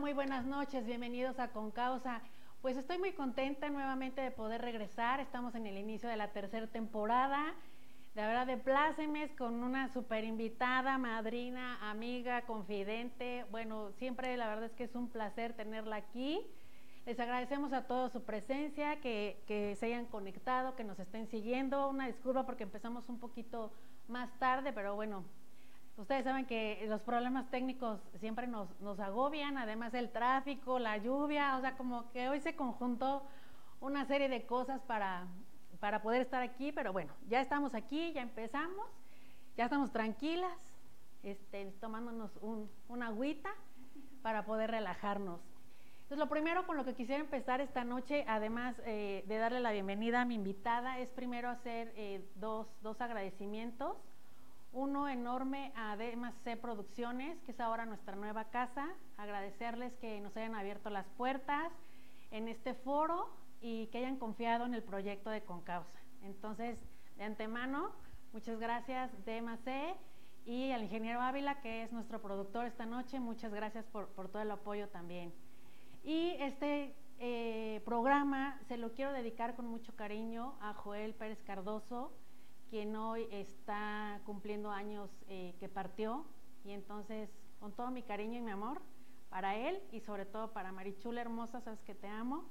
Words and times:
Muy 0.00 0.14
buenas 0.14 0.46
noches, 0.46 0.86
bienvenidos 0.86 1.38
a 1.38 1.48
Concausa. 1.48 2.22
Pues 2.62 2.78
estoy 2.78 2.96
muy 2.96 3.12
contenta 3.12 3.68
nuevamente 3.68 4.22
de 4.22 4.30
poder 4.30 4.62
regresar. 4.62 5.20
Estamos 5.20 5.54
en 5.54 5.66
el 5.66 5.76
inicio 5.76 6.08
de 6.08 6.16
la 6.16 6.32
tercera 6.32 6.66
temporada. 6.66 7.54
De 8.14 8.22
verdad, 8.22 8.46
de 8.46 8.56
plácemes 8.56 9.30
con 9.34 9.62
una 9.62 9.92
super 9.92 10.24
invitada, 10.24 10.96
madrina, 10.96 11.90
amiga, 11.90 12.46
confidente. 12.46 13.44
Bueno, 13.50 13.92
siempre 13.92 14.38
la 14.38 14.48
verdad 14.48 14.64
es 14.64 14.72
que 14.72 14.84
es 14.84 14.94
un 14.94 15.10
placer 15.10 15.52
tenerla 15.52 15.96
aquí. 15.96 16.46
Les 17.04 17.20
agradecemos 17.20 17.74
a 17.74 17.86
todos 17.86 18.10
su 18.10 18.22
presencia, 18.22 19.02
que 19.02 19.76
se 19.78 19.86
hayan 19.86 20.06
conectado, 20.06 20.76
que 20.76 20.84
nos 20.84 20.98
estén 20.98 21.26
siguiendo. 21.26 21.90
Una 21.90 22.06
disculpa 22.06 22.46
porque 22.46 22.62
empezamos 22.62 23.06
un 23.10 23.20
poquito 23.20 23.70
más 24.08 24.30
tarde, 24.38 24.72
pero 24.72 24.94
bueno, 24.94 25.24
Ustedes 26.00 26.24
saben 26.24 26.46
que 26.46 26.82
los 26.88 27.02
problemas 27.02 27.50
técnicos 27.50 28.00
siempre 28.20 28.46
nos, 28.46 28.68
nos 28.80 28.98
agobian, 29.00 29.58
además 29.58 29.92
el 29.92 30.10
tráfico, 30.10 30.78
la 30.78 30.96
lluvia, 30.96 31.58
o 31.58 31.60
sea, 31.60 31.76
como 31.76 32.10
que 32.10 32.30
hoy 32.30 32.40
se 32.40 32.56
conjuntó 32.56 33.22
una 33.80 34.06
serie 34.06 34.30
de 34.30 34.46
cosas 34.46 34.80
para, 34.80 35.26
para 35.78 36.00
poder 36.00 36.22
estar 36.22 36.42
aquí, 36.42 36.72
pero 36.72 36.94
bueno, 36.94 37.12
ya 37.28 37.42
estamos 37.42 37.74
aquí, 37.74 38.14
ya 38.14 38.22
empezamos, 38.22 38.86
ya 39.58 39.64
estamos 39.64 39.92
tranquilas, 39.92 40.56
este, 41.22 41.66
tomándonos 41.82 42.34
un, 42.40 42.70
una 42.88 43.08
agüita 43.08 43.50
para 44.22 44.46
poder 44.46 44.70
relajarnos. 44.70 45.38
Entonces, 46.04 46.18
lo 46.18 46.30
primero 46.30 46.66
con 46.66 46.78
lo 46.78 46.84
que 46.86 46.94
quisiera 46.94 47.20
empezar 47.20 47.60
esta 47.60 47.84
noche, 47.84 48.24
además 48.26 48.74
eh, 48.86 49.22
de 49.28 49.36
darle 49.36 49.60
la 49.60 49.72
bienvenida 49.72 50.22
a 50.22 50.24
mi 50.24 50.36
invitada, 50.36 50.98
es 50.98 51.10
primero 51.10 51.50
hacer 51.50 51.92
eh, 51.94 52.26
dos, 52.36 52.68
dos 52.80 53.02
agradecimientos. 53.02 53.98
Uno 54.72 55.08
enorme 55.08 55.72
a 55.74 55.96
DMC 55.96 56.60
Producciones, 56.60 57.40
que 57.42 57.50
es 57.50 57.60
ahora 57.60 57.86
nuestra 57.86 58.14
nueva 58.14 58.44
casa. 58.50 58.88
Agradecerles 59.16 59.92
que 59.94 60.20
nos 60.20 60.36
hayan 60.36 60.54
abierto 60.54 60.90
las 60.90 61.06
puertas 61.16 61.72
en 62.30 62.46
este 62.46 62.74
foro 62.74 63.30
y 63.60 63.88
que 63.88 63.98
hayan 63.98 64.16
confiado 64.16 64.66
en 64.66 64.74
el 64.74 64.82
proyecto 64.84 65.30
de 65.30 65.42
Concausa. 65.42 65.98
Entonces, 66.22 66.78
de 67.16 67.24
antemano, 67.24 67.90
muchas 68.32 68.60
gracias 68.60 69.10
DMC 69.24 69.96
y 70.46 70.70
al 70.70 70.84
ingeniero 70.84 71.20
Ávila, 71.20 71.60
que 71.60 71.82
es 71.82 71.92
nuestro 71.92 72.22
productor 72.22 72.66
esta 72.66 72.86
noche. 72.86 73.18
Muchas 73.18 73.52
gracias 73.52 73.84
por, 73.86 74.08
por 74.10 74.28
todo 74.28 74.42
el 74.42 74.50
apoyo 74.52 74.88
también. 74.88 75.34
Y 76.04 76.36
este 76.38 76.94
eh, 77.18 77.82
programa 77.84 78.58
se 78.68 78.78
lo 78.78 78.92
quiero 78.92 79.12
dedicar 79.12 79.56
con 79.56 79.66
mucho 79.66 79.94
cariño 79.96 80.54
a 80.60 80.74
Joel 80.74 81.14
Pérez 81.14 81.42
Cardoso 81.42 82.12
quien 82.70 82.94
hoy 82.94 83.26
está 83.32 84.20
cumpliendo 84.24 84.70
años 84.70 85.10
eh, 85.28 85.54
que 85.58 85.68
partió 85.68 86.24
y 86.64 86.70
entonces 86.70 87.28
con 87.58 87.72
todo 87.72 87.90
mi 87.90 88.02
cariño 88.02 88.38
y 88.38 88.42
mi 88.42 88.52
amor 88.52 88.80
para 89.28 89.56
él 89.56 89.82
y 89.90 90.00
sobre 90.00 90.24
todo 90.24 90.52
para 90.52 90.70
Marichula 90.70 91.20
hermosa, 91.20 91.60
sabes 91.60 91.82
que 91.82 91.96
te 91.96 92.06
amo 92.06 92.48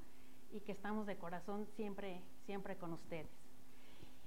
y 0.52 0.59
que 0.59 0.74
estamos 0.74 1.07
de 1.07 1.18
corazón 1.18 1.66
siempre, 1.75 2.22
siempre 2.46 2.75
con 2.78 2.91
ustedes. 2.91 3.30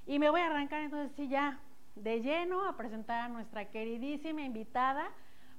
Y 0.06 0.18
me 0.18 0.30
voy 0.30 0.40
a 0.40 0.46
arrancar 0.46 0.80
entonces 0.80 1.12
sí 1.14 1.28
ya 1.28 1.60
de 1.94 2.22
lleno 2.22 2.66
a 2.66 2.76
presentar 2.76 3.20
a 3.20 3.28
nuestra 3.28 3.70
queridísima 3.70 4.42
invitada. 4.42 5.10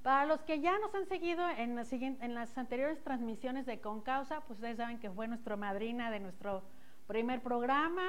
Para 0.02 0.26
los 0.26 0.42
que 0.42 0.60
ya 0.60 0.78
nos 0.80 0.94
han 0.94 1.06
seguido 1.06 1.48
en, 1.48 1.76
las, 1.76 1.90
en 1.92 2.34
las 2.34 2.58
anteriores 2.58 3.02
transmisiones 3.02 3.64
de 3.64 3.80
Concausa, 3.80 4.40
pues 4.40 4.58
ustedes 4.58 4.76
saben 4.76 4.98
que 4.98 5.10
fue 5.10 5.28
nuestra 5.28 5.56
madrina 5.56 6.10
de 6.10 6.20
nuestro 6.20 6.62
primer 7.06 7.42
programa, 7.42 8.02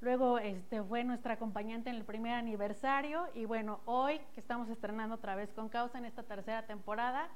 Luego 0.00 0.38
este, 0.38 0.80
fue 0.82 1.02
nuestra 1.02 1.34
acompañante 1.34 1.90
en 1.90 1.96
el 1.96 2.04
primer 2.04 2.34
aniversario 2.34 3.26
y 3.34 3.46
bueno, 3.46 3.80
hoy 3.84 4.20
que 4.32 4.40
estamos 4.40 4.68
estrenando 4.68 5.16
otra 5.16 5.34
vez 5.34 5.52
con 5.52 5.68
Causa 5.68 5.98
en 5.98 6.04
esta 6.04 6.22
tercera 6.22 6.66
temporada, 6.66 7.28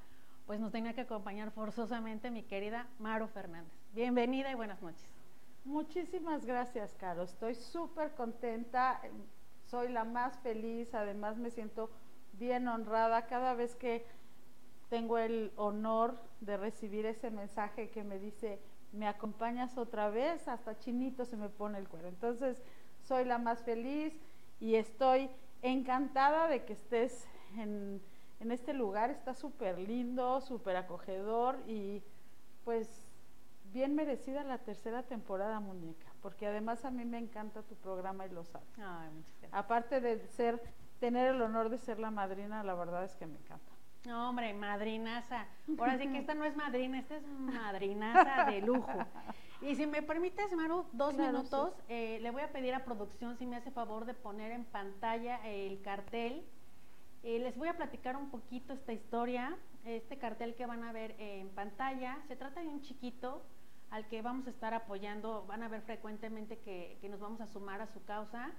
pues 0.46 0.60
nos 0.60 0.70
tenía 0.70 0.94
que 0.94 1.00
acompañar 1.00 1.50
forzosamente 1.50 2.30
mi 2.30 2.44
querida 2.44 2.86
Maru 3.00 3.26
Fernández. 3.26 3.72
Bienvenida 3.94 4.50
y 4.50 4.54
buenas 4.54 4.80
noches. 4.80 5.08
Muchísimas 5.64 6.46
gracias, 6.46 6.94
Caro. 6.94 7.22
Estoy 7.22 7.56
súper 7.56 8.12
contenta, 8.12 9.00
soy 9.66 9.88
la 9.88 10.04
más 10.04 10.38
feliz, 10.38 10.94
además 10.94 11.38
me 11.38 11.50
siento 11.50 11.90
bien 12.34 12.68
honrada 12.68 13.26
cada 13.26 13.54
vez 13.54 13.74
que 13.74 14.06
tengo 14.88 15.18
el 15.18 15.52
honor 15.56 16.16
de 16.40 16.56
recibir 16.56 17.06
ese 17.06 17.30
mensaje 17.30 17.90
que 17.90 18.04
me 18.04 18.18
dice, 18.18 18.60
me 18.92 19.08
acompañas 19.08 19.78
otra 19.78 20.10
vez, 20.10 20.46
hasta 20.48 20.78
chinito 20.78 21.24
se 21.24 21.36
me 21.36 21.48
pone 21.48 21.78
el 21.78 21.88
cuero. 21.88 22.08
Entonces, 22.08 22.62
soy 23.02 23.24
la 23.24 23.38
más 23.38 23.62
feliz 23.62 24.14
y 24.60 24.74
estoy 24.76 25.30
encantada 25.62 26.48
de 26.48 26.64
que 26.64 26.74
estés 26.74 27.26
en, 27.56 28.00
en 28.40 28.52
este 28.52 28.74
lugar. 28.74 29.10
Está 29.10 29.34
súper 29.34 29.78
lindo, 29.78 30.40
súper 30.40 30.76
acogedor 30.76 31.58
y 31.66 32.02
pues 32.64 33.08
bien 33.72 33.94
merecida 33.94 34.44
la 34.44 34.58
tercera 34.58 35.02
temporada, 35.02 35.58
muñeca, 35.60 36.06
porque 36.20 36.46
además 36.46 36.84
a 36.84 36.90
mí 36.90 37.04
me 37.04 37.18
encanta 37.18 37.62
tu 37.62 37.74
programa 37.76 38.26
y 38.26 38.30
lo 38.30 38.44
sabes. 38.44 38.68
Aparte 39.50 40.00
de 40.00 40.26
ser, 40.28 40.62
tener 41.00 41.34
el 41.34 41.42
honor 41.42 41.70
de 41.70 41.78
ser 41.78 41.98
la 41.98 42.10
madrina, 42.10 42.62
la 42.62 42.74
verdad 42.74 43.04
es 43.04 43.16
que 43.16 43.26
me 43.26 43.38
encanta. 43.38 43.71
No, 44.04 44.30
hombre, 44.30 44.52
madrinaza. 44.52 45.46
Ahora 45.78 45.96
sí 45.96 46.08
que 46.08 46.18
esta 46.18 46.34
no 46.34 46.44
es 46.44 46.56
madrina, 46.56 46.98
esta 46.98 47.16
es 47.16 47.26
madrinaza 47.26 48.46
de 48.50 48.60
lujo. 48.60 48.92
Y 49.60 49.76
si 49.76 49.86
me 49.86 50.02
permites, 50.02 50.52
Maru, 50.54 50.86
dos 50.92 51.16
minutos, 51.16 51.72
eh, 51.88 52.18
le 52.20 52.30
voy 52.32 52.42
a 52.42 52.50
pedir 52.50 52.74
a 52.74 52.84
producción 52.84 53.36
si 53.36 53.46
me 53.46 53.54
hace 53.54 53.70
favor 53.70 54.04
de 54.04 54.14
poner 54.14 54.50
en 54.50 54.64
pantalla 54.64 55.36
el 55.46 55.80
cartel. 55.82 56.44
Eh, 57.22 57.38
les 57.38 57.56
voy 57.56 57.68
a 57.68 57.76
platicar 57.76 58.16
un 58.16 58.28
poquito 58.28 58.72
esta 58.72 58.92
historia, 58.92 59.56
este 59.84 60.18
cartel 60.18 60.56
que 60.56 60.66
van 60.66 60.82
a 60.82 60.90
ver 60.90 61.14
en 61.18 61.48
pantalla. 61.50 62.18
Se 62.26 62.34
trata 62.34 62.60
de 62.60 62.68
un 62.68 62.82
chiquito 62.82 63.44
al 63.90 64.08
que 64.08 64.20
vamos 64.20 64.48
a 64.48 64.50
estar 64.50 64.74
apoyando, 64.74 65.44
van 65.46 65.62
a 65.62 65.68
ver 65.68 65.82
frecuentemente 65.82 66.58
que, 66.58 66.98
que 67.00 67.08
nos 67.08 67.20
vamos 67.20 67.40
a 67.40 67.46
sumar 67.46 67.80
a 67.80 67.86
su 67.86 68.02
causa. 68.04 68.50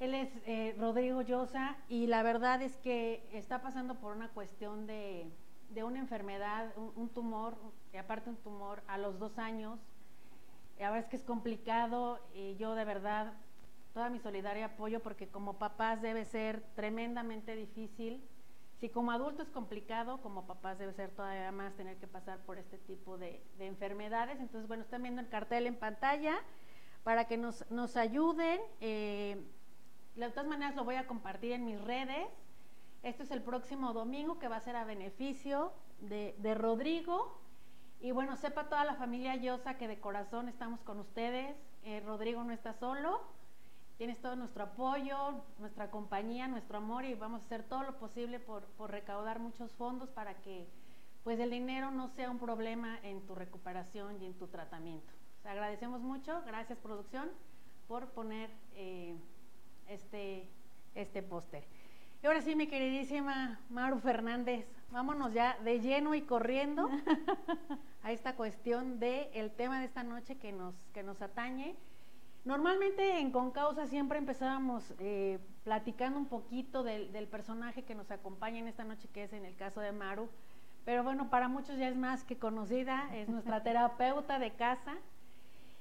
Él 0.00 0.14
es 0.14 0.28
eh, 0.46 0.76
Rodrigo 0.78 1.22
Llosa 1.22 1.76
y 1.88 2.06
la 2.06 2.22
verdad 2.22 2.62
es 2.62 2.76
que 2.76 3.28
está 3.32 3.60
pasando 3.62 3.96
por 3.96 4.14
una 4.14 4.28
cuestión 4.28 4.86
de, 4.86 5.28
de 5.70 5.82
una 5.82 5.98
enfermedad, 5.98 6.72
un, 6.76 7.08
tumor, 7.08 7.56
y 7.92 7.96
aparte 7.96 8.30
un 8.30 8.36
tumor 8.36 8.82
a 8.86 8.96
los 8.96 9.18
dos 9.18 9.38
años. 9.38 9.80
Y 10.78 10.84
a 10.84 10.96
es 10.96 11.06
que 11.06 11.16
es 11.16 11.24
complicado 11.24 12.20
y 12.32 12.54
yo 12.56 12.76
de 12.76 12.84
verdad 12.84 13.32
toda 13.92 14.08
mi 14.10 14.20
solidaria 14.20 14.66
apoyo 14.66 15.00
porque 15.00 15.26
como 15.26 15.58
papás 15.58 16.00
debe 16.00 16.24
ser 16.24 16.62
tremendamente 16.76 17.56
difícil. 17.56 18.22
Si 18.78 18.88
como 18.90 19.10
adulto 19.10 19.42
es 19.42 19.50
complicado, 19.50 20.22
como 20.22 20.46
papás 20.46 20.78
debe 20.78 20.92
ser 20.92 21.10
todavía 21.10 21.50
más 21.50 21.74
tener 21.74 21.96
que 21.96 22.06
pasar 22.06 22.38
por 22.44 22.58
este 22.58 22.78
tipo 22.78 23.18
de, 23.18 23.42
de 23.58 23.66
enfermedades. 23.66 24.38
Entonces, 24.38 24.68
bueno, 24.68 24.84
están 24.84 25.02
viendo 25.02 25.20
el 25.20 25.28
cartel 25.28 25.66
en 25.66 25.74
pantalla 25.74 26.38
para 27.02 27.26
que 27.26 27.36
nos, 27.36 27.68
nos 27.72 27.96
ayuden. 27.96 28.60
Eh, 28.80 29.44
de 30.26 30.32
todas 30.32 30.48
maneras 30.48 30.74
lo 30.74 30.84
voy 30.84 30.96
a 30.96 31.06
compartir 31.06 31.52
en 31.52 31.64
mis 31.64 31.80
redes. 31.80 32.26
Esto 33.02 33.22
es 33.22 33.30
el 33.30 33.42
próximo 33.42 33.92
domingo 33.92 34.38
que 34.38 34.48
va 34.48 34.56
a 34.56 34.60
ser 34.60 34.74
a 34.74 34.84
beneficio 34.84 35.72
de, 36.00 36.54
Rodrigo. 36.54 37.40
Y 38.00 38.10
bueno, 38.10 38.36
sepa 38.36 38.68
toda 38.68 38.84
la 38.84 38.94
familia 38.94 39.36
Yosa 39.36 39.78
que 39.78 39.88
de 39.88 40.00
corazón 40.00 40.48
estamos 40.48 40.80
con 40.80 40.98
ustedes. 40.98 41.56
Eh, 41.84 42.00
Rodrigo 42.00 42.42
no 42.42 42.52
está 42.52 42.74
solo. 42.74 43.20
Tienes 43.96 44.20
todo 44.20 44.36
nuestro 44.36 44.64
apoyo, 44.64 45.44
nuestra 45.58 45.90
compañía, 45.90 46.46
nuestro 46.46 46.78
amor 46.78 47.04
y 47.04 47.14
vamos 47.14 47.42
a 47.42 47.44
hacer 47.46 47.64
todo 47.64 47.82
lo 47.82 47.98
posible 47.98 48.38
por, 48.38 48.64
recaudar 48.88 49.40
muchos 49.40 49.72
fondos 49.72 50.08
para 50.10 50.34
que 50.40 50.68
pues 51.24 51.38
el 51.40 51.50
dinero 51.50 51.90
no 51.90 52.08
sea 52.08 52.30
un 52.30 52.38
problema 52.38 52.98
en 53.02 53.26
tu 53.26 53.34
recuperación 53.34 54.22
y 54.22 54.26
en 54.26 54.34
tu 54.34 54.46
tratamiento. 54.46 55.12
agradecemos 55.44 56.00
mucho, 56.00 56.42
gracias 56.46 56.78
producción 56.78 57.28
por 57.88 58.10
poner 58.10 58.50
eh, 58.74 59.16
este, 59.88 60.48
este 60.94 61.22
póster. 61.22 61.64
Y 62.22 62.26
ahora 62.26 62.40
sí, 62.40 62.56
mi 62.56 62.66
queridísima 62.66 63.60
Maru 63.70 64.00
Fernández, 64.00 64.66
vámonos 64.90 65.32
ya 65.32 65.56
de 65.64 65.80
lleno 65.80 66.14
y 66.14 66.22
corriendo 66.22 66.88
a 68.02 68.12
esta 68.12 68.34
cuestión 68.34 68.98
del 68.98 69.28
el 69.34 69.50
tema 69.52 69.78
de 69.80 69.86
esta 69.86 70.02
noche 70.02 70.36
que 70.36 70.52
nos, 70.52 70.74
que 70.92 71.02
nos 71.02 71.22
atañe. 71.22 71.76
Normalmente 72.44 73.18
en 73.20 73.30
Concausa 73.30 73.86
siempre 73.86 74.18
empezábamos 74.18 74.94
eh, 74.98 75.38
platicando 75.64 76.18
un 76.18 76.26
poquito 76.26 76.82
del, 76.82 77.12
del, 77.12 77.28
personaje 77.28 77.82
que 77.82 77.94
nos 77.94 78.10
acompaña 78.10 78.58
en 78.58 78.68
esta 78.68 78.84
noche, 78.84 79.08
que 79.12 79.24
es 79.24 79.32
en 79.32 79.44
el 79.44 79.54
caso 79.54 79.80
de 79.80 79.92
Maru, 79.92 80.28
pero 80.88 81.04
bueno, 81.04 81.28
para 81.28 81.48
muchos 81.48 81.76
ya 81.76 81.86
es 81.86 81.96
más 81.96 82.24
que 82.24 82.38
conocida, 82.38 83.14
es 83.14 83.28
nuestra 83.28 83.62
terapeuta 83.62 84.38
de 84.38 84.52
casa. 84.54 84.96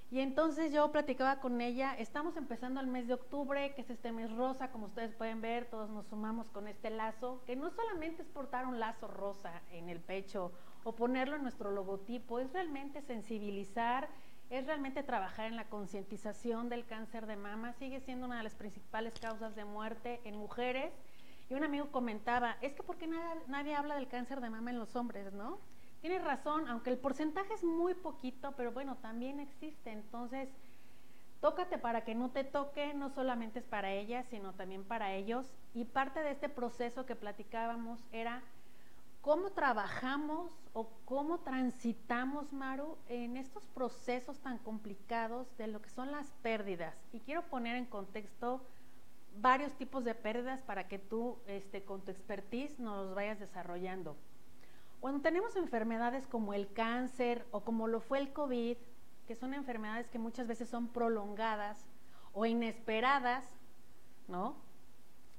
Y 0.10 0.22
entonces 0.22 0.72
yo 0.72 0.90
platicaba 0.94 1.42
con 1.42 1.60
ella, 1.60 1.94
estamos 1.94 2.38
empezando 2.38 2.80
el 2.80 2.88
mes 2.88 3.08
de 3.08 3.16
octubre, 3.16 3.74
que 3.76 3.82
es 3.82 3.90
este 3.90 4.14
mes 4.14 4.32
rosa, 4.32 4.72
como 4.72 4.86
ustedes 4.86 5.14
pueden 5.14 5.42
ver, 5.42 5.66
todos 5.66 5.90
nos 5.90 6.08
sumamos 6.08 6.50
con 6.50 6.70
este 6.70 6.90
lazo, 6.90 7.44
que 7.46 7.58
no 7.58 7.70
solamente 7.72 8.22
es 8.22 8.28
portar 8.30 8.68
un 8.68 8.80
lazo 8.80 9.10
rosa 9.10 9.62
en 9.70 9.90
el 9.90 10.00
pecho 10.00 10.54
o 10.86 10.96
ponerlo 10.96 11.36
en 11.36 11.42
nuestro 11.42 11.72
logotipo, 11.72 12.40
es 12.40 12.54
realmente 12.54 13.02
sensibilizar, 13.02 14.08
es 14.50 14.66
realmente 14.66 15.04
trabajar 15.04 15.48
en 15.48 15.58
la 15.58 15.68
concientización 15.68 16.70
del 16.70 16.86
cáncer 16.86 17.26
de 17.26 17.36
mama, 17.36 17.74
sigue 17.74 18.00
siendo 18.00 18.28
una 18.28 18.38
de 18.38 18.44
las 18.44 18.56
principales 18.56 19.14
causas 19.20 19.58
de 19.58 19.66
muerte 19.66 20.22
en 20.24 20.38
mujeres. 20.38 20.94
Y 21.50 21.54
un 21.54 21.66
amigo 21.66 21.92
comentaba, 21.92 22.56
es 22.62 22.74
que 22.74 22.84
¿por 22.84 22.98
qué 22.98 23.08
nadie, 23.08 23.42
nadie 23.48 23.76
habla 23.76 23.96
del 23.96 24.08
cáncer 24.08 24.40
de 24.40 24.50
mama 24.50 24.72
en 24.72 24.80
los 24.80 24.96
hombres, 24.96 25.34
no? 25.34 25.60
Tienes 26.08 26.24
razón, 26.24 26.70
aunque 26.70 26.90
el 26.90 26.98
porcentaje 26.98 27.54
es 27.54 27.66
muy 27.66 27.94
poquito, 27.94 28.54
pero 28.56 28.72
bueno, 28.72 28.96
también 29.02 29.42
existe. 29.42 29.92
Entonces, 29.92 30.48
tócate 31.42 31.78
para 31.78 32.06
que 32.06 32.16
no 32.16 32.30
te 32.30 32.46
toque, 32.46 32.94
no 32.94 33.10
solamente 33.10 33.60
es 33.60 33.66
para 33.66 33.92
ellas, 33.92 34.26
sino 34.30 34.54
también 34.54 34.86
para 34.86 35.12
ellos. 35.12 35.54
Y 35.74 35.84
parte 35.84 36.22
de 36.22 36.32
este 36.32 36.48
proceso 36.48 37.06
que 37.06 37.18
platicábamos 37.18 38.00
era 38.14 38.42
cómo 39.20 39.50
trabajamos 39.50 40.50
o 40.72 40.90
cómo 41.04 41.40
transitamos, 41.40 42.54
Maru, 42.54 42.98
en 43.10 43.36
estos 43.36 43.68
procesos 43.68 44.40
tan 44.40 44.60
complicados 44.60 45.46
de 45.58 45.68
lo 45.68 45.82
que 45.82 45.90
son 45.90 46.14
las 46.14 46.32
pérdidas. 46.42 46.96
Y 47.12 47.20
quiero 47.20 47.42
poner 47.50 47.76
en 47.76 47.86
contexto 47.86 48.62
varios 49.42 49.74
tipos 49.74 50.06
de 50.06 50.16
pérdidas 50.16 50.62
para 50.62 50.88
que 50.88 51.00
tú, 51.00 51.38
este, 51.48 51.84
con 51.84 52.00
tu 52.00 52.12
expertise, 52.12 52.80
nos 52.80 53.14
vayas 53.14 53.42
desarrollando. 53.42 54.16
Cuando 55.00 55.22
tenemos 55.22 55.56
enfermedades 55.56 56.28
como 56.28 56.54
el 56.54 56.72
cáncer 56.74 57.46
o 57.52 57.62
como 57.62 57.88
lo 57.88 58.00
fue 58.00 58.20
el 58.20 58.34
COVID, 58.34 58.78
que 59.28 59.36
son 59.36 59.54
enfermedades 59.54 60.08
que 60.10 60.20
muchas 60.20 60.48
veces 60.48 60.70
son 60.70 60.88
prolongadas 60.88 61.88
o 62.34 62.46
inesperadas, 62.46 63.46
¿no? 64.28 64.56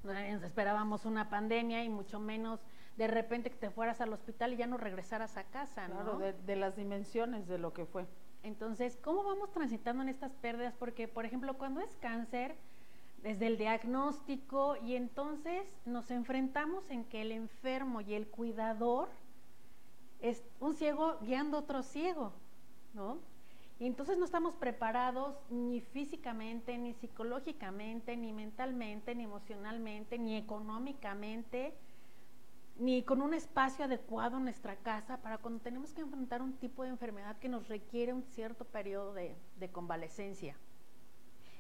No 0.05 0.13
esperábamos 0.13 1.05
una 1.05 1.29
pandemia 1.29 1.83
y 1.85 1.89
mucho 1.89 2.21
menos 2.21 2.61
de 2.97 3.09
repente 3.09 3.51
que 3.51 3.57
te 3.57 3.71
fueras 3.71 4.01
al 4.01 4.13
hospital 4.13 4.53
y 4.53 4.57
ya 4.57 4.67
no 4.67 4.77
regresaras 4.77 5.37
a 5.37 5.45
casa, 5.45 5.89
¿no? 5.89 6.03
Claro, 6.03 6.19
de, 6.19 6.33
de 6.33 6.57
las 6.57 6.77
dimensiones 6.77 7.47
de 7.49 7.59
lo 7.59 7.73
que 7.73 7.85
fue. 7.85 8.07
Entonces, 8.43 8.97
¿cómo 8.97 9.25
vamos 9.25 9.51
transitando 9.51 10.03
en 10.03 10.09
estas 10.09 10.33
pérdidas? 10.35 10.75
Porque, 10.75 11.09
por 11.09 11.27
ejemplo, 11.27 11.59
cuando 11.59 11.81
es 11.81 11.97
cáncer, 11.97 12.57
desde 13.23 13.49
el 13.49 13.59
diagnóstico 13.59 14.77
y 14.77 14.95
entonces 14.95 15.67
nos 15.85 16.11
enfrentamos 16.11 16.89
en 16.91 17.05
que 17.05 17.23
el 17.23 17.33
enfermo 17.33 18.01
y 18.01 18.15
el 18.15 18.29
cuidador 18.29 19.09
es 20.21 20.43
un 20.61 20.75
ciego 20.75 21.19
guiando 21.21 21.59
otro 21.59 21.83
ciego, 21.83 22.33
¿no? 22.95 23.19
Y 23.81 23.87
entonces 23.87 24.19
no 24.19 24.25
estamos 24.25 24.55
preparados 24.57 25.37
ni 25.51 25.81
físicamente, 25.81 26.77
ni 26.79 26.95
psicológicamente, 26.95 28.17
ni 28.17 28.33
mentalmente, 28.33 29.15
ni 29.15 29.23
emocionalmente, 29.23 30.19
ni 30.19 30.37
económicamente, 30.37 31.75
ni 32.79 33.05
con 33.05 33.23
un 33.23 33.35
espacio 33.35 33.85
adecuado 33.85 34.39
en 34.39 34.45
nuestra 34.45 34.77
casa 34.77 35.19
para 35.19 35.39
cuando 35.39 35.61
tenemos 35.61 35.93
que 35.95 36.01
enfrentar 36.01 36.43
un 36.43 36.55
tipo 36.55 36.83
de 36.83 36.89
enfermedad 36.89 37.39
que 37.39 37.49
nos 37.49 37.69
requiere 37.69 38.13
un 38.13 38.25
cierto 38.25 38.65
periodo 38.65 39.15
de, 39.15 39.37
convalecencia. 39.71 40.57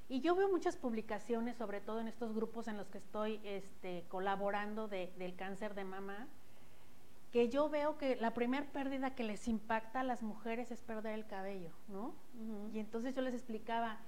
Y 0.08 0.20
yo 0.20 0.34
veo 0.34 0.48
muchas 0.48 0.76
publicaciones, 0.76 1.56
sobre 1.56 1.80
todo 1.80 2.00
en 2.00 2.08
estos 2.08 2.34
grupos 2.34 2.66
en 2.66 2.78
los 2.78 2.88
que 2.88 2.98
estoy 2.98 3.40
este, 3.44 4.06
colaborando 4.08 4.88
del 4.88 5.36
cáncer 5.36 5.74
de 5.74 5.84
mama, 5.84 6.26
que 7.32 7.48
yo 7.48 7.68
veo 7.68 7.98
que 7.98 8.16
la 8.16 8.32
primera 8.32 8.66
pérdida 8.72 9.14
que 9.14 9.22
les 9.22 9.48
impacta 9.48 10.00
a 10.00 10.04
las 10.04 10.22
mujeres 10.22 10.70
es 10.70 10.80
perder 10.82 11.14
el 11.14 11.26
cabello, 11.26 11.70
¿no? 11.88 12.14
Y 12.72 12.78
entonces 12.78 13.14
yo 13.14 13.22
les 13.22 13.34
explicaba, 13.34 13.98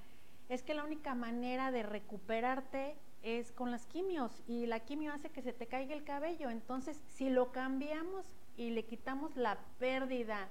es 0.48 0.62
que 0.62 0.74
la 0.74 0.84
única 0.84 1.14
manera 1.14 1.70
de 1.70 1.82
recuperarte 1.82 2.96
es 3.22 3.52
con 3.52 3.70
las 3.70 3.86
quimios 3.86 4.42
y 4.46 4.66
la 4.66 4.80
quimio 4.80 5.12
hace 5.12 5.30
que 5.30 5.42
se 5.42 5.52
te 5.52 5.66
caiga 5.66 5.94
el 5.94 6.04
cabello. 6.04 6.48
Entonces, 6.48 7.02
si 7.08 7.28
lo 7.28 7.52
cambiamos 7.52 8.26
y 8.56 8.70
le 8.70 8.84
quitamos 8.84 9.36
la 9.36 9.58
pérdida 9.78 10.48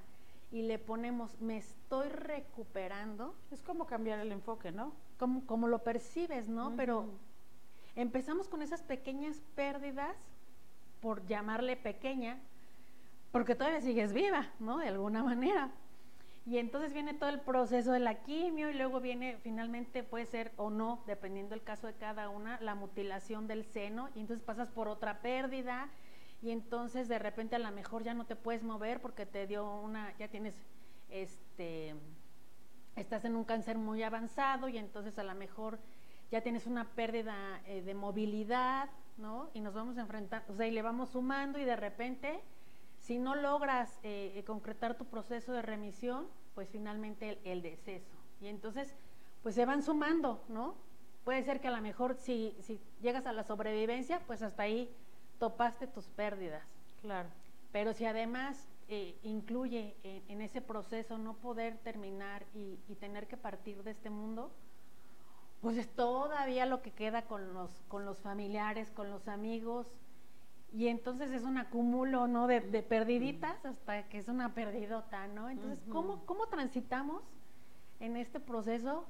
y 0.51 0.61
le 0.63 0.79
ponemos 0.79 1.39
me 1.41 1.57
estoy 1.57 2.09
recuperando, 2.09 3.35
es 3.51 3.63
como 3.63 3.85
cambiar 3.85 4.19
el 4.19 4.31
enfoque, 4.31 4.71
¿no? 4.71 4.93
Como, 5.17 5.45
como 5.45 5.67
lo 5.67 5.79
percibes, 5.83 6.47
¿no? 6.47 6.75
Pero 6.75 7.07
empezamos 7.95 8.47
con 8.47 8.61
esas 8.61 8.83
pequeñas 8.83 9.41
pérdidas, 9.55 10.15
por 11.01 11.25
llamarle 11.25 11.77
pequeña, 11.77 12.39
porque 13.31 13.55
todavía 13.55 13.81
sigues 13.81 14.13
viva, 14.13 14.51
¿no? 14.59 14.77
De 14.77 14.88
alguna 14.88 15.24
manera. 15.24 15.71
Y 16.45 16.57
entonces 16.57 16.93
viene 16.93 17.13
todo 17.13 17.29
el 17.29 17.41
proceso 17.41 17.91
de 17.91 18.00
la 18.00 18.24
quimio 18.24 18.71
y 18.71 18.74
luego 18.74 19.00
viene 19.00 19.38
finalmente, 19.43 20.03
puede 20.03 20.25
ser 20.25 20.51
o 20.57 20.71
no, 20.71 21.03
dependiendo 21.05 21.51
del 21.51 21.63
caso 21.63 21.86
de 21.86 21.93
cada 21.93 22.29
una, 22.29 22.59
la 22.62 22.74
mutilación 22.74 23.48
del 23.48 23.65
seno 23.65 24.09
y 24.15 24.21
entonces 24.21 24.43
pasas 24.43 24.69
por 24.71 24.88
otra 24.88 25.21
pérdida 25.21 25.89
y 26.41 26.51
entonces 26.51 27.07
de 27.07 27.19
repente 27.19 27.55
a 27.55 27.59
lo 27.59 27.69
mejor 27.71 28.03
ya 28.03 28.13
no 28.13 28.25
te 28.25 28.36
puedes 28.36 28.63
mover 28.63 29.00
porque 29.01 29.25
te 29.25 29.45
dio 29.45 29.79
una, 29.79 30.17
ya 30.17 30.29
tienes, 30.29 30.55
este, 31.09 31.93
estás 32.95 33.25
en 33.25 33.36
un 33.36 33.43
cáncer 33.43 33.77
muy 33.77 34.01
avanzado 34.01 34.69
y 34.69 34.77
entonces 34.77 35.19
a 35.19 35.24
lo 35.24 35.36
mejor 35.36 35.79
ya 36.31 36.41
tienes 36.41 36.65
una 36.65 36.86
pérdida 36.95 37.62
eh, 37.65 37.81
de 37.81 37.93
movilidad, 37.93 38.89
¿no? 39.17 39.50
Y 39.53 39.62
nos 39.62 39.74
vamos 39.74 39.98
a 39.98 40.01
enfrentar, 40.01 40.45
o 40.48 40.55
sea, 40.55 40.65
y 40.65 40.71
le 40.71 40.81
vamos 40.81 41.09
sumando 41.09 41.59
y 41.59 41.65
de 41.65 41.75
repente 41.75 42.39
si 43.10 43.18
no 43.18 43.34
logras 43.34 43.89
eh, 44.04 44.34
eh, 44.36 44.44
concretar 44.44 44.96
tu 44.96 45.06
proceso 45.06 45.51
de 45.51 45.63
remisión, 45.63 46.28
pues 46.54 46.70
finalmente 46.70 47.39
el, 47.44 47.63
deceso. 47.63 48.16
Y 48.39 48.46
entonces, 48.46 48.94
pues 49.42 49.56
se 49.56 49.66
van 49.66 49.82
sumando, 49.82 50.44
¿no? 50.48 50.75
Puede 51.24 51.44
ser 51.44 51.60
que 51.60 51.70
a 51.70 51.72
lo 51.72 51.82
mejor 51.82 52.13
si, 52.13 52.56
si 52.62 52.80
llegas 53.01 53.25
a 53.25 53.34
la 53.34 53.42
sobrevivencia, 53.42 54.20
pues 54.28 54.44
hasta 54.44 54.62
ahí 54.62 54.96
topaste 55.39 55.88
tus 55.88 56.06
pérdidas. 56.06 56.62
Claro. 57.01 57.30
Pero 57.72 57.94
si 57.94 58.06
además 58.06 58.68
eh, 58.89 59.18
incluye 59.24 59.96
en, 60.04 60.42
ese 60.42 60.62
proceso 60.62 61.18
no 61.18 61.34
poder 61.34 61.80
terminar 61.80 62.46
y, 62.54 62.78
y, 62.88 62.94
tener 62.94 63.25
que 63.25 63.38
partir 63.38 63.82
de 63.82 63.89
este 63.89 64.12
mundo, 64.12 64.51
pues 65.62 65.78
es 65.78 65.88
todavía 65.96 66.68
lo 66.68 66.84
que 66.84 66.92
queda 66.92 67.24
con 67.24 67.56
los, 67.56 67.72
con 67.88 68.06
los 68.06 68.20
familiares, 68.20 68.92
con 68.92 69.10
los 69.10 69.28
amigos, 69.28 69.88
y 70.73 70.88
entonces 70.88 71.31
es 71.31 71.43
un 71.43 71.57
acúmulo, 71.57 72.27
¿no? 72.27 72.47
De, 72.47 72.61
de 72.61 72.83
perdiditas 72.83 73.65
hasta 73.65 74.07
que 74.07 74.17
es 74.17 74.27
una 74.27 74.53
perdidota, 74.53 75.27
¿no? 75.27 75.49
Entonces, 75.49 75.83
¿cómo, 75.91 76.25
¿cómo 76.25 76.47
transitamos 76.47 77.23
en 77.99 78.15
este 78.17 78.39
proceso 78.39 79.05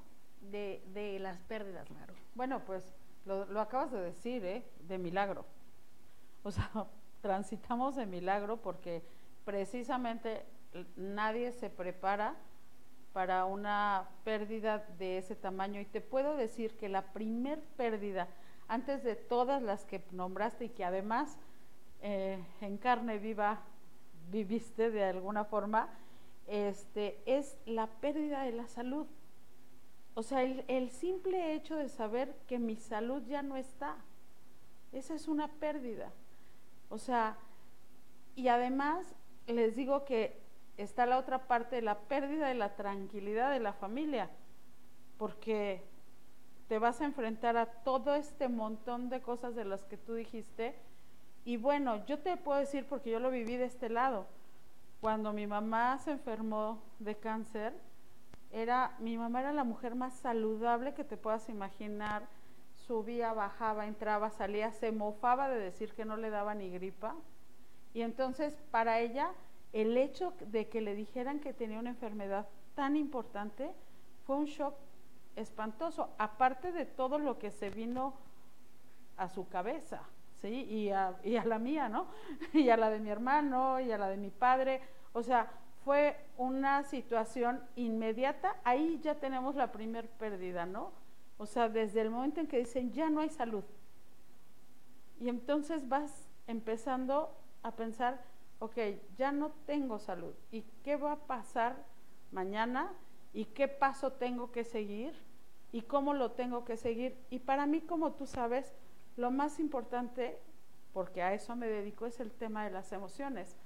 de, 0.50 0.82
de 0.94 1.18
las 1.18 1.38
pérdidas, 1.42 1.90
Maru? 1.90 2.14
Bueno, 2.34 2.64
pues 2.64 2.94
lo, 3.26 3.44
lo, 3.46 3.60
acabas 3.60 3.92
de 3.92 4.00
decir, 4.00 4.44
¿eh? 4.44 4.64
De 4.88 4.98
milagro. 4.98 5.44
O 6.42 6.50
sea, 6.50 6.70
transitamos 7.20 7.96
de 7.96 8.06
milagro 8.06 8.56
porque 8.62 9.02
precisamente 9.44 10.46
nadie 10.96 11.52
se 11.52 11.68
prepara 11.68 12.36
para 13.12 13.44
una 13.44 14.08
pérdida 14.24 14.78
de 14.98 15.18
ese 15.18 15.36
tamaño. 15.36 15.80
Y 15.80 15.84
te 15.84 16.00
puedo 16.00 16.36
decir 16.36 16.76
que 16.76 16.88
la 16.88 17.12
primer 17.12 17.60
pérdida, 17.76 18.28
antes 18.68 19.02
de 19.02 19.16
todas 19.16 19.62
las 19.62 19.84
que 19.84 20.02
nombraste 20.12 20.66
y 20.66 20.68
que 20.70 20.84
además 20.84 21.36
eh, 22.02 22.42
en 22.60 22.78
carne 22.78 23.18
viva 23.18 23.60
viviste 24.30 24.90
de 24.90 25.04
alguna 25.04 25.44
forma, 25.44 25.88
este, 26.46 27.20
es 27.26 27.58
la 27.66 27.86
pérdida 27.86 28.42
de 28.42 28.52
la 28.52 28.68
salud. 28.68 29.06
O 30.14 30.22
sea, 30.22 30.42
el, 30.42 30.64
el, 30.68 30.90
simple 30.90 31.54
hecho 31.54 31.76
de 31.76 31.88
saber 31.88 32.34
que 32.46 32.58
mi 32.58 32.76
salud 32.76 33.22
ya 33.26 33.42
no 33.42 33.56
está, 33.56 33.96
esa 34.92 35.14
es 35.14 35.28
una 35.28 35.48
pérdida. 35.48 36.12
O 36.88 36.98
sea, 36.98 37.36
y 38.34 38.48
además 38.48 39.14
les 39.46 39.76
digo 39.76 40.04
que 40.04 40.40
está 40.76 41.06
la 41.06 41.18
otra 41.18 41.46
parte 41.46 41.82
la 41.82 41.98
pérdida 41.98 42.48
de 42.48 42.54
la 42.54 42.74
tranquilidad 42.76 43.52
de 43.52 43.60
la 43.60 43.72
familia, 43.72 44.30
porque 45.18 45.82
te 46.68 46.78
vas 46.78 47.00
a 47.00 47.04
enfrentar 47.04 47.56
a 47.56 47.66
todo 47.66 48.14
este 48.14 48.48
montón 48.48 49.08
de 49.10 49.20
cosas 49.20 49.54
de 49.54 49.64
las 49.64 49.84
que 49.84 49.96
tú 49.96 50.14
dijiste 50.14 50.74
y 51.44 51.56
bueno, 51.56 52.04
yo 52.06 52.18
te 52.18 52.36
puedo 52.36 52.58
decir 52.58 52.86
porque 52.86 53.10
yo 53.10 53.20
lo 53.20 53.30
viví 53.30 53.56
de 53.56 53.64
este 53.64 53.88
lado. 53.88 54.26
Cuando 55.00 55.32
mi 55.32 55.46
mamá 55.46 55.98
se 55.98 56.12
enfermó 56.12 56.82
de 56.98 57.16
cáncer, 57.16 57.72
era 58.50 58.96
mi 58.98 59.16
mamá 59.16 59.40
era 59.40 59.52
la 59.52 59.64
mujer 59.64 59.94
más 59.94 60.14
saludable 60.14 60.92
que 60.94 61.04
te 61.04 61.16
puedas 61.16 61.48
imaginar. 61.48 62.28
Subía, 62.74 63.32
bajaba, 63.32 63.86
entraba, 63.86 64.30
salía, 64.30 64.72
se 64.72 64.92
mofaba 64.92 65.48
de 65.48 65.58
decir 65.58 65.94
que 65.94 66.04
no 66.04 66.16
le 66.16 66.30
daba 66.30 66.54
ni 66.54 66.70
gripa. 66.70 67.14
Y 67.94 68.02
entonces 68.02 68.56
para 68.70 69.00
ella 69.00 69.32
el 69.72 69.96
hecho 69.96 70.34
de 70.40 70.68
que 70.68 70.80
le 70.80 70.94
dijeran 70.94 71.40
que 71.40 71.52
tenía 71.52 71.78
una 71.78 71.90
enfermedad 71.90 72.48
tan 72.74 72.96
importante 72.96 73.70
fue 74.24 74.36
un 74.36 74.46
shock 74.46 74.74
espantoso, 75.36 76.10
aparte 76.18 76.72
de 76.72 76.86
todo 76.86 77.18
lo 77.18 77.38
que 77.38 77.50
se 77.50 77.70
vino 77.70 78.14
a 79.16 79.28
su 79.28 79.48
cabeza. 79.48 80.02
¿Sí? 80.40 80.48
Y 80.48 80.90
a, 80.90 81.18
y 81.22 81.36
a 81.36 81.44
la 81.44 81.58
mía, 81.58 81.88
¿no? 81.88 82.06
Y 82.52 82.70
a 82.70 82.76
la 82.76 82.90
de 82.90 82.98
mi 82.98 83.10
hermano, 83.10 83.80
y 83.80 83.90
a 83.92 83.98
la 83.98 84.08
de 84.08 84.16
mi 84.16 84.30
padre. 84.30 84.80
O 85.12 85.22
sea, 85.22 85.50
fue 85.84 86.16
una 86.36 86.82
situación 86.84 87.62
inmediata, 87.76 88.56
ahí 88.64 88.98
ya 89.02 89.14
tenemos 89.14 89.54
la 89.54 89.72
primer 89.72 90.08
pérdida, 90.08 90.66
¿no? 90.66 90.92
O 91.38 91.46
sea, 91.46 91.68
desde 91.68 92.02
el 92.02 92.10
momento 92.10 92.40
en 92.40 92.46
que 92.46 92.58
dicen, 92.58 92.92
ya 92.92 93.08
no 93.08 93.20
hay 93.20 93.30
salud. 93.30 93.64
Y 95.18 95.28
entonces 95.28 95.88
vas 95.88 96.28
empezando 96.46 97.34
a 97.62 97.72
pensar, 97.72 98.22
ok, 98.58 98.76
ya 99.16 99.32
no 99.32 99.50
tengo 99.66 99.98
salud. 99.98 100.34
¿Y 100.50 100.62
qué 100.82 100.96
va 100.96 101.12
a 101.12 101.26
pasar 101.26 101.84
mañana? 102.30 102.92
¿Y 103.32 103.46
qué 103.46 103.68
paso 103.68 104.12
tengo 104.12 104.52
que 104.52 104.64
seguir? 104.64 105.14
¿Y 105.72 105.82
cómo 105.82 106.14
lo 106.14 106.32
tengo 106.32 106.64
que 106.64 106.76
seguir? 106.76 107.16
Y 107.30 107.38
para 107.38 107.66
mí, 107.66 107.80
como 107.80 108.12
tú 108.12 108.26
sabes, 108.26 108.74
lo 109.16 109.30
más 109.30 109.58
importante, 109.58 110.38
porque 110.92 111.22
a 111.22 111.34
eso 111.34 111.56
me 111.56 111.68
dedico, 111.68 112.06
es 112.06 112.20
el 112.20 112.32
tema 112.32 112.64
de 112.64 112.70
las 112.70 112.92
emociones. 112.92 113.56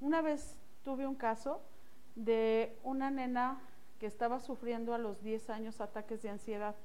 Una 0.00 0.22
vez 0.22 0.56
tuve 0.82 1.06
un 1.06 1.14
caso 1.14 1.62
de 2.14 2.78
una 2.82 3.10
nena 3.10 3.60
que 3.98 4.06
estaba 4.06 4.40
sufriendo 4.40 4.94
a 4.94 4.98
los 4.98 5.22
10 5.22 5.50
años 5.50 5.80
ataques 5.80 6.22
de 6.22 6.30
ansiedad. 6.30 6.76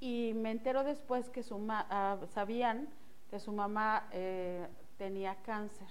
Y 0.00 0.32
me 0.34 0.50
entero 0.50 0.82
después 0.82 1.30
que 1.30 1.42
su 1.42 1.64
ah, 1.70 2.18
sabían 2.26 2.88
que 3.30 3.38
su 3.38 3.52
mamá 3.52 4.08
eh, 4.10 4.66
tenía 4.98 5.36
cáncer. 5.42 5.88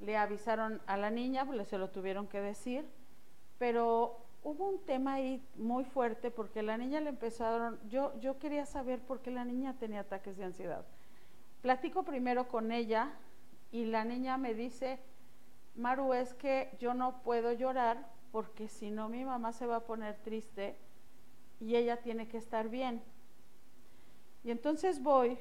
Le 0.00 0.16
avisaron 0.16 0.80
a 0.86 0.96
la 0.96 1.10
niña, 1.10 1.44
pues 1.44 1.68
se 1.68 1.76
lo 1.76 1.90
tuvieron 1.90 2.28
que 2.28 2.40
decir, 2.40 2.88
pero 3.58 4.21
hubo 4.42 4.68
un 4.68 4.84
tema 4.84 5.14
ahí 5.14 5.42
muy 5.56 5.84
fuerte 5.84 6.30
porque 6.30 6.62
la 6.62 6.76
niña 6.76 7.00
le 7.00 7.10
empezaron, 7.10 7.78
yo, 7.88 8.18
yo 8.20 8.38
quería 8.38 8.66
saber 8.66 9.00
por 9.00 9.20
qué 9.20 9.30
la 9.30 9.44
niña 9.44 9.76
tenía 9.78 10.00
ataques 10.00 10.36
de 10.36 10.44
ansiedad. 10.44 10.84
Platico 11.60 12.02
primero 12.02 12.48
con 12.48 12.72
ella 12.72 13.12
y 13.70 13.84
la 13.84 14.04
niña 14.04 14.36
me 14.38 14.54
dice, 14.54 14.98
Maru, 15.76 16.12
es 16.12 16.34
que 16.34 16.76
yo 16.80 16.92
no 16.92 17.22
puedo 17.22 17.52
llorar 17.52 18.08
porque 18.32 18.68
si 18.68 18.90
no 18.90 19.08
mi 19.08 19.24
mamá 19.24 19.52
se 19.52 19.66
va 19.66 19.76
a 19.76 19.86
poner 19.86 20.16
triste 20.16 20.76
y 21.60 21.76
ella 21.76 21.98
tiene 21.98 22.26
que 22.26 22.38
estar 22.38 22.68
bien. 22.68 23.00
Y 24.42 24.50
entonces 24.50 25.02
voy 25.02 25.38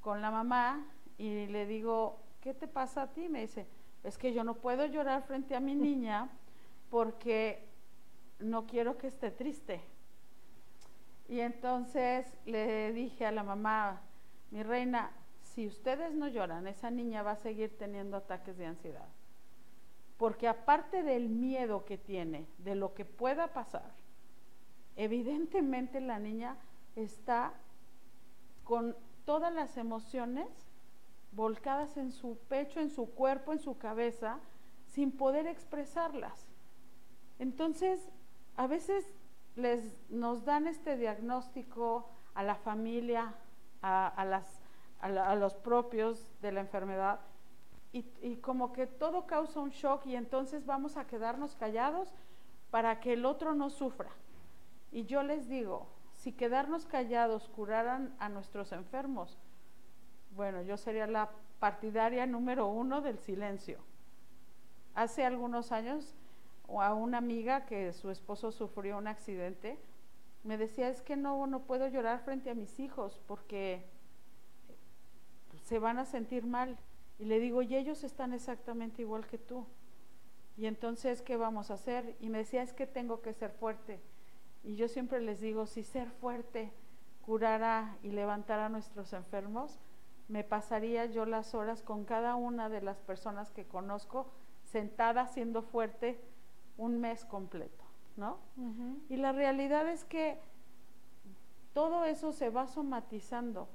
con 0.00 0.20
la 0.20 0.30
mamá 0.30 0.84
y 1.18 1.46
le 1.46 1.66
digo, 1.66 2.18
¿qué 2.40 2.52
te 2.52 2.66
pasa 2.66 3.02
a 3.02 3.12
ti? 3.12 3.28
Me 3.28 3.42
dice, 3.42 3.66
es 4.02 4.18
que 4.18 4.32
yo 4.32 4.42
no 4.42 4.54
puedo 4.54 4.86
llorar 4.86 5.22
frente 5.22 5.54
a 5.54 5.60
mi 5.60 5.76
niña 5.76 6.28
porque 6.90 7.67
no 8.38 8.66
quiero 8.66 8.98
que 8.98 9.08
esté 9.08 9.30
triste. 9.30 9.80
Y 11.28 11.40
entonces 11.40 12.26
le 12.46 12.92
dije 12.92 13.26
a 13.26 13.32
la 13.32 13.42
mamá, 13.42 14.00
mi 14.50 14.62
reina, 14.62 15.10
si 15.42 15.66
ustedes 15.66 16.14
no 16.14 16.28
lloran, 16.28 16.66
esa 16.66 16.90
niña 16.90 17.22
va 17.22 17.32
a 17.32 17.36
seguir 17.36 17.76
teniendo 17.76 18.16
ataques 18.16 18.56
de 18.56 18.66
ansiedad. 18.66 19.08
Porque 20.16 20.48
aparte 20.48 21.02
del 21.02 21.28
miedo 21.28 21.84
que 21.84 21.98
tiene, 21.98 22.46
de 22.58 22.74
lo 22.74 22.94
que 22.94 23.04
pueda 23.04 23.52
pasar, 23.52 23.92
evidentemente 24.96 26.00
la 26.00 26.18
niña 26.18 26.56
está 26.96 27.52
con 28.64 28.96
todas 29.24 29.52
las 29.52 29.76
emociones 29.76 30.48
volcadas 31.32 31.96
en 31.96 32.10
su 32.12 32.38
pecho, 32.48 32.80
en 32.80 32.90
su 32.90 33.10
cuerpo, 33.10 33.52
en 33.52 33.60
su 33.60 33.78
cabeza, 33.78 34.40
sin 34.86 35.12
poder 35.12 35.46
expresarlas. 35.46 36.46
Entonces, 37.38 38.08
a 38.58 38.66
veces 38.66 39.08
les, 39.54 39.96
nos 40.10 40.44
dan 40.44 40.66
este 40.66 40.96
diagnóstico 40.96 42.10
a 42.34 42.42
la 42.42 42.56
familia, 42.56 43.34
a, 43.82 44.24
los 45.36 45.54
propios 45.54 46.28
de 46.42 46.50
la 46.50 46.60
enfermedad, 46.60 47.20
y, 47.92 48.04
y, 48.20 48.36
como 48.38 48.72
que 48.72 48.88
todo 48.88 49.26
causa 49.26 49.60
un 49.60 49.70
shock 49.70 50.04
y 50.06 50.16
entonces 50.16 50.66
vamos 50.66 50.96
a 50.96 51.06
quedarnos 51.06 51.54
callados 51.54 52.12
para 52.70 52.98
que 53.00 53.12
el 53.12 53.24
otro 53.24 53.54
no 53.54 53.70
sufra. 53.70 54.10
Y 54.90 55.04
yo 55.04 55.22
les 55.22 55.48
digo, 55.48 55.86
si 56.16 56.32
quedarnos 56.32 56.84
callados 56.84 57.48
curaran 57.48 58.14
a 58.18 58.28
nuestros 58.28 58.72
enfermos, 58.72 59.38
bueno, 60.32 60.62
yo 60.62 60.76
sería 60.76 61.06
la 61.06 61.30
partidaria 61.60 62.26
número 62.26 62.66
uno 62.66 63.02
del 63.02 63.20
silencio. 63.20 63.78
Hace 64.94 65.24
algunos 65.24 65.70
años 65.70 66.16
a 66.68 66.94
una 66.94 67.18
amiga 67.18 67.64
que 67.64 67.92
su 67.92 68.10
esposo 68.10 68.52
sufrió 68.52 68.98
un 68.98 69.06
accidente, 69.06 69.78
me 70.44 70.56
decía, 70.56 70.88
es 70.88 71.02
que 71.02 71.16
no, 71.16 71.46
no 71.46 71.60
puedo 71.60 71.88
llorar 71.88 72.20
frente 72.20 72.50
a 72.50 72.54
mis 72.54 72.78
hijos 72.78 73.20
porque 73.26 73.84
se 75.64 75.78
van 75.78 75.98
a 75.98 76.04
sentir 76.04 76.46
mal. 76.46 76.78
Y 77.18 77.24
le 77.24 77.40
digo, 77.40 77.62
y 77.62 77.74
ellos 77.74 78.04
están 78.04 78.32
exactamente 78.32 79.02
igual 79.02 79.26
que 79.26 79.38
tú. 79.38 79.66
Y 80.56 80.66
entonces, 80.66 81.22
¿qué 81.22 81.36
vamos 81.36 81.70
a 81.70 81.74
hacer? 81.74 82.16
Y 82.20 82.28
me 82.28 82.38
decía, 82.38 82.62
es 82.62 82.72
que 82.72 82.86
tengo 82.86 83.22
que 83.22 83.32
ser 83.32 83.50
fuerte. 83.50 84.00
Y 84.62 84.76
yo 84.76 84.88
siempre 84.88 85.20
les 85.20 85.40
digo, 85.40 85.66
si 85.66 85.82
ser 85.82 86.10
fuerte 86.10 86.72
curara 87.22 87.96
y 88.02 88.10
levantara 88.10 88.66
a 88.66 88.68
nuestros 88.68 89.12
enfermos, 89.12 89.78
me 90.28 90.44
pasaría 90.44 91.06
yo 91.06 91.26
las 91.26 91.54
horas 91.54 91.82
con 91.82 92.04
cada 92.04 92.34
una 92.34 92.68
de 92.68 92.82
las 92.82 92.98
personas 93.00 93.50
que 93.50 93.66
conozco 93.66 94.30
sentada 94.64 95.26
siendo 95.26 95.62
fuerte 95.62 96.20
un 96.78 96.98
mes 97.00 97.24
completo, 97.26 97.84
¿no? 98.16 98.38
Y 99.10 99.16
la 99.16 99.32
realidad 99.32 99.88
es 99.88 100.04
que 100.04 100.40
todo 101.74 102.04
eso 102.04 102.32
se 102.32 102.48
va 102.48 102.66
somatizando. 102.66 103.68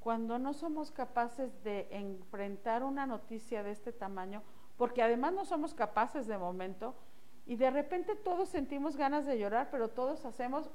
Cuando 0.00 0.38
no 0.38 0.54
somos 0.54 0.90
capaces 0.90 1.62
de 1.62 1.86
enfrentar 1.90 2.82
una 2.82 3.06
noticia 3.06 3.62
de 3.62 3.70
este 3.70 3.92
tamaño, 3.92 4.42
porque 4.78 5.02
además 5.02 5.34
no 5.34 5.44
somos 5.44 5.74
capaces 5.74 6.26
de 6.26 6.38
momento, 6.38 6.94
y 7.46 7.56
de 7.56 7.70
repente 7.70 8.16
todos 8.16 8.48
sentimos 8.48 8.96
ganas 8.96 9.26
de 9.26 9.38
llorar, 9.38 9.68
pero 9.70 9.88
todos 9.88 10.24
hacemos, 10.24 10.70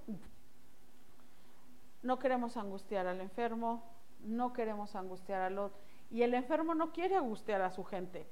no 2.04 2.20
queremos 2.20 2.58
angustiar 2.58 3.08
al 3.08 3.20
enfermo, 3.22 3.84
no 4.24 4.54
queremos 4.54 4.96
angustiar 4.96 5.42
al 5.42 5.58
otro, 5.58 5.82
y 6.12 6.22
el 6.22 6.36
enfermo 6.36 6.76
no 6.76 6.92
quiere 6.92 7.16
angustiar 7.16 7.62
a 7.62 7.72
su 7.72 7.84
gente. 7.84 8.28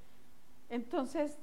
Entonces 0.70 1.40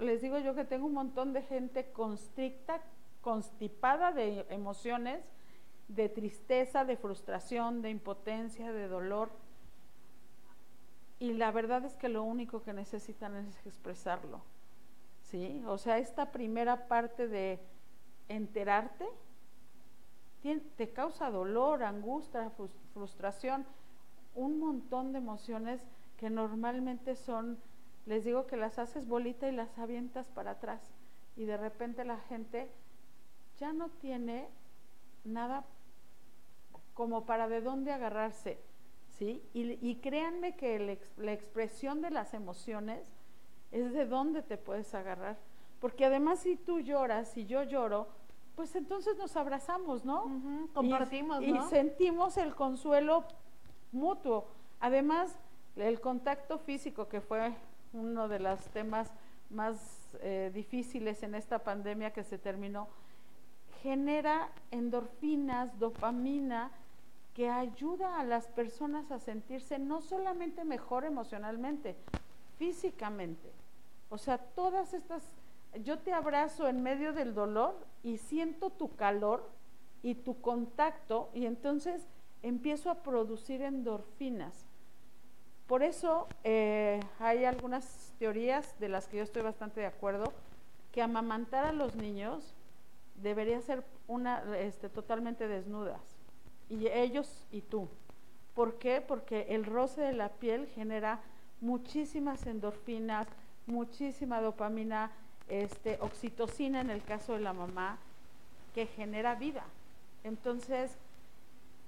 les 0.00 0.22
digo 0.22 0.38
yo 0.38 0.54
que 0.54 0.64
tengo 0.64 0.86
un 0.86 0.94
montón 0.94 1.32
de 1.32 1.42
gente 1.42 1.92
constricta, 1.92 2.80
constipada 3.20 4.12
de 4.12 4.46
emociones, 4.50 5.22
de 5.88 6.08
tristeza, 6.08 6.84
de 6.84 6.96
frustración, 6.96 7.82
de 7.82 7.90
impotencia, 7.90 8.72
de 8.72 8.88
dolor. 8.88 9.30
Y 11.18 11.34
la 11.34 11.50
verdad 11.50 11.84
es 11.84 11.94
que 11.96 12.08
lo 12.08 12.22
único 12.22 12.62
que 12.62 12.72
necesitan 12.72 13.36
es 13.36 13.66
expresarlo. 13.66 14.40
¿Sí? 15.22 15.62
O 15.66 15.78
sea, 15.78 15.98
esta 15.98 16.32
primera 16.32 16.88
parte 16.88 17.28
de 17.28 17.60
enterarte 18.28 19.06
te 20.76 20.90
causa 20.92 21.30
dolor, 21.30 21.82
angustia, 21.82 22.50
frustración, 22.94 23.66
un 24.34 24.58
montón 24.58 25.12
de 25.12 25.18
emociones 25.18 25.82
que 26.16 26.30
normalmente 26.30 27.14
son 27.14 27.58
les 28.10 28.24
digo 28.24 28.48
que 28.48 28.56
las 28.56 28.80
haces 28.80 29.06
bolita 29.06 29.48
y 29.48 29.52
las 29.52 29.78
avientas 29.78 30.26
para 30.30 30.50
atrás 30.50 30.80
y 31.36 31.44
de 31.44 31.56
repente 31.56 32.04
la 32.04 32.18
gente 32.18 32.68
ya 33.56 33.72
no 33.72 33.88
tiene 33.88 34.48
nada 35.22 35.64
como 36.92 37.24
para 37.24 37.46
de 37.46 37.60
dónde 37.60 37.92
agarrarse, 37.92 38.58
¿sí? 39.10 39.40
Y, 39.54 39.94
créanme 40.02 40.56
que 40.56 40.98
la 41.18 41.32
expresión 41.32 42.02
de 42.02 42.10
las 42.10 42.34
emociones 42.34 43.12
es 43.70 43.92
de 43.92 44.06
dónde 44.06 44.42
te 44.42 44.58
puedes 44.58 44.92
agarrar, 44.92 45.38
porque 45.78 46.04
además 46.04 46.40
si 46.40 46.56
tú 46.56 46.80
lloras, 46.80 47.36
y 47.36 47.46
yo 47.46 47.62
lloro, 47.62 48.08
pues 48.56 48.74
entonces 48.74 49.16
nos 49.18 49.36
abrazamos, 49.36 50.04
¿no? 50.04 50.24
Compartimos, 50.74 51.42
y, 51.42 51.56
y 51.56 51.60
sentimos 51.70 52.36
el 52.38 52.56
consuelo 52.56 53.22
mutuo. 53.92 54.48
Además, 54.80 55.38
el 55.76 56.00
contacto 56.00 56.58
físico 56.58 57.08
que 57.08 57.20
fue 57.20 57.54
uno 57.92 58.28
de 58.28 58.38
los 58.38 58.60
temas 58.68 59.12
más 59.50 60.08
eh, 60.20 60.50
difíciles 60.54 61.22
en 61.22 61.34
esta 61.34 61.60
pandemia 61.60 62.12
que 62.12 62.24
se 62.24 62.38
terminó, 62.38 62.88
genera 63.82 64.50
endorfinas, 64.70 65.78
dopamina, 65.78 66.70
que 67.34 67.48
ayuda 67.48 68.20
a 68.20 68.24
las 68.24 68.48
personas 68.48 69.10
a 69.10 69.18
sentirse 69.18 69.78
no 69.78 70.00
solamente 70.00 70.64
mejor 70.64 71.04
emocionalmente, 71.04 71.96
físicamente. 72.58 73.50
O 74.08 74.18
sea, 74.18 74.38
todas 74.38 74.92
estas, 74.94 75.30
yo 75.84 75.98
te 75.98 76.12
abrazo 76.12 76.68
en 76.68 76.82
medio 76.82 77.12
del 77.12 77.34
dolor 77.34 77.74
y 78.02 78.18
siento 78.18 78.70
tu 78.70 78.94
calor 78.96 79.48
y 80.02 80.14
tu 80.14 80.40
contacto 80.40 81.30
y 81.32 81.46
entonces 81.46 82.06
empiezo 82.42 82.90
a 82.90 83.02
producir 83.02 83.62
endorfinas. 83.62 84.66
Por 85.70 85.84
eso 85.84 86.26
eh, 86.42 86.98
hay 87.20 87.44
algunas 87.44 88.12
teorías 88.18 88.74
de 88.80 88.88
las 88.88 89.06
que 89.06 89.18
yo 89.18 89.22
estoy 89.22 89.42
bastante 89.42 89.78
de 89.78 89.86
acuerdo, 89.86 90.32
que 90.90 91.00
amamantar 91.00 91.64
a 91.64 91.72
los 91.72 91.94
niños 91.94 92.56
debería 93.22 93.62
ser 93.62 93.84
una 94.08 94.42
este, 94.58 94.88
totalmente 94.88 95.46
desnudas, 95.46 96.00
y 96.68 96.88
ellos 96.88 97.46
y 97.52 97.60
tú. 97.60 97.86
¿Por 98.56 98.80
qué? 98.80 99.00
Porque 99.00 99.46
el 99.50 99.64
roce 99.64 100.00
de 100.00 100.12
la 100.12 100.30
piel 100.30 100.66
genera 100.74 101.20
muchísimas 101.60 102.48
endorfinas, 102.48 103.28
muchísima 103.66 104.40
dopamina, 104.40 105.12
este, 105.48 105.98
oxitocina 106.00 106.80
en 106.80 106.90
el 106.90 107.04
caso 107.04 107.34
de 107.34 107.42
la 107.42 107.52
mamá, 107.52 107.96
que 108.74 108.86
genera 108.86 109.36
vida. 109.36 109.62
Entonces, 110.24 110.90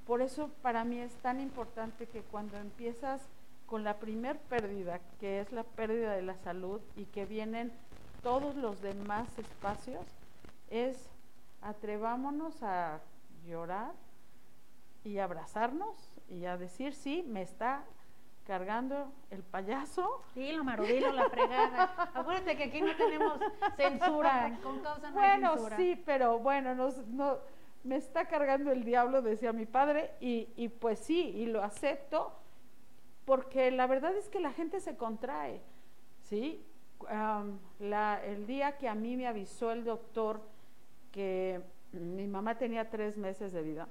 por 0.07 0.23
eso 0.23 0.51
para 0.63 0.85
mí 0.85 1.01
es 1.01 1.13
tan 1.17 1.41
importante 1.41 2.07
que 2.07 2.21
cuando 2.21 2.59
empiezas 2.59 3.23
con 3.73 3.85
la 3.85 3.99
primer 3.99 4.39
pérdida, 4.39 5.01
que 5.19 5.41
es 5.41 5.51
la 5.51 5.63
pérdida 5.65 6.13
de 6.13 6.21
la 6.21 6.37
salud 6.37 6.83
y 6.95 7.07
que 7.07 7.25
vienen 7.25 7.73
todos 8.23 8.55
los 8.55 8.83
demás 8.83 9.27
espacios, 9.39 10.05
es 10.69 11.09
atrevámonos 11.63 12.63
a 12.63 13.01
llorar 13.47 13.93
y 15.05 15.21
abrazarnos 15.21 15.97
y 16.29 16.45
a 16.45 16.59
decir, 16.59 16.93
sí, 16.93 17.25
me 17.27 17.41
está 17.41 17.83
cargando 18.47 19.11
el 19.31 19.43
payaso. 19.43 20.21
Dilo, 20.35 20.65
Maru, 20.65 20.85
dilo, 20.85 21.11
la 21.11 21.31
fregada. 21.31 22.11
Acuérdate 22.15 22.59
que 22.59 22.65
aquí 22.65 22.83
no 22.83 22.95
tenemos 22.95 23.41
censura, 23.79 24.59
con 24.63 24.81
causa 24.81 25.09
no 25.09 25.15
bueno, 25.15 25.49
hay 25.49 25.55
censura. 25.55 25.77
sí, 25.79 26.03
pero 26.05 26.39
bueno, 26.41 26.75
nos, 26.75 26.99
no, 27.07 27.39
me 27.85 27.97
está 27.97 28.27
cargando 28.27 28.71
el 28.71 28.85
diablo, 28.85 29.23
decía 29.23 29.55
mi 29.55 29.65
padre, 29.65 30.11
y, 30.21 30.51
y 30.57 30.69
pues 30.69 30.99
sí, 30.99 31.31
y 31.31 31.47
lo 31.47 31.63
acepto, 31.63 32.42
porque 33.25 33.71
la 33.71 33.87
verdad 33.87 34.17
es 34.17 34.29
que 34.29 34.41
la 34.41 34.53
gente 34.53 34.81
se 34.81 34.97
contrae, 34.97 35.61
¿sí? 36.23 36.65
El 37.81 38.47
día 38.47 38.77
que 38.79 38.89
a 38.89 38.95
mí 38.95 39.17
me 39.17 39.27
avisó 39.27 39.73
el 39.73 39.85
doctor 39.85 40.41
que 41.11 41.61
mi 41.93 42.27
mamá 42.27 42.59
tenía 42.59 42.91
tres 42.91 43.17
meses 43.17 43.53
de 43.53 43.63
vida, 43.63 43.89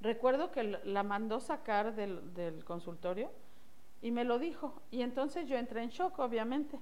recuerdo 0.00 0.50
que 0.50 0.62
la 0.62 1.02
mandó 1.02 1.40
sacar 1.40 1.94
del, 1.94 2.64
consultorio 2.64 3.30
y 4.02 4.10
me 4.10 4.24
lo 4.24 4.38
dijo, 4.38 4.82
y 4.90 5.02
entonces 5.02 5.48
yo 5.48 5.56
entré 5.56 5.82
en 5.82 5.88
shock, 5.88 6.18
obviamente. 6.18 6.78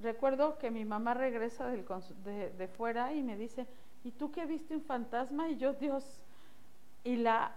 Recuerdo 0.00 0.58
que 0.58 0.70
mi 0.70 0.84
mamá 0.84 1.14
regresa 1.14 1.68
de, 1.68 2.50
de 2.50 2.68
fuera 2.68 3.12
y 3.12 3.22
me 3.22 3.36
dice, 3.36 3.66
¿y 4.02 4.10
tú 4.10 4.32
qué 4.32 4.44
viste 4.46 4.74
un 4.74 4.82
fantasma? 4.82 5.48
Y 5.48 5.56
yo, 5.56 5.74
Dios, 5.74 6.20
y 7.04 7.16
la 7.16 7.52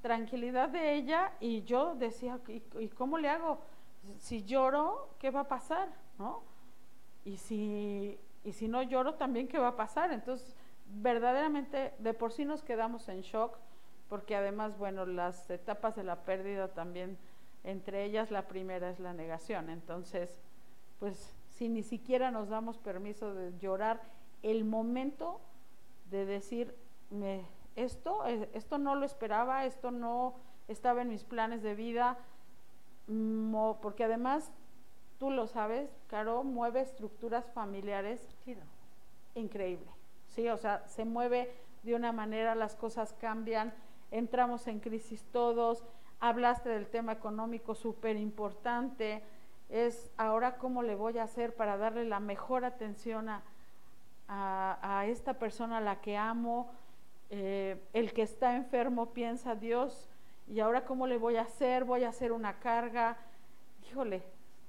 tranquilidad 0.00 0.68
de 0.68 0.94
ella 0.94 1.32
y 1.40 1.62
yo 1.62 1.94
decía, 1.94 2.40
¿y, 2.48 2.88
cómo 2.88 3.18
le 3.18 3.28
hago? 3.28 3.60
Si 4.18 4.44
lloro, 4.44 5.10
¿qué 5.18 5.30
va 5.30 5.40
a 5.40 5.48
pasar? 5.48 5.88
¿No? 6.18 6.42
Y 7.24 7.36
si, 7.36 8.18
y 8.44 8.52
si 8.52 8.68
no 8.68 8.82
lloro, 8.82 9.14
también, 9.14 9.48
¿qué 9.48 9.58
va 9.58 9.68
a 9.68 9.76
pasar? 9.76 10.12
Entonces, 10.12 10.56
verdaderamente, 10.86 11.92
de 11.98 12.14
por 12.14 12.32
sí 12.32 12.44
nos 12.44 12.62
quedamos 12.62 13.08
en 13.08 13.20
shock, 13.20 13.58
porque 14.08 14.34
además, 14.34 14.76
bueno, 14.78 15.06
las 15.06 15.48
etapas 15.50 15.96
de 15.96 16.04
la 16.04 16.24
pérdida 16.24 16.68
también, 16.68 17.18
entre 17.62 18.04
ellas 18.04 18.30
la 18.30 18.48
primera 18.48 18.90
es 18.90 18.98
la 18.98 19.12
negación. 19.12 19.70
Entonces, 19.70 20.40
pues 20.98 21.34
si 21.50 21.68
ni 21.68 21.82
siquiera 21.82 22.30
nos 22.30 22.48
damos 22.48 22.78
permiso 22.78 23.34
de 23.34 23.56
llorar, 23.58 24.00
el 24.42 24.64
momento 24.64 25.40
de 26.10 26.24
decir, 26.24 26.74
me, 27.10 27.44
esto, 27.76 28.26
eh, 28.26 28.48
esto 28.52 28.78
no 28.78 28.94
lo 28.94 29.06
esperaba, 29.06 29.64
esto 29.64 29.90
no 29.90 30.34
estaba 30.68 31.02
en 31.02 31.08
mis 31.08 31.24
planes 31.24 31.62
de 31.62 31.74
vida, 31.74 32.18
porque 33.82 34.04
además, 34.04 34.52
tú 35.18 35.30
lo 35.30 35.46
sabes, 35.46 35.90
Caro, 36.06 36.44
mueve 36.44 36.80
estructuras 36.80 37.44
familiares 37.52 38.28
Chido. 38.44 38.62
increíble. 39.34 39.90
Sí, 40.28 40.48
o 40.48 40.56
sea, 40.56 40.86
se 40.86 41.04
mueve 41.04 41.52
de 41.82 41.94
una 41.94 42.12
manera, 42.12 42.54
las 42.54 42.76
cosas 42.76 43.12
cambian, 43.14 43.74
entramos 44.10 44.66
en 44.68 44.80
crisis 44.80 45.24
todos. 45.32 45.84
Hablaste 46.20 46.68
del 46.68 46.86
tema 46.86 47.12
económico 47.12 47.74
súper 47.74 48.16
importante. 48.16 49.24
Es 49.68 50.10
ahora 50.16 50.56
cómo 50.58 50.82
le 50.82 50.94
voy 50.94 51.18
a 51.18 51.24
hacer 51.24 51.56
para 51.56 51.76
darle 51.76 52.04
la 52.04 52.20
mejor 52.20 52.64
atención 52.64 53.28
a, 53.28 53.42
a, 54.28 54.98
a 54.98 55.06
esta 55.06 55.34
persona 55.34 55.78
a 55.78 55.80
la 55.80 56.00
que 56.00 56.16
amo. 56.16 56.70
Eh, 57.30 57.80
el 57.92 58.12
que 58.12 58.22
está 58.22 58.56
enfermo 58.56 59.12
piensa, 59.12 59.54
Dios, 59.54 60.08
¿y 60.48 60.60
ahora 60.60 60.84
cómo 60.84 61.06
le 61.06 61.16
voy 61.16 61.36
a 61.36 61.42
hacer? 61.42 61.84
Voy 61.84 62.04
a 62.04 62.08
hacer 62.08 62.32
una 62.32 62.58
carga. 62.58 63.16
Híjole, 63.88 64.22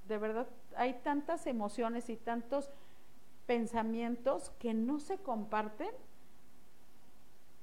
de 0.06 0.18
verdad, 0.18 0.46
hay 0.76 0.94
tantas 1.02 1.46
emociones 1.46 2.08
y 2.08 2.16
tantos 2.16 2.70
pensamientos 3.46 4.50
que 4.58 4.74
no 4.74 5.00
se 5.00 5.18
comparten 5.18 5.90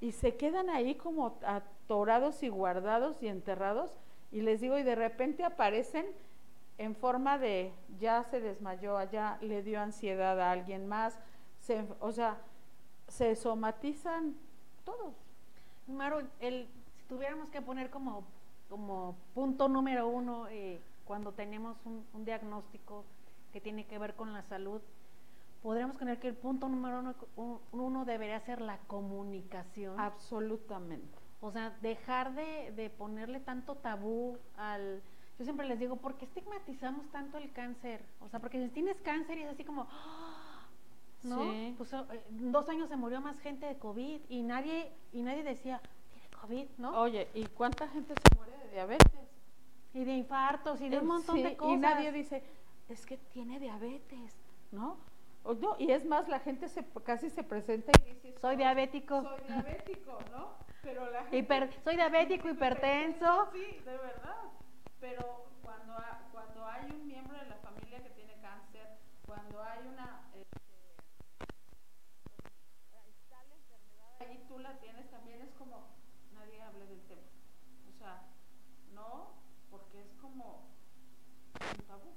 y 0.01 0.11
se 0.11 0.35
quedan 0.35 0.69
ahí 0.69 0.95
como 0.95 1.37
atorados 1.45 2.43
y 2.43 2.49
guardados 2.49 3.21
y 3.23 3.27
enterrados 3.27 3.91
y 4.31 4.41
les 4.41 4.61
digo 4.61 4.77
y 4.77 4.83
de 4.83 4.95
repente 4.95 5.43
aparecen 5.43 6.05
en 6.77 6.95
forma 6.95 7.37
de 7.37 7.73
ya 7.97 8.23
se 8.23 8.39
desmayó, 8.39 9.01
ya 9.11 9.37
le 9.41 9.63
dio 9.63 9.81
ansiedad 9.81 10.39
a 10.39 10.51
alguien 10.51 10.87
más, 10.87 11.19
o 11.99 12.11
sea, 12.11 12.37
se 13.07 13.35
somatizan 13.35 14.35
todos. 14.89 15.13
Maru, 15.87 16.27
el, 16.39 16.67
si 16.97 17.03
tuviéramos 17.07 17.49
que 17.49 17.61
poner 17.61 17.89
como, 17.89 18.23
como 18.69 19.15
punto 19.33 19.67
número 19.67 20.07
uno 20.07 20.47
eh, 20.49 20.79
cuando 21.05 21.31
tenemos 21.31 21.77
un, 21.85 22.05
un 22.13 22.25
diagnóstico 22.25 23.03
que 23.51 23.61
tiene 23.61 23.85
que 23.85 23.97
ver 23.97 24.15
con 24.15 24.31
la 24.33 24.43
salud, 24.43 24.81
podríamos 25.63 25.97
poner 25.97 26.19
que 26.19 26.27
el 26.27 26.35
punto 26.35 26.69
número 26.69 26.99
uno, 26.99 27.15
un- 27.35 27.59
uno 27.71 28.05
debería 28.05 28.39
ser 28.41 28.61
la 28.61 28.77
comunicación. 28.87 29.99
Absolutamente. 29.99 31.17
O 31.41 31.51
sea, 31.51 31.71
dejar 31.81 32.33
de, 32.35 32.71
de 32.75 32.89
ponerle 32.89 33.39
tanto 33.39 33.75
tabú 33.75 34.37
al... 34.57 35.01
Yo 35.37 35.45
siempre 35.45 35.65
les 35.67 35.79
digo, 35.79 35.95
¿por 35.95 36.15
qué 36.15 36.25
estigmatizamos 36.25 37.09
tanto 37.11 37.37
el 37.37 37.51
cáncer? 37.53 38.03
O 38.19 38.27
sea, 38.27 38.39
porque 38.41 38.61
si 38.61 38.69
tienes 38.69 38.97
cáncer 39.01 39.37
y 39.37 39.43
es 39.43 39.49
así 39.49 39.63
como... 39.63 39.87
¡ah! 39.89 40.48
¿No? 41.23 41.51
Sí. 41.51 41.73
Pues 41.77 41.91
eh, 41.93 41.97
en 42.29 42.51
dos 42.51 42.69
años 42.69 42.87
se 42.89 42.95
murió 42.95 43.19
más 43.21 43.39
gente 43.39 43.65
de 43.65 43.77
COVID 43.77 44.21
y 44.29 44.41
nadie, 44.43 44.91
y 45.11 45.21
nadie 45.21 45.43
decía, 45.43 45.81
tiene 46.13 46.27
COVID, 46.41 46.67
¿no? 46.77 46.99
Oye, 47.01 47.27
¿y 47.33 47.45
cuánta 47.47 47.87
gente 47.89 48.13
se 48.15 48.35
muere 48.37 48.57
de 48.57 48.69
diabetes? 48.71 49.29
Y 49.93 50.03
de 50.05 50.13
infartos 50.13 50.79
y 50.81 50.87
de 50.89 50.97
Eh, 50.97 50.99
un 50.99 51.07
montón 51.07 51.35
sí, 51.35 51.43
de 51.43 51.57
cosas. 51.57 51.73
Y 51.73 51.77
nadie 51.77 52.11
dice, 52.11 52.43
es 52.87 53.05
que 53.05 53.17
tiene 53.17 53.59
diabetes, 53.59 54.35
¿no? 54.71 54.97
O 55.43 55.53
no, 55.53 55.75
y 55.79 55.91
es 55.91 56.05
más, 56.05 56.27
la 56.29 56.39
gente 56.39 56.67
se, 56.69 56.85
casi 57.03 57.29
se 57.29 57.43
presenta 57.43 57.91
y 58.05 58.13
dice, 58.13 58.35
Soy 58.39 58.55
diabético. 58.55 59.21
Soy 59.23 59.39
diabético, 59.47 60.17
¿no? 60.31 60.53
Pero 60.83 61.09
la 61.11 61.23
gente... 61.25 61.37
Hiper- 61.37 61.83
soy 61.83 61.95
diabético, 61.95 62.49
hipertenso. 62.49 63.49
Sí, 63.53 63.65
de 63.83 63.97
verdad. 63.97 64.37
Pero 65.01 65.45
cuando, 65.61 65.93
ha- 65.93 66.27
cuando 66.31 66.65
hay 66.65 66.91
un 66.91 67.07
miembro 67.07 67.37
de 67.37 67.45
la 67.47 67.55
familia 67.57 68.01
que 68.03 68.09
tiene 68.11 68.33
cáncer, 68.41 68.87
cuando 69.25 69.61
hay 69.63 69.79
una... 69.87 70.29
este, 70.35 70.95
ahí 72.97 73.11
está 73.23 73.37
la 73.43 73.55
enfermedad, 73.55 74.21
ahí 74.21 74.43
tú 74.47 74.59
la 74.59 74.77
tienes 74.79 75.09
también, 75.09 75.41
es 75.41 75.53
como, 75.53 75.87
nadie 76.33 76.61
habla 76.61 76.85
del 76.85 77.01
tema. 77.03 77.21
O 77.89 77.97
sea, 77.97 78.23
no, 78.93 79.31
porque 79.71 80.01
es 80.01 80.13
como 80.21 80.67
un 81.77 81.85
tabú. 81.85 82.13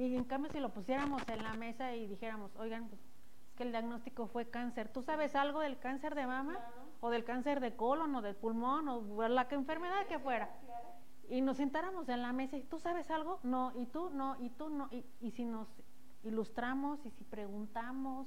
Y 0.00 0.16
en 0.16 0.24
cambio, 0.24 0.50
si 0.50 0.60
lo 0.60 0.72
pusiéramos 0.72 1.22
en 1.28 1.42
la 1.42 1.52
mesa 1.52 1.94
y 1.94 2.06
dijéramos, 2.06 2.56
oigan, 2.56 2.88
pues, 2.88 3.02
es 3.02 3.54
que 3.54 3.64
el 3.64 3.70
diagnóstico 3.70 4.26
fue 4.28 4.48
cáncer. 4.48 4.88
¿Tú 4.88 5.02
sabes 5.02 5.34
algo 5.34 5.60
del 5.60 5.78
cáncer 5.78 6.14
de 6.14 6.26
mama? 6.26 6.54
Claro. 6.54 6.86
O 7.00 7.10
del 7.10 7.22
cáncer 7.22 7.60
de 7.60 7.76
colon 7.76 8.14
o 8.14 8.22
del 8.22 8.34
pulmón 8.34 8.88
o 8.88 9.28
la 9.28 9.46
que 9.46 9.56
enfermedad 9.56 10.06
que 10.06 10.18
fuera. 10.18 10.48
Claro. 10.64 10.88
Y 11.28 11.42
nos 11.42 11.58
sentáramos 11.58 12.08
en 12.08 12.22
la 12.22 12.32
mesa 12.32 12.56
y 12.56 12.62
tú 12.62 12.78
sabes 12.78 13.10
algo, 13.10 13.40
no, 13.42 13.72
y 13.76 13.84
tú 13.86 14.08
no, 14.08 14.36
y 14.40 14.48
tú 14.48 14.70
no. 14.70 14.88
Y, 14.90 15.04
y 15.20 15.32
si 15.32 15.44
nos 15.44 15.68
ilustramos 16.22 17.04
y 17.04 17.10
si 17.10 17.24
preguntamos 17.24 18.26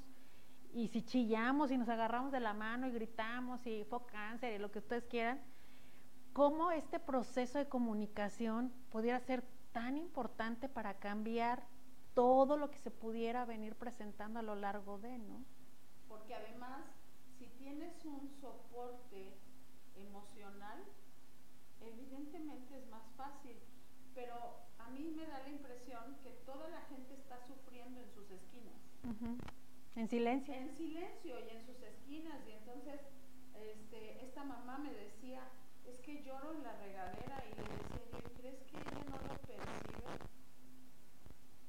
y 0.74 0.90
si 0.90 1.02
chillamos 1.02 1.72
y 1.72 1.78
nos 1.78 1.90
agarramos 1.90 2.32
de 2.32 2.40
la 2.40 2.54
mano 2.54 2.86
y 2.86 2.92
gritamos 2.92 3.66
y 3.66 3.84
fue 3.86 4.06
cáncer 4.06 4.54
y 4.54 4.60
lo 4.60 4.72
que 4.72 4.78
ustedes 4.78 5.06
quieran, 5.06 5.42
cómo 6.34 6.70
este 6.70 7.00
proceso 7.00 7.58
de 7.58 7.68
comunicación 7.68 8.72
pudiera 8.92 9.20
ser 9.22 9.44
tan 9.74 9.98
importante 9.98 10.70
para 10.70 10.94
cambiar 11.00 11.64
todo 12.14 12.58
lo 12.58 12.70
que 12.72 12.78
se 12.78 12.92
pudiera 12.92 13.44
venir 13.44 13.76
presentando 13.76 14.40
a 14.40 14.44
lo 14.44 14.56
largo 14.56 15.00
de, 15.00 15.18
¿no? 15.18 15.44
Porque 16.08 16.36
además, 16.36 16.84
si 17.38 17.48
tienes 17.48 18.06
un 18.06 18.30
soporte 18.40 19.34
emocional, 19.96 20.84
evidentemente 21.82 22.78
es 22.78 22.88
más 22.90 23.04
fácil. 23.18 23.58
Pero 24.16 24.36
a 24.78 24.90
mí 24.90 25.12
me 25.16 25.26
da 25.26 25.40
la 25.40 25.50
impresión 25.50 26.18
que 26.22 26.32
toda 26.46 26.70
la 26.70 26.82
gente 26.82 27.16
está 27.16 27.40
sufriendo 27.48 28.00
en 28.00 28.10
sus 28.12 28.30
esquinas. 28.30 28.80
En 29.96 30.08
silencio. 30.08 30.54
En 30.54 30.76
silencio 30.76 31.40
y 31.40 31.50
en 31.50 31.66
sus 31.66 31.82
esquinas. 31.82 32.48
Y 32.48 32.52
entonces, 32.52 33.02
este, 33.56 34.24
esta 34.24 34.44
mamá 34.44 34.78
me 34.78 34.94
decía, 34.94 35.42
es 35.86 36.00
que 36.00 36.24
lloro 36.24 36.54
en 36.54 36.64
la 36.64 36.78
regadera. 36.78 37.44
Y 37.50 37.56
le 37.56 37.64
decía, 37.64 38.20
yo, 38.20 38.34
¿crees 38.36 38.64
que 38.64 38.78
ella 38.78 39.04
no 39.10 39.18
lo 39.18 39.28
percibe? 39.28 39.64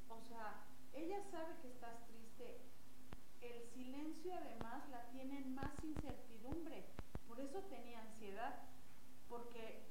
O 0.09 0.21
sea, 0.29 0.65
ella 1.05 1.21
sabe 1.31 1.55
que 1.61 1.69
estás 1.69 2.07
triste. 2.07 2.61
El 3.43 3.69
silencio 3.75 4.33
además 4.35 4.89
la 4.91 5.11
tiene 5.11 5.37
en 5.39 5.55
más 5.55 5.73
incertidumbre. 5.83 6.87
Por 7.29 7.41
eso 7.41 7.61
tenía 7.69 8.01
ansiedad. 8.01 8.63
Porque 9.29 9.85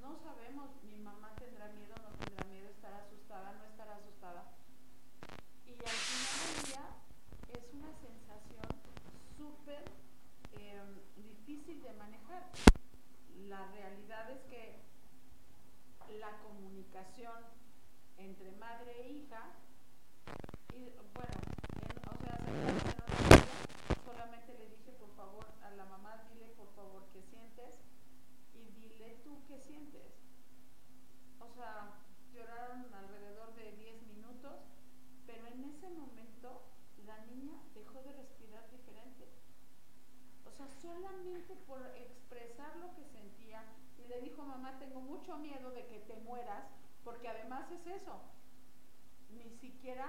no 0.00 0.18
sabemos, 0.20 0.68
mi 0.82 0.98
mamá 0.98 1.34
tendrá 1.36 1.68
miedo, 1.68 1.94
no 2.02 2.10
tendrá 2.24 2.44
miedo, 2.46 2.68
estará 2.68 2.98
asustada, 2.98 3.52
no 3.52 3.64
estará 3.64 3.96
asustada. 3.96 4.52
Y 5.64 5.72
al 5.72 6.00
final 6.08 6.36
del 6.44 6.64
día 6.66 6.84
es 7.48 7.74
una 7.74 7.92
sensación 8.00 8.68
súper 9.36 9.84
eh, 10.58 10.82
difícil 11.16 11.82
de 11.82 11.92
manejar. 11.94 12.50
La 13.48 13.66
realidad 13.68 14.30
es 14.30 14.42
que 14.50 14.80
la 16.18 16.38
comunicación 16.42 17.44
entre 18.18 18.52
madre 18.52 19.00
e 19.00 19.12
hija, 19.12 19.54
bueno, 20.70 21.34
en- 21.82 22.08
o 22.08 22.16
sea, 22.22 22.38
solamente 24.04 24.54
le 24.58 24.68
dije 24.68 24.92
por 24.92 25.10
favor 25.16 25.44
a 25.62 25.70
la 25.70 25.84
mamá, 25.84 26.22
dile 26.32 26.46
por 26.56 26.68
favor 26.74 27.04
qué 27.12 27.22
sientes 27.22 27.74
y 28.54 28.70
dile 28.80 29.16
tú 29.24 29.42
qué 29.48 29.58
sientes. 29.58 30.12
O 31.40 31.48
sea, 31.48 31.94
lloraron 32.32 32.86
alrededor 32.94 33.54
de 33.54 33.72
10 33.72 34.02
minutos, 34.06 34.54
pero 35.26 35.46
en 35.46 35.64
ese 35.64 35.88
momento 35.90 36.62
la 37.06 37.18
niña 37.26 37.58
dejó 37.74 38.02
de 38.02 38.12
respirar 38.12 38.70
diferente. 38.70 39.26
O 40.46 40.52
sea, 40.52 40.68
solamente 40.68 41.56
por 41.66 41.84
expresar 41.96 42.76
lo 42.76 42.94
que 42.94 43.04
sentía 43.06 43.64
y 43.98 44.06
le 44.08 44.20
dijo, 44.20 44.42
mamá, 44.44 44.78
tengo 44.78 45.00
mucho 45.00 45.36
miedo 45.38 45.70
de 45.70 45.86
que 45.86 45.98
te 46.00 46.16
mueras, 46.20 46.64
porque 47.04 47.28
además 47.28 47.70
es 47.72 47.86
eso, 47.86 48.20
ni 49.30 49.48
siquiera 49.58 50.06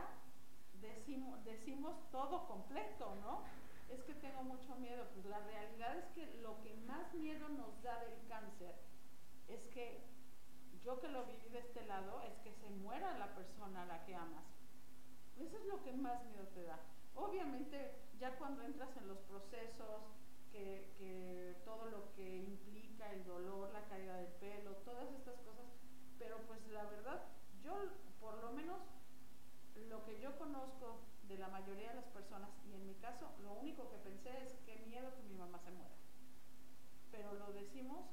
decimos, 0.82 1.44
decimos 1.46 1.96
todo 2.12 2.48
completo, 2.48 3.15
¿no? 3.22 3.44
Es 3.89 4.02
que 4.04 4.13
tengo 4.15 4.44
mucho 4.44 4.76
miedo. 4.76 5.06
Pues 5.13 5.26
la 5.26 5.39
realidad 5.39 5.98
es 5.98 6.06
que 6.15 6.41
lo 6.41 6.62
que 6.62 6.74
más 6.88 7.13
miedo 7.13 7.48
nos 7.50 7.82
da 7.82 8.00
del 8.00 8.28
cáncer 8.28 8.76
es 9.48 9.62
que 9.74 10.04
yo 10.84 11.00
que 11.00 11.10
lo 11.10 11.26
viví 11.26 11.50
de 11.50 11.60
este 11.60 11.86
lado, 11.86 12.22
es 12.24 12.34
que 12.39 12.52
se 12.54 12.70
muera 12.70 13.17
la 13.17 13.36
persona 13.36 13.84
a 13.84 13.86
la 13.86 14.04
que 14.06 14.15
amas. 14.15 14.46
Eso 15.38 15.58
es 15.58 15.65
lo 15.65 15.84
que 15.84 15.94
más 15.94 16.24
miedo 16.26 16.48
te 16.54 16.63
da. 16.63 16.80
Obviamente, 17.15 17.96
ya 18.20 18.36
cuando 18.38 18.63
entras 18.63 18.96
en 18.98 19.08
los 19.08 19.20
procesos, 19.20 20.02
que, 20.52 20.94
que 20.98 21.62
todo 21.63 21.86
lo 21.86 22.13
que 22.13 22.44
implica 22.44 23.12
el 23.12 23.24
dolor, 23.26 23.72
la 23.72 23.86
caída 23.88 24.17
del 24.17 24.34
pelo, 24.34 24.72
todas 24.84 25.10
estas 25.13 25.39
cosas, 25.41 25.65
pero 26.20 26.38
pues 26.48 26.60
la 26.67 26.84
verdad, 26.84 27.24
yo 27.63 27.74
por 28.20 28.41
lo 28.44 28.52
menos 28.52 28.78
lo 29.89 30.04
que 30.06 30.20
yo 30.20 30.38
conozco 30.38 31.00
de 31.28 31.38
la 31.38 31.48
mayoría 31.48 31.89
de 31.89 31.96
las 31.96 32.06
personas, 32.06 32.50
y 32.70 32.74
en 32.74 32.86
mi 32.86 32.96
caso, 32.96 33.30
lo 33.44 33.54
único 33.54 33.89
que 33.89 33.98
pensé 33.98 34.30
es 34.44 34.54
qué 34.65 34.84
miedo 34.88 35.13
que 35.15 35.24
mi 35.24 35.36
mamá 35.36 35.60
se 35.60 35.72
muera. 35.72 35.96
Pero 37.12 37.34
lo 37.34 37.52
decimos, 37.54 38.06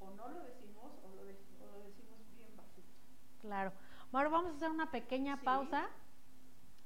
o 0.00 0.10
no 0.10 0.28
lo 0.28 0.40
decimos, 0.42 0.92
o 1.04 1.14
lo, 1.14 1.24
de, 1.24 1.36
o 1.60 1.66
lo 1.66 1.78
decimos 1.84 2.18
bien 2.36 2.56
bajito. 2.56 2.88
Claro. 3.40 3.72
Bueno, 4.10 4.30
vamos 4.30 4.52
a 4.52 4.56
hacer 4.56 4.70
una 4.70 4.90
pequeña 4.90 5.36
Sí. 5.38 5.44
pausa 5.44 5.88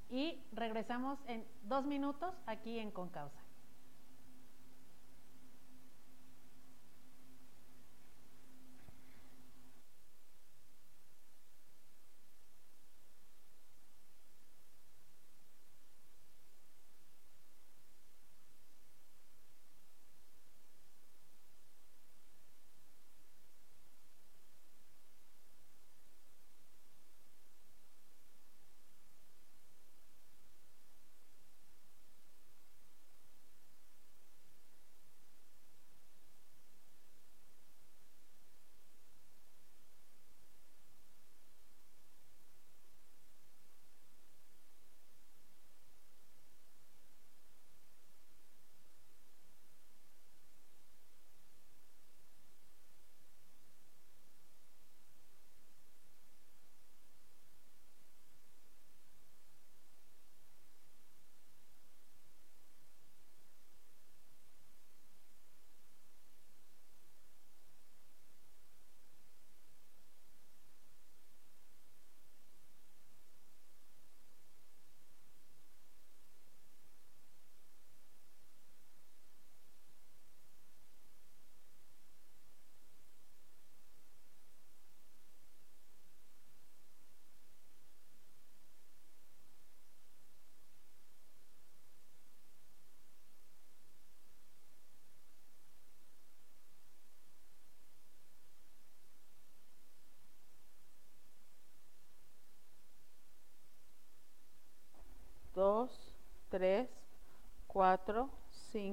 y 0.09 0.41
regresamos 0.53 1.19
en 1.27 1.45
dos 1.63 1.85
minutos 1.85 2.33
aquí 2.45 2.79
en 2.79 2.91
Concausa. 2.91 3.41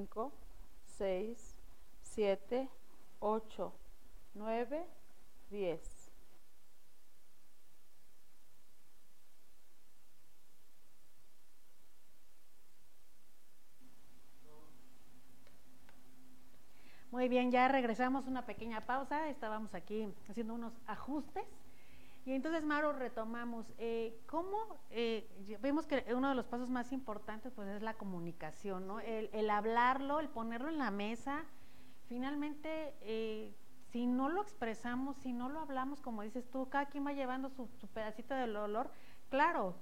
5, 0.05 0.31
6, 0.85 1.55
7, 2.01 2.69
8, 3.19 3.73
9, 4.35 4.87
10. 5.49 6.11
Muy 17.09 17.29
bien, 17.29 17.49
ya 17.51 17.67
regresamos 17.67 18.27
una 18.27 18.45
pequeña 18.45 18.85
pausa. 18.85 19.29
Estábamos 19.29 19.73
aquí 19.73 20.07
haciendo 20.29 20.53
unos 20.53 20.73
ajustes 20.85 21.45
y 22.25 22.33
entonces, 22.33 22.63
Maro, 22.63 22.91
retomamos. 22.91 23.71
Eh, 23.77 24.19
¿Cómo? 24.25 24.57
eh, 24.89 25.27
vemos 25.61 25.85
que 25.85 26.03
uno 26.15 26.29
de 26.29 26.35
los 26.35 26.47
pasos 26.47 26.69
más 26.69 26.91
importantes 26.91 27.53
pues, 27.53 27.67
es 27.67 27.83
la 27.83 27.93
comunicación, 27.93 28.87
¿no? 28.87 28.99
El, 28.99 29.29
el 29.31 29.49
hablarlo, 29.49 30.19
el 30.19 30.29
ponerlo 30.29 30.69
en 30.69 30.79
la 30.79 30.89
mesa. 30.89 31.43
Finalmente, 32.07 32.95
eh, 33.01 33.53
si 33.91 34.07
no 34.07 34.29
lo 34.29 34.41
expresamos, 34.41 35.17
si 35.17 35.33
no 35.33 35.49
lo 35.49 35.59
hablamos, 35.59 36.01
como 36.01 36.23
dices 36.23 36.49
tú, 36.49 36.67
cada 36.67 36.87
quien 36.87 37.05
va 37.05 37.13
llevando 37.13 37.49
su, 37.49 37.69
su 37.79 37.87
pedacito 37.87 38.33
del 38.33 38.53
dolor. 38.53 38.89
Claro, 39.29 39.75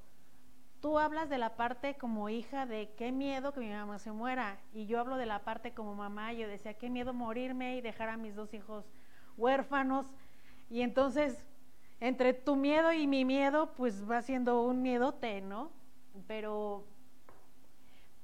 tú 0.81 0.99
hablas 0.99 1.29
de 1.29 1.37
la 1.37 1.55
parte 1.55 1.95
como 1.95 2.27
hija 2.27 2.65
de 2.65 2.93
qué 2.97 3.13
miedo 3.13 3.53
que 3.53 3.61
mi 3.61 3.71
mamá 3.71 3.99
se 3.99 4.11
muera 4.11 4.59
y 4.73 4.85
yo 4.85 4.99
hablo 4.99 5.15
de 5.15 5.25
la 5.25 5.45
parte 5.45 5.73
como 5.73 5.95
mamá, 5.95 6.33
yo 6.33 6.45
decía 6.45 6.73
qué 6.73 6.89
miedo 6.89 7.13
morirme 7.13 7.77
y 7.77 7.81
dejar 7.81 8.09
a 8.09 8.17
mis 8.17 8.35
dos 8.35 8.53
hijos 8.53 8.85
huérfanos 9.37 10.07
y 10.69 10.81
entonces 10.81 11.45
entre 11.99 12.33
tu 12.33 12.55
miedo 12.55 12.91
y 12.91 13.07
mi 13.07 13.25
miedo 13.25 13.73
pues 13.75 14.09
va 14.09 14.21
siendo 14.21 14.61
un 14.63 14.81
miedote, 14.81 15.41
¿no? 15.41 15.71
Pero 16.27 16.85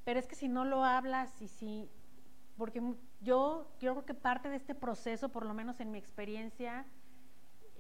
pero 0.04 0.20
es 0.20 0.28
que 0.28 0.36
si 0.36 0.48
no 0.48 0.66
lo 0.66 0.84
hablas 0.84 1.42
y 1.42 1.48
si 1.48 1.90
porque 2.58 2.82
yo 3.22 3.68
yo 3.80 3.94
creo 3.94 4.06
que 4.06 4.14
parte 4.14 4.50
de 4.50 4.56
este 4.56 4.76
proceso, 4.76 5.30
por 5.30 5.46
lo 5.46 5.54
menos 5.54 5.80
en 5.80 5.92
mi 5.92 5.98
experiencia 5.98 6.86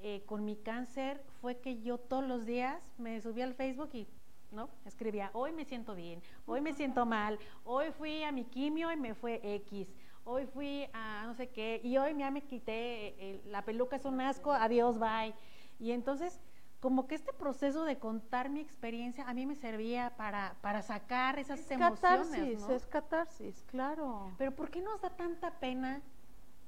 eh, 0.02 0.23
con 0.25 0.45
mi 0.45 0.56
cáncer, 0.56 1.21
fue 1.41 1.60
que 1.60 1.82
yo 1.82 1.97
todos 1.97 2.25
los 2.25 2.45
días 2.45 2.82
me 2.97 3.19
subía 3.21 3.43
al 3.43 3.54
Facebook 3.54 3.89
y 3.93 4.08
¿no? 4.52 4.69
Escribía, 4.86 5.30
hoy 5.34 5.52
me 5.52 5.65
siento 5.65 5.95
bien, 5.95 6.21
hoy 6.45 6.62
me 6.62 6.73
siento 6.73 7.06
mal, 7.06 7.38
hoy 7.65 7.91
fui 7.91 8.23
a 8.23 8.32
mi 8.32 8.45
quimio 8.45 8.91
y 8.91 8.97
me 8.97 9.13
fue 9.13 9.39
X, 9.43 9.88
hoy 10.23 10.45
fui 10.45 10.88
a 10.93 11.25
no 11.25 11.34
sé 11.34 11.49
qué, 11.49 11.80
y 11.84 11.97
hoy 11.97 12.15
ya 12.17 12.32
me 12.32 12.41
quité, 12.41 13.15
eh, 13.19 13.41
la 13.45 13.63
peluca 13.63 13.95
es 13.95 14.06
un 14.06 14.19
asco, 14.21 14.52
adiós, 14.52 14.97
bye. 14.97 15.34
Y 15.80 15.92
entonces, 15.92 16.39
como 16.80 17.08
que 17.08 17.15
este 17.15 17.34
proceso 17.34 17.84
de 17.84 17.98
contar 17.98 18.50
mi 18.50 18.60
experiencia 18.60 19.28
a 19.28 19.34
mí 19.34 19.46
me 19.46 19.56
servía 19.56 20.13
para, 20.18 20.56
para 20.62 20.82
sacar 20.82 21.39
esas 21.39 21.60
Es 21.60 21.72
emociones, 21.72 22.00
catarsis, 22.02 22.60
¿no? 22.62 22.72
es 22.76 22.86
catarsis, 22.86 23.63
claro. 23.68 24.32
Pero 24.38 24.56
¿por 24.56 24.70
qué 24.70 24.82
nos 24.82 25.02
da 25.02 25.10
tanta 25.10 25.52
pena? 25.60 26.02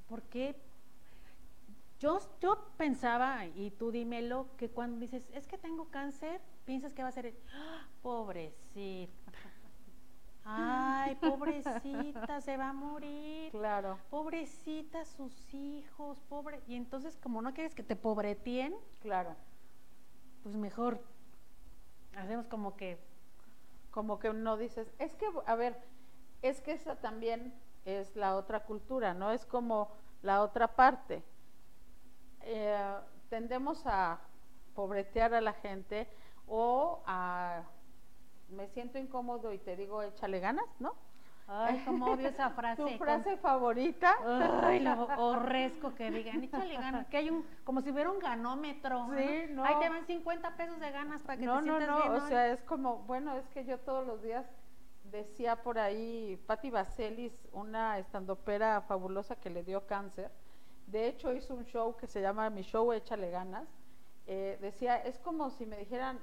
¿Por 0.07 0.21
qué? 0.23 0.55
Yo, 1.99 2.19
yo 2.39 2.57
pensaba, 2.77 3.45
y 3.45 3.71
tú 3.71 3.91
dímelo, 3.91 4.47
que 4.57 4.69
cuando 4.69 4.99
dices, 4.99 5.29
es 5.33 5.47
que 5.47 5.57
tengo 5.57 5.85
cáncer, 5.91 6.41
piensas 6.65 6.93
que 6.93 7.03
va 7.03 7.09
a 7.09 7.11
ser, 7.11 7.35
¡Ah! 7.53 7.85
pobrecita. 8.01 9.31
Ay, 10.43 11.15
pobrecita, 11.15 12.41
se 12.41 12.57
va 12.57 12.69
a 12.69 12.73
morir. 12.73 13.51
Claro, 13.51 13.99
Pobrecita, 14.09 15.05
sus 15.05 15.53
hijos, 15.53 16.21
pobre. 16.21 16.61
Y 16.67 16.75
entonces, 16.75 17.17
como 17.17 17.41
no 17.41 17.53
quieres 17.53 17.73
que 17.75 17.83
te 17.83 17.95
pobretien, 17.95 18.75
claro. 18.99 19.35
pues 20.43 20.55
mejor 20.55 21.03
hacemos 22.15 22.47
como 22.47 22.75
que, 22.75 22.97
Como 23.91 24.19
que 24.19 24.33
no 24.33 24.57
dices, 24.57 24.91
es 24.99 25.15
que, 25.15 25.27
a 25.45 25.55
ver, 25.55 25.77
es 26.41 26.61
que 26.61 26.73
esa 26.73 26.95
también 27.01 27.53
es 27.85 28.15
la 28.15 28.35
otra 28.35 28.65
cultura, 28.65 29.13
¿no? 29.13 29.31
Es 29.31 29.45
como 29.45 29.91
la 30.21 30.41
otra 30.43 30.75
parte. 30.75 31.23
Eh, 32.41 32.95
tendemos 33.29 33.83
a 33.85 34.19
pobretear 34.73 35.33
a 35.33 35.41
la 35.41 35.53
gente 35.53 36.07
o 36.47 37.01
a 37.05 37.63
me 38.51 38.67
siento 38.69 38.97
incómodo 38.97 39.51
y 39.53 39.57
te 39.59 39.75
digo 39.75 40.01
échale 40.01 40.39
ganas, 40.39 40.65
¿no? 40.79 40.95
Ay, 41.47 41.83
como 41.85 42.05
odio 42.05 42.29
esa 42.29 42.49
frase. 42.51 42.81
¿Tu 42.81 42.89
frase 42.97 43.35
favorita? 43.37 44.15
Ay, 44.63 44.79
lo 44.79 45.03
horresco 45.17 45.93
que 45.95 46.09
digan, 46.09 46.43
échale 46.43 46.75
ganas, 46.75 47.07
que 47.07 47.17
hay 47.17 47.29
un, 47.29 47.45
como 47.65 47.81
si 47.81 47.91
hubiera 47.91 48.09
un 48.09 48.19
ganómetro. 48.19 49.07
Sí, 49.17 49.47
no. 49.49 49.65
Ahí 49.65 49.75
te 49.79 49.89
van 49.89 50.05
50 50.05 50.55
pesos 50.55 50.79
de 50.79 50.91
ganas 50.91 51.21
para 51.23 51.37
que 51.37 51.45
no, 51.45 51.57
te 51.57 51.63
sientas 51.63 51.87
no, 51.89 51.99
no, 51.99 52.03
bien. 52.03 52.23
o 52.23 52.27
sea, 52.27 52.47
es 52.51 52.63
como, 52.63 52.99
bueno, 52.99 53.35
es 53.35 53.47
que 53.49 53.65
yo 53.65 53.79
todos 53.79 54.07
los 54.07 54.21
días 54.21 54.45
decía 55.03 55.61
por 55.61 55.77
ahí 55.77 56.41
Patti 56.47 56.69
Vaselis, 56.69 57.33
una 57.51 57.99
estandopera 57.99 58.81
fabulosa 58.81 59.35
que 59.35 59.49
le 59.49 59.63
dio 59.63 59.85
cáncer. 59.85 60.31
De 60.87 61.07
hecho, 61.07 61.33
hizo 61.33 61.53
un 61.53 61.65
show 61.65 61.95
que 61.97 62.07
se 62.07 62.21
llama 62.21 62.49
Mi 62.49 62.63
Show 62.63 62.93
Échale 62.93 63.29
Ganas. 63.29 63.67
Eh, 64.25 64.57
decía, 64.61 64.97
es 64.97 65.19
como 65.19 65.49
si 65.49 65.65
me 65.65 65.77
dijeran, 65.77 66.19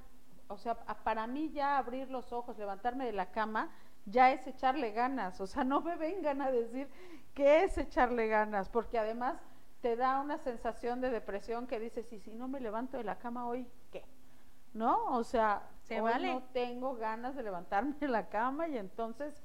o 0.49 0.57
sea, 0.57 0.75
para 1.03 1.27
mí 1.27 1.51
ya 1.51 1.77
abrir 1.77 2.09
los 2.09 2.33
ojos, 2.33 2.57
levantarme 2.57 3.05
de 3.05 3.13
la 3.13 3.31
cama, 3.31 3.71
ya 4.05 4.31
es 4.31 4.45
echarle 4.47 4.91
ganas. 4.91 5.39
O 5.39 5.47
sea, 5.47 5.63
no 5.63 5.81
me 5.81 5.95
vengan 5.95 6.41
a 6.41 6.51
decir 6.51 6.89
que 7.33 7.63
es 7.63 7.77
echarle 7.77 8.27
ganas, 8.27 8.67
porque 8.67 8.97
además 8.97 9.37
te 9.81 9.95
da 9.95 10.19
una 10.19 10.39
sensación 10.39 11.01
de 11.01 11.11
depresión 11.11 11.67
que 11.67 11.79
dices, 11.79 12.11
y 12.11 12.19
si 12.19 12.33
no 12.33 12.47
me 12.47 12.59
levanto 12.59 12.97
de 12.97 13.03
la 13.03 13.19
cama 13.19 13.47
hoy, 13.47 13.67
¿qué? 13.91 14.03
¿No? 14.73 15.15
O 15.15 15.23
sea, 15.23 15.69
Se 15.83 16.01
hoy 16.01 16.11
vale. 16.11 16.33
no 16.33 16.43
tengo 16.51 16.95
ganas 16.95 17.35
de 17.35 17.43
levantarme 17.43 17.93
de 17.99 18.07
la 18.07 18.27
cama 18.27 18.67
y 18.67 18.77
entonces, 18.77 19.43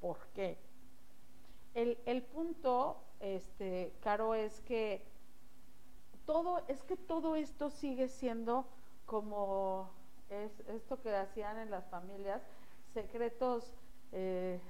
¿por 0.00 0.18
qué? 0.34 0.58
El, 1.74 1.98
el 2.06 2.22
punto, 2.22 3.04
este, 3.20 3.94
Caro, 4.00 4.34
es 4.34 4.62
que 4.62 5.06
todo, 6.24 6.62
es 6.68 6.82
que 6.84 6.96
todo 6.96 7.36
esto 7.36 7.68
sigue 7.68 8.08
siendo 8.08 8.66
como 9.04 9.90
es 10.30 10.60
esto 10.68 11.00
que 11.00 11.14
hacían 11.14 11.58
en 11.58 11.70
las 11.70 11.86
familias, 11.86 12.42
secretos 12.92 13.74
eh, 14.12 14.60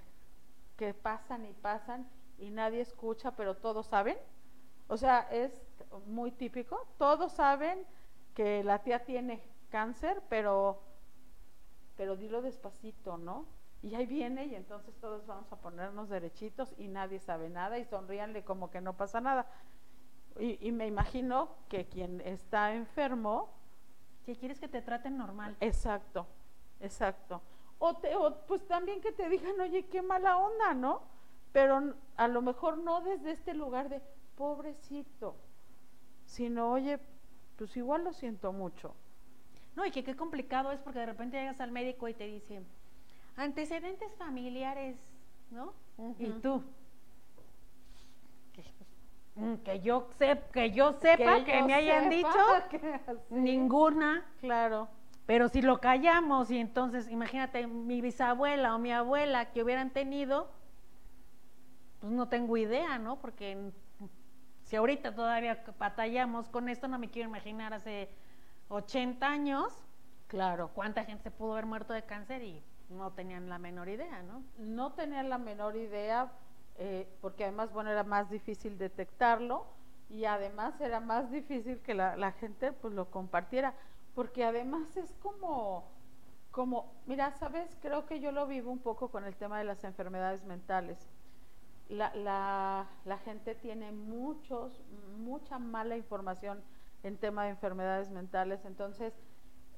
que 0.76 0.94
pasan 0.94 1.46
y 1.46 1.52
pasan 1.52 2.08
y 2.38 2.50
nadie 2.50 2.80
escucha, 2.80 3.32
pero 3.32 3.56
todos 3.56 3.86
saben. 3.86 4.18
O 4.88 4.96
sea, 4.96 5.28
es 5.30 5.52
muy 6.06 6.30
típico. 6.30 6.86
Todos 6.98 7.32
saben 7.32 7.84
que 8.34 8.62
la 8.62 8.82
tía 8.82 9.04
tiene 9.04 9.42
cáncer, 9.70 10.22
pero, 10.28 10.82
pero 11.96 12.16
dilo 12.16 12.42
despacito, 12.42 13.16
¿no? 13.16 13.46
Y 13.82 13.94
ahí 13.94 14.06
viene 14.06 14.46
y 14.46 14.54
entonces 14.54 14.94
todos 15.00 15.26
vamos 15.26 15.50
a 15.52 15.56
ponernos 15.56 16.08
derechitos 16.08 16.74
y 16.78 16.88
nadie 16.88 17.20
sabe 17.20 17.48
nada 17.48 17.78
y 17.78 17.84
sonríanle 17.84 18.44
como 18.44 18.70
que 18.70 18.80
no 18.80 18.96
pasa 18.96 19.20
nada. 19.20 19.46
Y, 20.38 20.58
y 20.66 20.72
me 20.72 20.86
imagino 20.86 21.48
que 21.68 21.86
quien 21.86 22.20
está 22.20 22.74
enfermo, 22.74 23.48
Si 24.26 24.34
quieres 24.34 24.58
que 24.58 24.68
te 24.68 24.82
traten 24.82 25.16
normal. 25.16 25.56
Exacto, 25.60 26.26
exacto. 26.80 27.40
O, 27.78 27.94
te, 27.94 28.14
o 28.16 28.34
pues 28.46 28.66
también 28.66 29.00
que 29.00 29.12
te 29.12 29.28
digan, 29.28 29.60
oye, 29.60 29.86
qué 29.86 30.02
mala 30.02 30.38
onda, 30.38 30.74
¿no? 30.74 31.02
Pero 31.52 31.94
a 32.16 32.28
lo 32.28 32.42
mejor 32.42 32.78
no 32.78 33.00
desde 33.02 33.30
este 33.30 33.54
lugar 33.54 33.88
de 33.88 34.02
pobrecito, 34.36 35.36
sino, 36.24 36.72
oye, 36.72 36.98
pues 37.56 37.76
igual 37.76 38.02
lo 38.02 38.12
siento 38.12 38.52
mucho. 38.52 38.94
No, 39.76 39.86
y 39.86 39.92
que 39.92 40.02
qué 40.02 40.16
complicado 40.16 40.72
es 40.72 40.80
porque 40.80 40.98
de 40.98 41.06
repente 41.06 41.38
llegas 41.38 41.60
al 41.60 41.70
médico 41.70 42.08
y 42.08 42.14
te 42.14 42.26
dice, 42.26 42.62
antecedentes 43.36 44.12
familiares, 44.16 44.96
¿no? 45.50 45.72
Y 46.18 46.30
tú. 46.40 46.62
Que, 49.36 49.40
mm, 49.40 49.56
que 49.58 49.80
yo 49.80 50.08
sep- 50.18 50.50
que 50.50 50.70
yo 50.72 50.92
sepa, 50.92 51.44
que, 51.44 51.58
yo 51.60 51.66
me 51.66 51.74
hayan 51.74 52.04
sepa 52.10 52.14
dicho, 52.14 52.38
que 52.70 53.00
ninguna. 53.30 54.24
Claro, 54.40 54.88
Pero 55.26 55.48
si 55.48 55.60
lo 55.60 55.80
callamos 55.80 56.50
y 56.50 56.58
entonces, 56.58 57.08
imagínate, 57.10 57.66
mi 57.66 58.00
bisabuela 58.00 58.74
o 58.74 58.78
mi 58.78 58.92
abuela 58.92 59.52
que 59.52 59.62
hubieran 59.62 59.90
tenido, 59.90 60.48
pues 62.00 62.12
no 62.12 62.28
tengo 62.28 62.56
idea, 62.56 62.98
¿no? 62.98 63.16
Porque 63.20 63.72
si 64.64 64.76
ahorita 64.76 65.14
todavía 65.14 65.62
batallamos 65.78 66.48
con 66.48 66.68
esto, 66.68 66.88
no 66.88 66.98
me 66.98 67.10
quiero 67.10 67.28
imaginar 67.28 67.74
hace 67.74 68.08
80 68.68 69.26
años 69.28 69.72
claro. 70.28 70.70
cuánta 70.74 71.04
gente 71.04 71.24
se 71.24 71.30
pudo 71.30 71.52
haber 71.52 71.66
muerto 71.66 71.92
de 71.92 72.04
cáncer 72.04 72.42
y 72.42 72.62
no 72.88 73.12
tenían 73.12 73.48
la 73.48 73.58
menor 73.58 73.88
idea, 73.88 74.22
¿no? 74.22 74.42
No 74.58 74.92
tenía 74.92 75.22
la 75.22 75.38
menor 75.38 75.76
idea, 75.76 76.32
eh, 76.78 77.08
porque 77.20 77.44
además, 77.44 77.72
bueno, 77.72 77.90
era 77.90 78.04
más 78.04 78.30
difícil 78.30 78.78
detectarlo 78.78 79.66
y 80.08 80.24
además 80.24 80.80
era 80.80 81.00
más 81.00 81.30
difícil 81.30 81.80
que 81.80 81.94
la, 81.94 82.32
gente 82.32 82.72
pues 82.72 82.94
lo 82.94 83.10
compartiera, 83.10 83.74
porque 84.14 84.44
además 84.44 84.96
es 84.96 85.14
como, 85.16 85.84
como, 86.50 86.92
mira, 87.06 87.32
sabes, 87.32 87.76
creo 87.80 88.06
que 88.06 88.20
yo 88.20 88.32
lo 88.32 88.46
vivo 88.46 88.70
un 88.70 88.78
poco 88.78 89.08
con 89.08 89.24
el 89.24 89.36
tema 89.36 89.58
de 89.58 89.64
las 89.64 89.84
enfermedades 89.84 90.44
mentales. 90.44 91.08
La, 91.88 92.14
la, 92.14 92.88
la 93.04 93.18
gente 93.18 93.54
tiene 93.54 93.92
muchos, 93.92 94.82
mucha 95.18 95.58
mala 95.58 95.96
información 95.96 96.62
en 97.02 97.16
tema 97.16 97.44
de 97.44 97.50
enfermedades 97.50 98.10
mentales, 98.10 98.64
entonces 98.64 99.14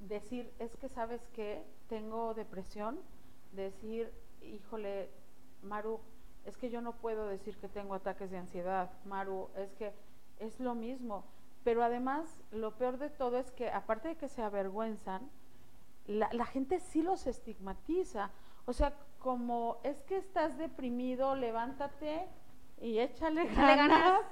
decir, 0.01 0.51
es 0.59 0.77
que 0.77 0.89
sabes 0.89 1.27
que 1.29 1.65
tengo 1.89 2.35
depresión, 2.35 2.99
decir, 3.53 4.13
híjole, 4.43 5.11
Maru, 5.63 6.01
es 6.49 6.57
que 6.57 6.71
yo 6.71 6.81
no 6.81 6.93
puedo 6.93 7.29
decir 7.29 7.57
que 7.59 7.69
tengo 7.69 7.95
ataques 7.95 8.31
de 8.31 8.39
ansiedad, 8.39 8.91
Maru, 9.05 9.51
es 9.55 9.75
que 9.75 9.93
es 10.39 10.59
lo 10.61 10.75
mismo, 10.75 11.25
pero 11.63 11.85
además 11.85 12.41
lo 12.51 12.75
peor 12.77 12.97
de 12.99 13.11
todo 13.11 13.37
es 13.37 13.51
que 13.51 13.71
aparte 13.71 14.09
de 14.09 14.17
que 14.17 14.29
se 14.29 14.43
avergüenzan, 14.43 15.29
la, 16.07 16.31
la 16.33 16.47
gente 16.47 16.81
sí 16.81 17.03
los 17.03 17.27
estigmatiza, 17.27 18.31
o 18.65 18.73
sea, 18.73 18.95
como 19.19 19.77
es 19.83 20.03
que 20.05 20.17
estás 20.17 20.57
deprimido, 20.57 21.35
levántate 21.35 22.27
y 22.81 22.99
échale 22.99 23.43
Échale 23.43 23.77
ganas. 23.77 24.23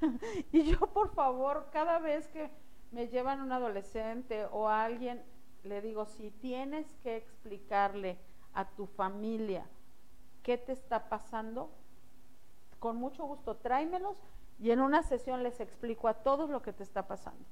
y 0.52 0.64
yo, 0.64 0.78
por 0.78 1.14
favor, 1.14 1.68
cada 1.72 2.00
vez 2.00 2.26
que 2.28 2.50
me 2.90 3.06
llevan 3.06 3.40
un 3.42 3.52
adolescente 3.52 4.46
o 4.46 4.68
a 4.68 4.82
alguien, 4.82 5.22
le 5.62 5.80
digo, 5.82 6.04
si 6.04 6.32
tienes 6.32 6.92
que 7.04 7.16
explicarle 7.16 8.18
a 8.54 8.68
tu 8.70 8.86
familia 8.86 9.64
qué 10.42 10.58
te 10.58 10.72
está 10.72 11.08
pasando, 11.08 11.70
con 12.78 12.96
mucho 12.96 13.24
gusto 13.24 13.56
tráemelos 13.56 14.16
y 14.58 14.70
en 14.70 14.80
una 14.80 15.02
sesión 15.02 15.42
les 15.42 15.60
explico 15.60 16.08
a 16.08 16.14
todos 16.14 16.50
lo 16.50 16.62
que 16.62 16.72
te 16.72 16.82
está 16.82 17.06
pasando. 17.06 17.44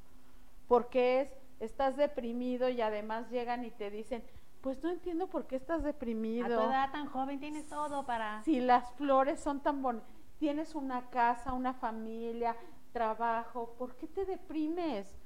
Porque 0.67 1.23
es, 1.23 1.31
estás 1.61 1.97
deprimido 1.97 2.69
y 2.69 2.81
además 2.81 3.31
llegan 3.31 3.65
y 3.65 3.71
te 3.71 3.91
dicen, 3.91 4.23
pues 4.61 4.83
no 4.83 4.91
entiendo 4.91 5.29
por 5.29 5.47
qué 5.47 5.57
estás 5.57 5.83
deprimido. 5.83 6.45
A 6.45 6.65
tu 6.65 6.71
edad 6.71 6.93
tan 6.93 7.07
joven 7.09 7.41
tienes 7.41 7.67
todo 7.69 8.05
para... 8.05 8.43
Si 8.43 8.61
las 8.61 8.93
flores 8.93 9.41
son 9.41 9.61
tan 9.61 9.83
bonitas, 9.83 10.09
tienes 10.39 10.75
una 10.75 11.09
casa, 11.11 11.53
una 11.53 11.75
familia, 11.75 12.57
trabajo, 12.93 13.75
¿por 13.79 13.97
qué 13.97 14.07
te 14.07 14.25
deprimes? 14.25 15.17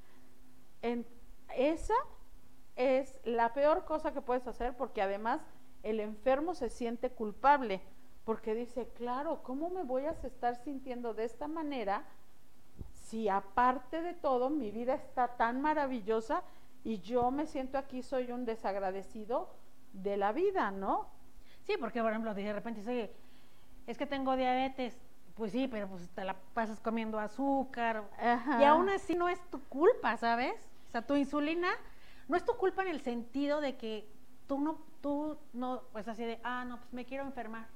En, 0.83 1.07
esa 1.57 1.94
es 2.77 3.14
la 3.25 3.53
peor 3.53 3.85
cosa 3.85 4.12
que 4.12 4.20
puedes 4.20 4.46
hacer 4.46 4.77
porque 4.77 5.03
además 5.03 5.40
el 5.83 6.01
enfermo 6.01 6.55
se 6.55 6.68
siente 6.68 7.11
culpable 7.11 7.81
porque 8.25 8.55
dice, 8.55 8.88
claro, 8.95 9.42
¿cómo 9.42 9.68
me 9.68 9.83
voy 9.83 10.05
a 10.05 10.11
estar 10.11 10.57
sintiendo 10.57 11.14
de 11.14 11.25
esta 11.25 11.49
manera 11.49 12.05
si 12.92 13.29
aparte 13.29 14.01
de 14.01 14.14
todo 14.14 14.49
mi 14.49 14.71
vida 14.71 14.95
está 14.95 15.37
tan 15.37 15.61
maravillosa 15.61 16.42
y 16.85 17.01
yo 17.01 17.31
me 17.31 17.47
siento 17.47 17.79
aquí, 17.79 18.03
soy 18.03 18.33
un 18.33 18.45
desagradecido 18.45 19.51
de 19.92 20.16
la 20.16 20.33
vida, 20.33 20.71
¿no? 20.71 21.09
Sí, 21.64 21.75
porque 21.79 22.01
por 22.01 22.11
ejemplo, 22.11 22.35
de 22.35 22.53
repente 22.53 22.81
dice, 22.81 22.90
"Oye, 22.90 23.12
es 23.87 23.99
que 23.99 24.07
tengo 24.07 24.37
diabetes. 24.37 24.97
Pues 25.35 25.53
sí, 25.53 25.66
pero 25.66 25.88
pues 25.88 26.09
te 26.11 26.25
la 26.25 26.37
pasas 26.55 26.79
comiendo 26.81 27.18
azúcar. 27.18 28.05
Ajá. 28.18 28.61
Y 28.61 28.64
aún 28.64 28.88
así 28.90 29.14
no 29.14 29.29
es 29.29 29.40
tu 29.51 29.62
culpa, 29.64 30.16
¿sabes? 30.16 30.55
O 30.88 30.90
sea, 30.90 31.03
tu 31.03 31.16
insulina 31.16 31.68
no 32.29 32.37
es 32.37 32.45
tu 32.45 32.53
culpa 32.57 32.83
en 32.83 32.88
el 32.88 33.01
sentido 33.01 33.61
de 33.61 33.77
que 33.77 34.09
tú 34.47 34.61
no, 34.61 34.79
tú 35.01 35.37
no, 35.53 35.83
pues 35.93 36.09
así 36.09 36.25
de, 36.25 36.41
ah, 36.45 36.65
no, 36.65 36.79
pues 36.79 36.93
me 36.93 37.05
quiero 37.05 37.25
enfermar. 37.25 37.67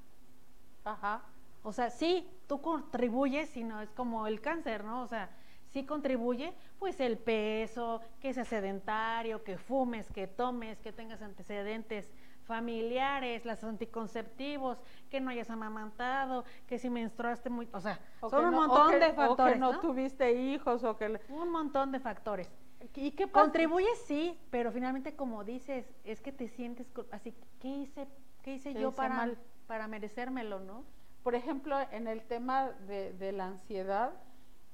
Ajá. 0.85 1.23
O 1.63 1.73
sea, 1.73 1.91
sí, 1.91 2.29
tú 2.47 2.61
contribuyes, 2.61 3.51
sino 3.51 3.81
es 3.83 3.91
como 3.91 4.27
el 4.27 4.41
cáncer, 4.41 4.85
¿no? 4.85 5.03
O 5.03 5.07
sea, 5.09 5.31
sí 5.73 5.85
contribuye, 5.85 6.55
pues 6.79 7.01
el 7.01 7.19
peso, 7.19 8.01
que 8.21 8.33
seas 8.33 8.47
sedentario, 8.49 9.43
que 9.43 9.59
fumes, 9.59 10.09
que 10.13 10.27
tomes, 10.29 10.79
que 10.81 10.93
tengas 10.93 11.23
antecedentes 11.23 12.13
familiares, 12.45 13.45
los 13.45 13.65
anticonceptivos, 13.65 14.79
que 15.11 15.21
no 15.21 15.31
hayas 15.31 15.51
amamantado, 15.51 16.45
que 16.69 16.79
si 16.79 16.89
menstruaste 16.89 17.51
muy, 17.51 17.69
o 17.73 17.81
sea, 17.81 17.99
O 18.21 18.31
son 18.31 18.39
que 18.41 18.47
un 18.47 18.53
no- 18.53 18.59
o 18.59 18.67
montón 18.69 18.91
que- 18.93 18.99
de 19.01 19.07
o 19.07 19.09
que 19.11 19.17
factores, 19.17 19.59
no, 19.59 19.73
¿no? 19.73 19.81
tuviste 19.81 20.33
hijos 20.33 20.85
o 20.85 20.97
que... 20.97 21.21
Un 21.29 21.51
montón 21.51 21.91
de 21.91 21.99
factores. 21.99 22.49
¿Y 22.95 23.13
qué 23.13 23.27
pasa? 23.27 23.45
Contribuye 23.45 23.89
sí, 24.07 24.39
pero 24.51 24.71
finalmente 24.73 25.15
como 25.17 25.45
dices, 25.45 25.87
es 26.05 26.21
que 26.21 26.33
te 26.33 26.49
sientes 26.49 26.87
así, 27.11 27.35
¿qué 27.61 27.69
hice, 27.69 28.07
qué 28.43 28.55
hice 28.55 28.73
¿Qué 28.73 28.81
yo 28.81 28.89
hice 28.89 28.97
para, 28.97 29.15
mal? 29.15 29.39
para 29.67 29.89
merecérmelo, 29.89 30.61
no? 30.61 30.85
Por 31.23 31.35
ejemplo, 31.35 31.77
en 31.91 32.07
el 32.07 32.23
tema 32.23 32.71
de, 32.87 33.13
de 33.15 33.33
la 33.33 33.47
ansiedad, 33.47 34.13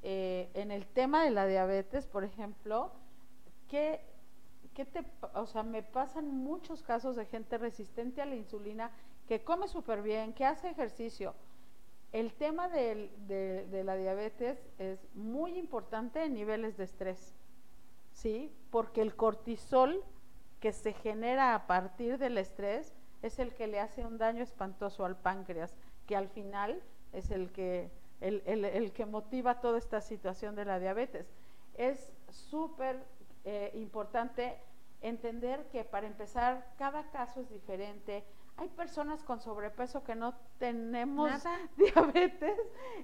eh, 0.03 0.51
en 0.55 0.73
el 0.73 0.87
tema 0.87 1.23
de 1.23 1.31
la 1.31 1.47
diabetes, 1.47 2.07
por 2.07 2.25
ejemplo, 2.25 2.93
que, 3.69 4.05
te, 4.75 5.05
o 5.35 5.47
sea, 5.47 5.63
me 5.63 5.83
pasan 5.83 6.27
muchos 6.29 6.83
casos 6.83 7.15
de 7.15 7.25
gente 7.25 7.57
resistente 7.57 8.21
a 8.21 8.27
la 8.27 8.35
insulina 8.35 8.91
que 9.29 9.45
come 9.45 9.69
súper 9.69 10.03
bien, 10.03 10.33
que 10.33 10.45
hace 10.45 10.69
ejercicio. 10.69 11.35
El 12.11 12.35
tema 12.35 12.69
de, 12.69 13.11
de, 13.71 13.85
la 13.85 13.97
diabetes 13.97 14.59
es 14.79 14.99
muy 15.15 15.57
importante 15.57 16.25
en 16.25 16.35
niveles 16.35 16.77
de 16.77 16.85
estrés, 16.85 17.35
¿sí? 18.23 18.55
Porque 18.71 19.03
el 19.03 19.17
cortisol 19.17 20.05
que 20.61 20.73
se 20.73 20.93
genera 20.93 21.57
a 21.57 21.67
partir 21.67 22.19
del 22.19 22.39
estrés 22.39 22.95
es 23.21 23.41
el 23.41 23.53
que 23.53 23.67
le 23.67 23.81
hace 23.81 24.07
un 24.07 24.17
daño 24.17 24.43
espantoso 24.45 25.05
al 25.05 25.17
páncreas, 25.17 25.75
que 26.07 26.17
al 26.17 26.29
final 26.29 26.83
es 27.13 27.33
el 27.33 27.51
que, 27.51 27.91
el, 28.21 28.43
el, 28.47 28.93
que 28.93 29.07
motiva 29.07 29.61
toda 29.61 29.77
esta 29.77 30.01
situación 30.01 30.55
de 30.55 30.65
la 30.65 30.79
diabetes. 30.79 31.33
Es 31.75 32.13
súper 32.31 33.05
eh, 33.45 33.73
importante 33.75 34.57
entender 35.01 35.67
que 35.69 35.85
para 35.85 36.07
empezar, 36.07 36.75
cada 36.79 37.11
caso 37.11 37.41
es 37.41 37.51
diferente. 37.51 38.25
Hay 38.57 38.69
personas 38.69 39.25
con 39.25 39.41
sobrepeso 39.41 40.05
que 40.05 40.15
no 40.15 40.35
tenemos 40.59 41.29
diabetes. 41.77 42.57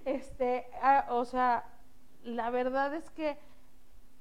Este, 0.05 0.71
ah, 0.81 1.07
o 1.11 1.25
sea, 1.25 1.65
la 2.23 2.51
verdad 2.51 2.95
es 2.95 3.11
que 3.11 3.37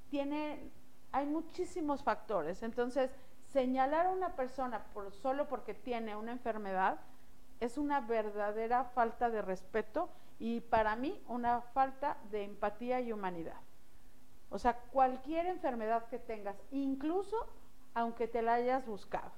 tiene, 0.09 0.71
hay 1.11 1.25
muchísimos 1.25 2.03
factores. 2.03 2.63
Entonces, 2.63 3.11
señalar 3.51 4.07
a 4.07 4.11
una 4.11 4.35
persona 4.35 4.85
por, 4.93 5.11
solo 5.11 5.47
porque 5.47 5.73
tiene 5.73 6.15
una 6.15 6.31
enfermedad 6.31 6.99
es 7.59 7.77
una 7.77 8.01
verdadera 8.01 8.83
falta 8.83 9.29
de 9.29 9.41
respeto 9.41 10.09
y 10.39 10.61
para 10.61 10.95
mí 10.95 11.19
una 11.27 11.61
falta 11.61 12.17
de 12.29 12.43
empatía 12.43 13.01
y 13.01 13.11
humanidad. 13.11 13.59
O 14.49 14.59
sea, 14.59 14.77
cualquier 14.91 15.47
enfermedad 15.47 16.07
que 16.07 16.19
tengas, 16.19 16.55
incluso 16.71 17.35
aunque 17.93 18.27
te 18.27 18.41
la 18.41 18.53
hayas 18.53 18.85
buscado. 18.85 19.31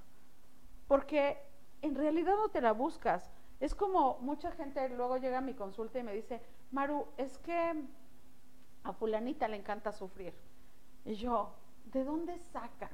Porque 0.88 1.38
en 1.82 1.96
realidad 1.96 2.36
no 2.36 2.50
te 2.50 2.62
la 2.62 2.74
buscas. 2.74 3.32
Es 3.60 3.74
como 3.74 4.18
mucha 4.20 4.52
gente 4.52 4.88
luego 4.90 5.18
llega 5.18 5.38
a 5.38 5.42
mi 5.42 5.54
consulta 5.54 6.00
y 6.00 6.04
me 6.04 6.14
dice, 6.14 6.42
Maru, 6.72 7.08
es 7.18 7.38
que 7.40 7.74
a 8.84 8.94
fulanita 8.94 9.48
le 9.48 9.58
encanta 9.58 9.92
sufrir. 9.92 10.34
Y 11.10 11.16
yo, 11.16 11.56
¿de 11.86 12.04
dónde 12.04 12.38
sacan? 12.38 12.92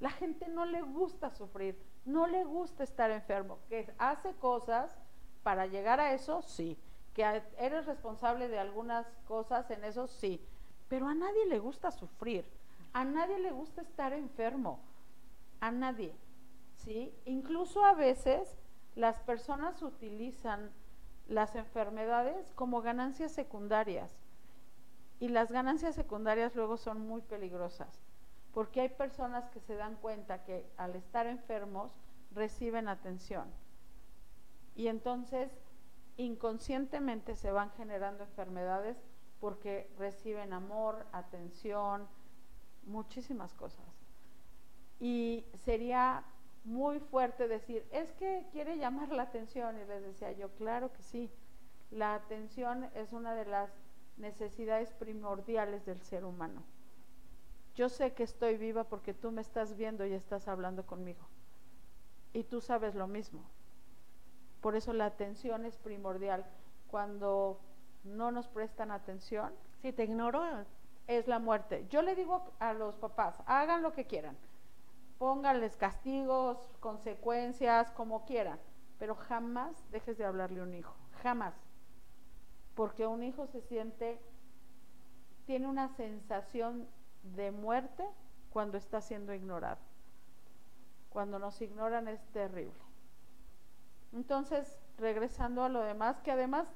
La 0.00 0.10
gente 0.10 0.48
no 0.48 0.64
le 0.64 0.82
gusta 0.82 1.30
sufrir, 1.30 1.80
no 2.04 2.26
le 2.26 2.42
gusta 2.42 2.82
estar 2.82 3.12
enfermo, 3.12 3.60
que 3.68 3.94
hace 3.98 4.34
cosas 4.34 4.98
para 5.44 5.68
llegar 5.68 6.00
a 6.00 6.12
eso, 6.12 6.42
sí, 6.42 6.76
que 7.14 7.22
eres 7.56 7.86
responsable 7.86 8.48
de 8.48 8.58
algunas 8.58 9.06
cosas 9.28 9.70
en 9.70 9.84
eso, 9.84 10.08
sí, 10.08 10.44
pero 10.88 11.06
a 11.06 11.14
nadie 11.14 11.46
le 11.46 11.60
gusta 11.60 11.92
sufrir, 11.92 12.44
a 12.94 13.04
nadie 13.04 13.38
le 13.38 13.52
gusta 13.52 13.82
estar 13.82 14.12
enfermo, 14.12 14.80
a 15.60 15.70
nadie, 15.70 16.16
¿sí? 16.74 17.14
Incluso 17.26 17.84
a 17.84 17.94
veces 17.94 18.58
las 18.96 19.20
personas 19.20 19.82
utilizan 19.82 20.72
las 21.28 21.54
enfermedades 21.54 22.50
como 22.56 22.82
ganancias 22.82 23.30
secundarias 23.30 24.18
y 25.22 25.28
las 25.28 25.52
ganancias 25.52 25.94
secundarias 25.94 26.56
luego 26.56 26.76
son 26.76 27.06
muy 27.06 27.22
peligrosas 27.22 28.02
porque 28.52 28.80
hay 28.80 28.88
personas 28.88 29.48
que 29.50 29.60
se 29.60 29.76
dan 29.76 29.94
cuenta 29.94 30.42
que 30.42 30.68
al 30.76 30.96
estar 30.96 31.28
enfermos 31.28 31.92
reciben 32.32 32.88
atención. 32.88 33.46
Y 34.74 34.88
entonces 34.88 35.48
inconscientemente 36.16 37.36
se 37.36 37.52
van 37.52 37.70
generando 37.70 38.24
enfermedades 38.24 38.96
porque 39.38 39.88
reciben 39.96 40.52
amor, 40.52 41.06
atención, 41.12 42.08
muchísimas 42.82 43.54
cosas. 43.54 43.86
Y 44.98 45.46
sería 45.64 46.24
muy 46.64 46.98
fuerte 46.98 47.46
decir, 47.46 47.86
es 47.92 48.10
que 48.14 48.48
quiere 48.50 48.76
llamar 48.76 49.10
la 49.10 49.22
atención. 49.22 49.78
Y 49.78 49.84
les 49.84 50.02
decía 50.02 50.32
yo, 50.32 50.50
claro 50.56 50.92
que 50.92 51.02
sí. 51.02 51.30
La 51.92 52.14
atención 52.14 52.90
es 52.96 53.12
una 53.12 53.34
de 53.34 53.44
las 53.44 53.70
necesidades 54.16 54.92
primordiales 54.92 55.84
del 55.84 56.00
ser 56.02 56.24
humano. 56.24 56.62
Yo 57.74 57.88
sé 57.88 58.12
que 58.12 58.22
estoy 58.22 58.56
viva 58.56 58.84
porque 58.84 59.14
tú 59.14 59.30
me 59.30 59.40
estás 59.40 59.76
viendo 59.76 60.04
y 60.04 60.12
estás 60.12 60.48
hablando 60.48 60.84
conmigo. 60.86 61.26
Y 62.32 62.44
tú 62.44 62.60
sabes 62.60 62.94
lo 62.94 63.06
mismo. 63.06 63.42
Por 64.60 64.76
eso 64.76 64.92
la 64.92 65.06
atención 65.06 65.64
es 65.64 65.76
primordial. 65.78 66.44
Cuando 66.90 67.60
no 68.04 68.30
nos 68.30 68.48
prestan 68.48 68.90
atención. 68.90 69.52
Si 69.80 69.92
te 69.92 70.04
ignoro. 70.04 70.42
Es 71.08 71.26
la 71.26 71.38
muerte. 71.38 71.86
Yo 71.90 72.00
le 72.00 72.14
digo 72.14 72.52
a 72.60 72.72
los 72.74 72.96
papás, 72.96 73.36
hagan 73.46 73.82
lo 73.82 73.92
que 73.92 74.06
quieran. 74.06 74.36
Pónganles 75.18 75.76
castigos, 75.76 76.58
consecuencias, 76.78 77.90
como 77.92 78.24
quieran. 78.24 78.58
Pero 78.98 79.16
jamás 79.16 79.84
dejes 79.90 80.16
de 80.16 80.24
hablarle 80.24 80.60
a 80.60 80.62
un 80.62 80.74
hijo. 80.74 80.94
Jamás. 81.22 81.54
Porque 82.74 83.06
un 83.06 83.22
hijo 83.22 83.46
se 83.46 83.60
siente, 83.62 84.20
tiene 85.46 85.66
una 85.66 85.88
sensación 85.96 86.88
de 87.22 87.50
muerte 87.50 88.04
cuando 88.50 88.78
está 88.78 89.00
siendo 89.00 89.34
ignorado. 89.34 89.78
Cuando 91.10 91.38
nos 91.38 91.60
ignoran 91.60 92.08
es 92.08 92.20
terrible. 92.32 92.72
Entonces, 94.12 94.78
regresando 94.98 95.64
a 95.64 95.68
lo 95.68 95.80
demás, 95.80 96.20
que 96.20 96.32
además, 96.32 96.68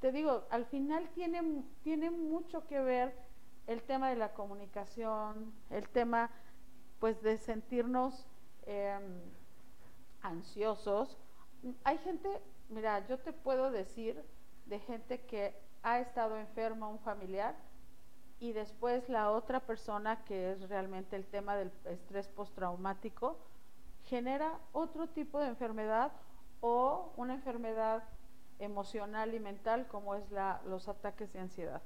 te 0.00 0.12
digo, 0.12 0.46
al 0.50 0.66
final 0.66 1.08
tiene, 1.14 1.64
tiene 1.82 2.10
mucho 2.10 2.66
que 2.66 2.80
ver 2.80 3.14
el 3.66 3.82
tema 3.82 4.10
de 4.10 4.16
la 4.16 4.32
comunicación, 4.32 5.52
el 5.70 5.88
tema 5.88 6.30
pues 6.98 7.22
de 7.22 7.36
sentirnos 7.36 8.26
em, 8.66 9.20
ansiosos. 10.22 11.18
Hay 11.84 11.98
gente, 11.98 12.28
mira, 12.68 13.06
yo 13.06 13.18
te 13.18 13.32
puedo 13.32 13.70
decir 13.70 14.22
de 14.72 14.80
gente 14.80 15.20
que 15.26 15.54
ha 15.82 15.98
estado 15.98 16.38
enferma, 16.38 16.88
un 16.88 16.98
familiar, 17.00 17.54
y 18.40 18.54
después 18.54 19.06
la 19.10 19.30
otra 19.30 19.60
persona, 19.60 20.24
que 20.24 20.52
es 20.52 20.66
realmente 20.66 21.14
el 21.14 21.26
tema 21.26 21.56
del 21.56 21.70
estrés 21.84 22.26
postraumático, 22.28 23.36
genera 24.04 24.58
otro 24.72 25.10
tipo 25.10 25.40
de 25.40 25.48
enfermedad 25.48 26.10
o 26.62 27.12
una 27.18 27.34
enfermedad 27.34 28.02
emocional 28.60 29.34
y 29.34 29.40
mental 29.40 29.86
como 29.88 30.14
es 30.14 30.24
los 30.64 30.88
ataques 30.88 31.30
de 31.34 31.40
ansiedad. 31.40 31.82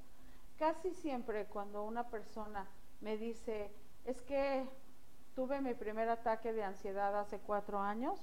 Casi 0.57 0.95
siempre 0.95 1.47
cuando 1.47 1.83
una 1.83 2.09
persona 2.09 2.69
me 3.01 3.17
dice, 3.17 3.69
es 4.05 4.23
que 4.23 4.65
tuve 5.35 5.61
mi 5.61 5.75
primer 5.75 6.09
ataque 6.09 6.53
de 6.53 6.63
ansiedad 6.63 7.19
hace 7.19 7.41
cuatro 7.41 7.81
años, 7.81 8.23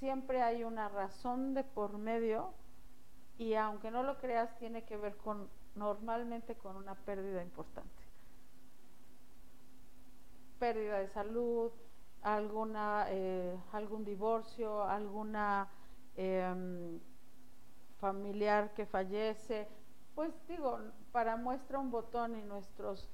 siempre 0.00 0.42
hay 0.42 0.64
una 0.64 0.90
razón 0.90 1.54
de 1.54 1.64
por 1.64 1.96
medio 1.96 2.52
y 3.38 3.54
aunque 3.54 3.90
no 3.90 4.02
lo 4.02 4.18
creas, 4.18 4.56
tiene 4.58 4.84
que 4.84 4.96
ver 4.96 5.16
con 5.16 5.48
normalmente 5.74 6.56
con 6.56 6.76
una 6.76 6.94
pérdida 6.94 7.42
importante. 7.42 8.02
Pérdida 10.58 10.98
de 10.98 11.08
salud, 11.08 11.70
alguna, 12.22 13.06
eh, 13.08 13.56
algún 13.72 14.04
divorcio, 14.04 14.82
alguna 14.82 15.68
em, 16.16 16.98
familiar 18.00 18.74
que 18.74 18.86
fallece. 18.86 19.68
Pues 20.16 20.32
digo, 20.48 20.80
para 21.12 21.36
muestra 21.36 21.78
un 21.78 21.92
botón 21.92 22.34
en 22.34 22.48
nuestros 22.48 23.08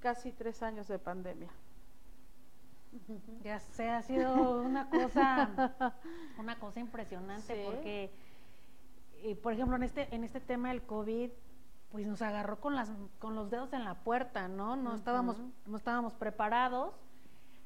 casi 0.00 0.32
tres 0.32 0.62
años 0.62 0.86
de 0.88 0.98
pandemia. 0.98 1.50
Ya 3.42 3.60
sé, 3.60 3.88
ha 3.88 4.02
sido 4.02 4.62
una 4.62 4.90
cosa, 4.90 5.94
una 6.38 6.58
cosa 6.58 6.80
impresionante 6.80 7.64
porque, 7.64 8.10
eh, 9.22 9.36
por 9.36 9.52
ejemplo, 9.52 9.76
en 9.76 9.82
este, 9.82 10.14
en 10.14 10.24
este 10.24 10.40
tema 10.40 10.68
del 10.68 10.82
COVID, 10.82 11.30
pues 11.90 12.06
nos 12.06 12.22
agarró 12.22 12.60
con 12.60 12.76
las 12.76 12.92
con 13.18 13.34
los 13.34 13.50
dedos 13.50 13.72
en 13.72 13.84
la 13.84 13.94
puerta, 13.94 14.48
¿no? 14.48 14.76
No 14.76 14.94
estábamos 14.94 15.36
no 15.66 15.76
estábamos 15.76 16.14
preparados, 16.14 16.94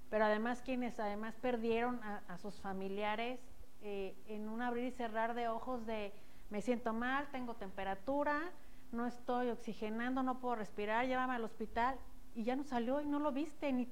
pero 0.08 0.24
además 0.24 0.62
quienes 0.62 0.98
además 0.98 1.34
perdieron 1.36 2.00
a, 2.02 2.38
sus 2.38 2.54
familiares 2.60 3.38
eh, 3.82 4.16
en 4.26 4.48
un 4.48 4.62
abrir 4.62 4.84
y 4.84 4.90
cerrar 4.92 5.34
de 5.34 5.48
ojos 5.48 5.84
de 5.84 6.12
me 6.50 6.62
siento 6.62 6.92
mal, 6.92 7.28
tengo 7.32 7.54
temperatura, 7.54 8.50
no 8.92 9.06
estoy 9.06 9.50
oxigenando, 9.50 10.22
no 10.22 10.40
puedo 10.40 10.54
respirar, 10.56 11.06
llévame 11.06 11.34
al 11.34 11.44
hospital 11.44 11.98
y 12.34 12.44
ya 12.44 12.56
no 12.56 12.64
salió 12.64 13.00
y 13.00 13.06
no 13.06 13.18
lo 13.18 13.32
viste, 13.32 13.72
ni 13.72 13.88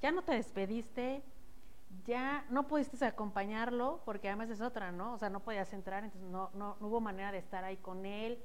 ya 0.00 0.10
no 0.12 0.22
te 0.22 0.32
despediste, 0.32 1.22
ya 2.04 2.44
no 2.50 2.66
pudiste 2.66 3.04
acompañarlo 3.04 4.02
porque 4.04 4.28
además 4.28 4.50
es 4.50 4.60
otra, 4.60 4.92
¿no? 4.92 5.14
O 5.14 5.18
sea, 5.18 5.30
no 5.30 5.40
podías 5.40 5.72
entrar, 5.72 6.04
entonces 6.04 6.30
no, 6.30 6.50
no, 6.54 6.76
no 6.80 6.86
hubo 6.86 7.00
manera 7.00 7.32
de 7.32 7.38
estar 7.38 7.64
ahí 7.64 7.76
con 7.76 8.06
él 8.06 8.38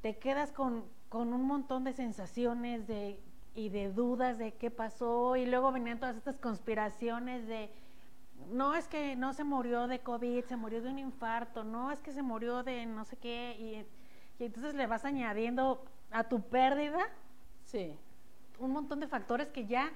te 0.00 0.18
quedas 0.18 0.52
con, 0.52 0.84
un 1.10 1.42
montón 1.42 1.84
de 1.84 1.92
sensaciones 1.92 2.86
de, 2.86 3.20
y 3.54 3.68
de 3.70 3.90
dudas 3.90 4.38
de 4.38 4.54
qué 4.54 4.70
pasó 4.70 5.36
y 5.36 5.46
luego 5.46 5.72
venían 5.72 5.98
todas 5.98 6.16
estas 6.16 6.38
conspiraciones 6.38 7.46
de, 7.46 7.70
no 8.50 8.74
es 8.74 8.86
que 8.88 9.16
no 9.16 9.32
se 9.32 9.44
murió 9.44 9.88
de 9.88 10.00
COVID, 10.00 10.44
se 10.44 10.56
murió 10.56 10.82
de 10.82 10.90
un 10.90 10.98
infarto, 10.98 11.64
no 11.64 11.90
es 11.90 12.00
que 12.00 12.12
se 12.12 12.22
murió 12.22 12.62
de 12.62 12.86
no 12.86 13.04
sé 13.04 13.16
qué 13.16 13.56
y 13.58 13.86
y 14.40 14.44
entonces 14.44 14.74
le 14.74 14.86
vas 14.86 15.04
añadiendo 15.04 15.84
a 16.12 16.24
tu 16.24 16.42
pérdida 16.42 17.00
Sí. 17.64 17.98
un 18.60 18.70
montón 18.70 19.00
de 19.00 19.08
factores 19.08 19.48
que 19.48 19.66
ya, 19.66 19.90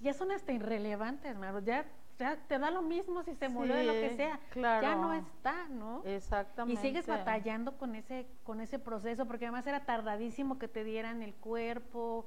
ya 0.00 0.12
son 0.14 0.32
hasta 0.32 0.52
irrelevantes, 0.52 1.36
Maru. 1.36 1.60
Ya, 1.60 1.84
ya 2.18 2.36
te 2.48 2.58
da 2.58 2.70
lo 2.70 2.82
mismo 2.82 3.22
si 3.22 3.34
se 3.34 3.48
murió 3.48 3.74
de 3.74 3.84
lo 3.84 3.92
que 3.92 4.10
Sí, 4.10 4.16
sea. 4.16 4.40
claro. 4.50 4.82
Ya 4.82 4.94
no 4.96 5.12
está, 5.14 5.68
¿no? 5.68 6.02
Y 6.04 6.10
Exactamente. 6.10 6.80
sigues 6.80 7.06
batallando 7.06 7.76
con 7.78 7.94
ese, 7.94 8.26
con 8.44 8.60
ese 8.60 8.78
proceso, 8.78 9.26
porque 9.26 9.46
además 9.46 9.66
era 9.66 9.84
tardadísimo 9.84 10.58
que 10.58 10.68
te 10.68 10.84
dieran 10.84 11.22
el 11.22 11.34
cuerpo. 11.34 12.26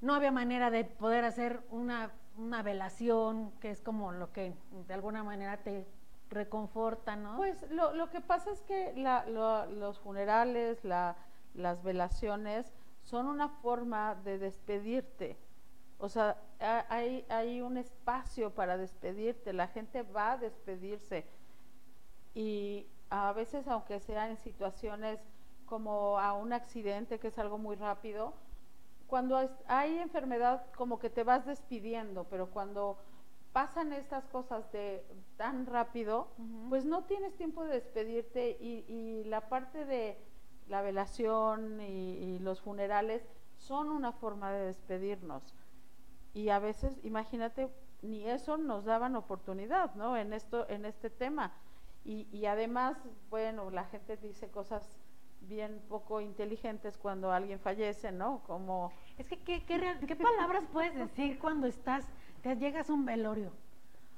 No 0.00 0.14
había 0.14 0.32
manera 0.32 0.70
de 0.70 0.84
poder 0.84 1.24
hacer 1.24 1.60
una, 1.70 2.10
una 2.36 2.62
velación, 2.62 3.52
que 3.60 3.70
es 3.70 3.80
como 3.82 4.12
lo 4.12 4.32
que 4.32 4.54
de 4.86 4.94
alguna 4.94 5.22
manera 5.22 5.58
te 5.58 5.86
reconforta, 6.30 7.16
¿no? 7.16 7.36
Pues 7.36 7.68
lo, 7.70 7.92
lo 7.94 8.08
que 8.08 8.20
pasa 8.20 8.50
es 8.52 8.62
que 8.62 8.92
la- 8.96 9.26
lo- 9.26 9.66
los 9.66 9.98
funerales, 9.98 10.82
la- 10.84 11.16
las 11.54 11.82
velaciones 11.82 12.72
son 13.02 13.26
una 13.26 13.48
forma 13.48 14.14
de 14.14 14.38
despedirte. 14.38 15.36
O 16.00 16.08
sea, 16.08 16.36
ha- 16.60 16.86
hay, 16.88 17.24
hay 17.28 17.60
un 17.60 17.76
espacio 17.76 18.54
para 18.54 18.76
despedirte, 18.76 19.52
la 19.52 19.68
gente 19.68 20.02
va 20.02 20.32
a 20.32 20.38
despedirse. 20.38 21.26
Y 22.34 22.86
a 23.10 23.32
veces, 23.32 23.66
aunque 23.68 24.00
sea 24.00 24.28
en 24.30 24.36
situaciones 24.38 25.20
como 25.66 26.18
a 26.18 26.32
un 26.34 26.52
accidente, 26.52 27.18
que 27.18 27.28
es 27.28 27.38
algo 27.38 27.58
muy 27.58 27.76
rápido, 27.76 28.34
cuando 29.06 29.38
hay 29.66 29.98
enfermedad 29.98 30.64
como 30.76 30.98
que 30.98 31.10
te 31.10 31.24
vas 31.24 31.46
despidiendo, 31.46 32.24
pero 32.30 32.50
cuando 32.50 32.98
pasan 33.52 33.92
estas 33.92 34.26
cosas 34.28 34.70
de 34.72 35.04
tan 35.36 35.66
rápido, 35.66 36.28
pues 36.68 36.84
no 36.84 37.04
tienes 37.04 37.36
tiempo 37.36 37.64
de 37.64 37.74
despedirte 37.74 38.56
y, 38.60 38.84
y 38.88 39.24
la 39.24 39.48
parte 39.48 39.84
de 39.84 40.18
la 40.68 40.82
velación 40.82 41.80
y, 41.80 42.14
y 42.18 42.38
los 42.40 42.60
funerales 42.62 43.24
son 43.58 43.90
una 43.90 44.12
forma 44.12 44.52
de 44.52 44.66
despedirnos. 44.66 45.54
Y 46.34 46.48
a 46.50 46.58
veces, 46.58 46.98
imagínate, 47.02 47.68
ni 48.02 48.26
eso 48.28 48.56
nos 48.56 48.84
daban 48.84 49.16
oportunidad, 49.16 49.94
¿no? 49.94 50.16
En 50.16 50.32
esto, 50.32 50.68
en 50.68 50.84
este 50.84 51.10
tema. 51.10 51.52
Y, 52.04 52.26
y 52.32 52.46
además, 52.46 52.96
bueno, 53.28 53.70
la 53.70 53.84
gente 53.84 54.16
dice 54.16 54.48
cosas 54.48 54.98
bien 55.42 55.82
poco 55.88 56.20
inteligentes 56.20 56.96
cuando 56.98 57.32
alguien 57.32 57.58
fallece, 57.60 58.12
¿no? 58.12 58.42
Como 58.46 58.92
Es 59.18 59.26
que, 59.26 59.38
¿qué, 59.42 59.64
qué, 59.64 59.78
real- 59.78 59.98
qué 60.06 60.14
palabras 60.16 60.64
puedes 60.72 60.94
decir 60.94 61.38
cuando 61.38 61.66
estás, 61.66 62.06
te 62.42 62.56
llegas 62.56 62.88
a 62.90 62.92
un 62.92 63.04
velorio? 63.04 63.52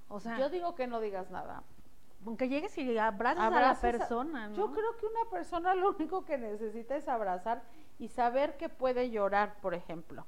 O 0.09 0.21
sea, 0.21 0.39
yo 0.39 0.51
digo 0.51 0.75
que 0.75 0.87
no 0.87 1.01
digas 1.01 1.31
nada. 1.31 1.63
aunque 2.27 2.49
llegues 2.49 2.77
y 2.79 2.97
abrazas 2.99 3.43
a 3.45 3.51
la 3.51 3.71
a- 3.71 3.81
persona, 3.81 4.49
¿no? 4.49 4.55
Yo 4.55 4.71
creo 4.73 4.97
que 4.99 5.07
una 5.07 5.31
persona 5.31 5.75
lo 5.75 5.91
único 5.91 6.25
que 6.25 6.39
necesita 6.39 6.95
es 6.97 7.09
abrazar 7.09 7.63
y 7.99 8.09
saber 8.09 8.57
que 8.59 8.69
puede 8.69 9.11
llorar, 9.11 9.57
por 9.61 9.75
ejemplo. 9.75 10.25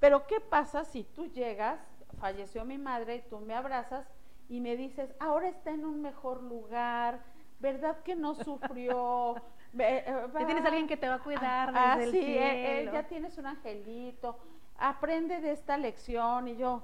Pero 0.00 0.26
¿qué 0.26 0.40
pasa 0.40 0.84
si 0.84 1.04
tú 1.04 1.26
llegas, 1.26 1.80
falleció 2.20 2.64
mi 2.64 2.78
madre 2.78 3.16
y 3.16 3.22
tú 3.22 3.38
me 3.40 3.54
abrazas 3.54 4.06
y 4.48 4.60
me 4.60 4.76
dices, 4.76 5.14
ahora 5.18 5.48
está 5.48 5.70
en 5.70 5.84
un 5.84 6.00
mejor 6.02 6.42
lugar, 6.42 7.20
¿verdad 7.60 7.98
que 8.02 8.14
no 8.14 8.34
sufrió? 8.34 9.34
Ve- 9.72 10.04
eh, 10.06 10.28
tienes 10.46 10.64
alguien 10.64 10.86
que 10.86 10.96
te 10.96 11.08
va 11.08 11.16
a 11.16 11.22
cuidar 11.22 11.70
Ah, 11.74 11.96
desde 11.98 12.04
el 12.04 12.10
sí, 12.12 12.18
eh, 12.38 12.80
eh, 12.82 12.90
ya 12.92 13.02
tienes 13.08 13.36
un 13.38 13.46
angelito, 13.46 14.38
aprende 14.78 15.40
de 15.40 15.52
esta 15.52 15.76
lección. 15.76 16.48
Y 16.48 16.56
yo, 16.56 16.82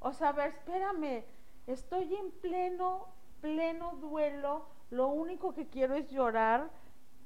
o 0.00 0.12
sea, 0.12 0.30
a 0.30 0.32
ver, 0.32 0.48
espérame, 0.48 1.24
estoy 1.66 2.14
en 2.14 2.30
pleno, 2.32 3.06
pleno 3.40 3.92
duelo, 3.96 4.66
lo 4.90 5.08
único 5.08 5.54
que 5.54 5.68
quiero 5.68 5.94
es 5.94 6.08
llorar, 6.10 6.68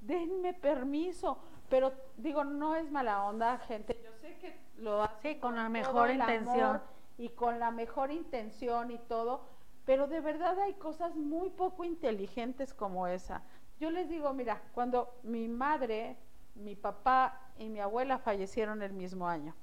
denme 0.02 0.52
permiso, 0.54 1.38
pero 1.68 1.92
digo, 2.16 2.44
no 2.44 2.76
es 2.76 2.90
mala 2.90 3.24
onda, 3.24 3.58
gente, 3.58 4.00
yo 4.04 4.10
sé 4.20 4.36
que 4.38 4.56
lo 4.78 5.02
hace 5.02 5.34
Sí, 5.34 5.40
con 5.40 5.56
la 5.56 5.68
mejor 5.68 6.10
intención. 6.10 6.82
y 7.18 7.30
con 7.30 7.58
la 7.58 7.70
mejor 7.70 8.10
intención 8.10 8.90
y 8.90 8.98
todo, 8.98 9.42
pero 9.84 10.06
de 10.06 10.20
verdad 10.20 10.58
hay 10.60 10.74
cosas 10.74 11.14
muy 11.16 11.50
poco 11.50 11.84
inteligentes 11.84 12.74
como 12.74 13.06
esa. 13.06 13.42
Yo 13.78 13.90
les 13.90 14.08
digo, 14.08 14.32
mira, 14.32 14.62
cuando 14.74 15.18
mi 15.22 15.48
madre, 15.48 16.16
mi 16.54 16.74
papá 16.76 17.40
y 17.58 17.68
mi 17.68 17.80
abuela 17.80 18.18
fallecieron 18.18 18.82
el 18.82 18.92
mismo 18.92 19.28
año. 19.28 19.54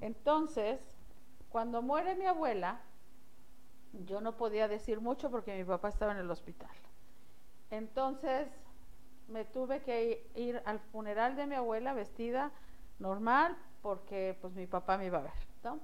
Entonces, 0.00 0.80
cuando 1.50 1.82
muere 1.82 2.14
mi 2.14 2.26
abuela, 2.26 2.80
yo 3.92 4.20
no 4.20 4.36
podía 4.36 4.68
decir 4.68 5.00
mucho 5.00 5.30
porque 5.30 5.56
mi 5.56 5.64
papá 5.64 5.88
estaba 5.88 6.12
en 6.12 6.18
el 6.18 6.30
hospital. 6.30 6.70
Entonces, 7.70 8.48
me 9.30 9.44
tuve 9.44 9.82
que 9.82 10.30
ir 10.34 10.62
al 10.64 10.78
funeral 10.78 11.36
de 11.36 11.46
mi 11.46 11.54
abuela 11.54 11.92
vestida 11.92 12.52
normal 12.98 13.56
porque 13.82 14.36
pues 14.40 14.54
mi 14.54 14.66
papá 14.66 14.98
me 14.98 15.06
iba 15.06 15.18
a 15.18 15.22
ver, 15.22 15.32
¿no? 15.64 15.80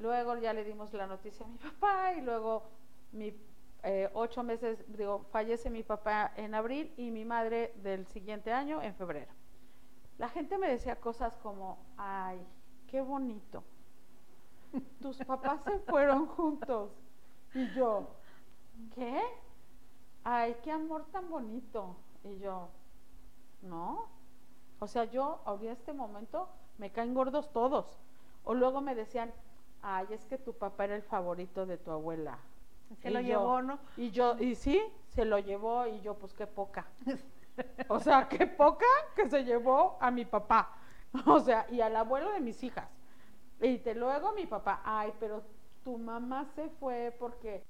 Luego 0.00 0.36
ya 0.36 0.52
le 0.52 0.64
dimos 0.64 0.92
la 0.92 1.06
noticia 1.06 1.44
a 1.44 1.48
mi 1.48 1.58
papá 1.58 2.12
y 2.14 2.20
luego 2.20 2.68
mi 3.12 3.34
eh, 3.82 4.10
ocho 4.12 4.42
meses, 4.42 4.84
digo, 4.88 5.24
fallece 5.30 5.70
mi 5.70 5.82
papá 5.82 6.32
en 6.36 6.54
abril 6.54 6.92
y 6.96 7.10
mi 7.10 7.24
madre 7.24 7.72
del 7.82 8.06
siguiente 8.06 8.52
año 8.52 8.82
en 8.82 8.94
febrero. 8.94 9.32
La 10.18 10.28
gente 10.28 10.58
me 10.58 10.68
decía 10.68 10.96
cosas 10.96 11.36
como, 11.38 11.78
ay, 11.96 12.40
qué 12.88 13.00
bonito, 13.00 13.62
tus 15.00 15.18
papás 15.18 15.60
se 15.64 15.78
fueron 15.80 16.26
juntos. 16.26 16.90
Y 17.54 17.70
yo, 17.74 18.08
¿qué? 18.94 19.20
Ay, 20.24 20.56
qué 20.62 20.70
amor 20.70 21.06
tan 21.10 21.28
bonito. 21.30 21.96
Y 22.24 22.38
yo, 22.38 22.68
no. 23.62 24.06
O 24.80 24.86
sea, 24.86 25.04
yo 25.04 25.40
ahorita 25.44 25.66
en 25.72 25.72
este 25.72 25.92
momento 25.92 26.48
me 26.78 26.90
caen 26.92 27.14
gordos 27.14 27.52
todos. 27.52 27.98
O 28.44 28.54
luego 28.54 28.80
me 28.80 28.94
decían, 28.94 29.32
ay, 29.82 30.06
es 30.10 30.24
que 30.26 30.38
tu 30.38 30.54
papá 30.54 30.84
era 30.84 30.96
el 30.96 31.02
favorito 31.02 31.66
de 31.66 31.78
tu 31.78 31.90
abuela. 31.90 32.38
Se 33.02 33.10
Y 33.10 33.12
lo 33.12 33.20
yo- 33.20 33.26
llevó, 33.26 33.62
¿no? 33.62 33.78
Y 33.96 34.10
yo, 34.10 34.36
y 34.38 34.54
sí, 34.54 34.80
se 35.08 35.24
lo 35.24 35.38
llevó 35.38 35.86
y 35.86 36.00
yo, 36.00 36.14
pues 36.14 36.34
qué 36.34 36.46
poca. 36.46 36.86
O 37.88 37.98
sea, 37.98 38.28
qué 38.28 38.46
poca 38.46 38.86
que 39.16 39.28
se 39.28 39.42
llevó 39.44 39.98
a 40.00 40.10
mi 40.12 40.24
papá. 40.24 40.76
O 41.26 41.40
sea, 41.40 41.66
y 41.70 41.80
al 41.80 41.96
abuelo 41.96 42.30
de 42.32 42.40
mis 42.40 42.62
hijas. 42.62 42.88
Y 43.60 43.78
te 43.78 43.94
luego 43.96 44.32
mi 44.32 44.46
papá, 44.46 44.80
ay, 44.84 45.12
pero 45.18 45.42
tu 45.82 45.98
mamá 45.98 46.44
se 46.54 46.68
fue 46.68 47.16
porque 47.18 47.64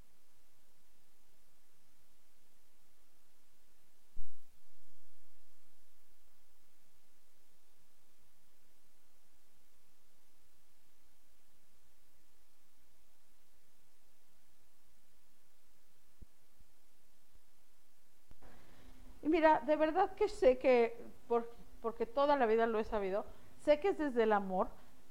mira, 19.29 19.61
de 19.61 19.77
verdad 19.77 20.11
que 20.15 20.29
sé 20.29 20.59
que, 20.59 20.97
por- 21.27 21.51
porque 21.81 22.07
toda 22.07 22.37
la 22.37 22.47
vida 22.47 22.67
lo 22.67 22.79
he 22.79 22.85
sabido, 22.85 23.25
sé 23.59 23.81
que 23.81 23.89
es 23.89 23.99
desde 23.99 24.23
el 24.25 24.33
amor, 24.33 24.69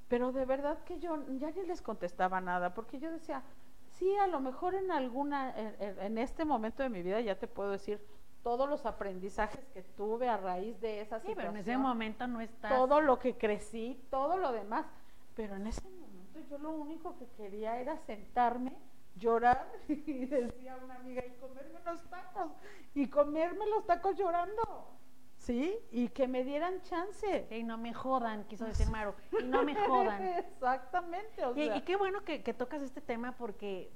pero 0.08 0.32
de 0.32 0.44
verdad 0.44 0.78
que 0.84 0.98
yo 0.98 1.16
ya 1.38 1.50
ni 1.50 1.62
les 1.64 1.82
contestaba 1.82 2.40
nada, 2.40 2.74
porque 2.74 2.98
yo 2.98 3.10
decía, 3.10 3.42
sí, 3.90 4.14
a 4.16 4.26
lo 4.26 4.40
mejor 4.40 4.74
en 4.74 4.90
alguna, 4.90 5.54
en, 5.56 6.18
este 6.18 6.44
momento 6.44 6.82
de 6.82 6.88
mi 6.88 7.02
vida 7.02 7.20
ya 7.20 7.38
te 7.38 7.46
puedo 7.46 7.70
decir 7.70 8.00
todos 8.42 8.68
los 8.68 8.86
aprendizajes 8.86 9.64
que 9.74 9.82
tuve 9.82 10.28
a 10.28 10.36
raíz 10.36 10.80
de 10.80 11.00
esa 11.00 11.18
Sí, 11.18 11.28
situación 11.28 11.36
pero 11.36 11.50
en 11.50 11.56
ese 11.56 11.76
momento 11.76 12.26
no 12.26 12.40
estás. 12.40 12.70
todo 12.70 13.00
lo 13.00 13.18
que 13.18 13.36
crecí, 13.36 14.00
todo 14.10 14.36
lo 14.38 14.52
demás. 14.52 14.86
Pero 15.34 15.56
en 15.56 15.66
ese 15.66 15.88
momento 15.90 16.40
yo 16.48 16.58
lo 16.58 16.70
único 16.70 17.16
que 17.18 17.26
quería 17.36 17.78
era 17.80 17.96
sentarme, 17.98 18.76
llorar 19.18 19.70
y 19.88 20.26
decía 20.26 20.78
una 20.82 20.96
amiga, 20.96 21.24
y 21.24 21.30
comerme 21.40 21.80
los 21.84 22.02
tacos, 22.08 22.52
y 22.94 23.08
comerme 23.08 23.66
los 23.68 23.86
tacos 23.86 24.16
llorando. 24.16 24.94
¿Sí? 25.36 25.72
Y 25.92 26.08
que 26.08 26.26
me 26.26 26.42
dieran 26.42 26.82
chance. 26.82 27.46
Y 27.50 27.62
no 27.62 27.78
me 27.78 27.94
jodan, 27.94 28.44
quiso 28.48 28.64
decir 28.64 28.90
Maru. 28.90 29.14
Y 29.40 29.44
no 29.44 29.62
me 29.62 29.74
jodan. 29.86 30.20
Exactamente. 30.38 31.44
O 31.44 31.56
Y, 31.56 31.66
sea, 31.66 31.76
y 31.76 31.82
qué 31.82 31.94
bueno 31.96 32.24
que, 32.24 32.42
que 32.42 32.52
tocas 32.52 32.82
este 32.82 33.00
tema 33.00 33.36
porque 33.36 33.92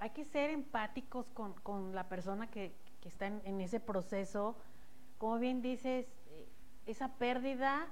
hay 0.00 0.10
que 0.10 0.24
ser 0.24 0.50
empáticos 0.50 1.30
con, 1.30 1.54
con 1.60 1.94
la 1.94 2.08
persona 2.08 2.50
que, 2.50 2.74
que 3.00 3.08
está 3.08 3.26
en, 3.26 3.40
en 3.44 3.60
ese 3.60 3.78
proceso. 3.78 4.56
Como 5.18 5.38
bien 5.38 5.62
dices, 5.62 6.08
eh, 6.30 6.48
esa 6.86 7.14
pérdida, 7.14 7.86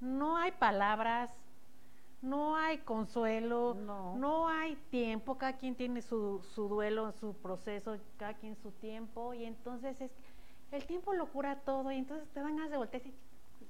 no 0.00 0.36
hay 0.36 0.52
palabras, 0.52 1.34
no 2.22 2.56
hay 2.56 2.78
consuelo, 2.78 3.74
No. 3.74 4.48
hay 4.48 4.76
tiempo, 4.90 5.38
cada 5.38 5.54
quien 5.54 5.74
tiene 5.74 6.02
su, 6.02 6.42
su 6.54 6.68
duelo, 6.68 7.12
su 7.12 7.34
proceso, 7.34 7.96
cada 8.18 8.34
quien 8.34 8.56
su 8.56 8.70
tiempo, 8.72 9.32
y 9.34 9.44
entonces 9.44 10.00
es 10.00 10.10
el 10.70 10.84
tiempo 10.86 11.12
lo 11.14 11.26
cura 11.26 11.60
todo, 11.60 11.90
y 11.90 11.96
entonces 11.96 12.28
te 12.30 12.40
dan 12.40 12.56
ganas 12.56 12.70
de 12.70 12.76
voltear 12.76 13.02
y 13.06 13.14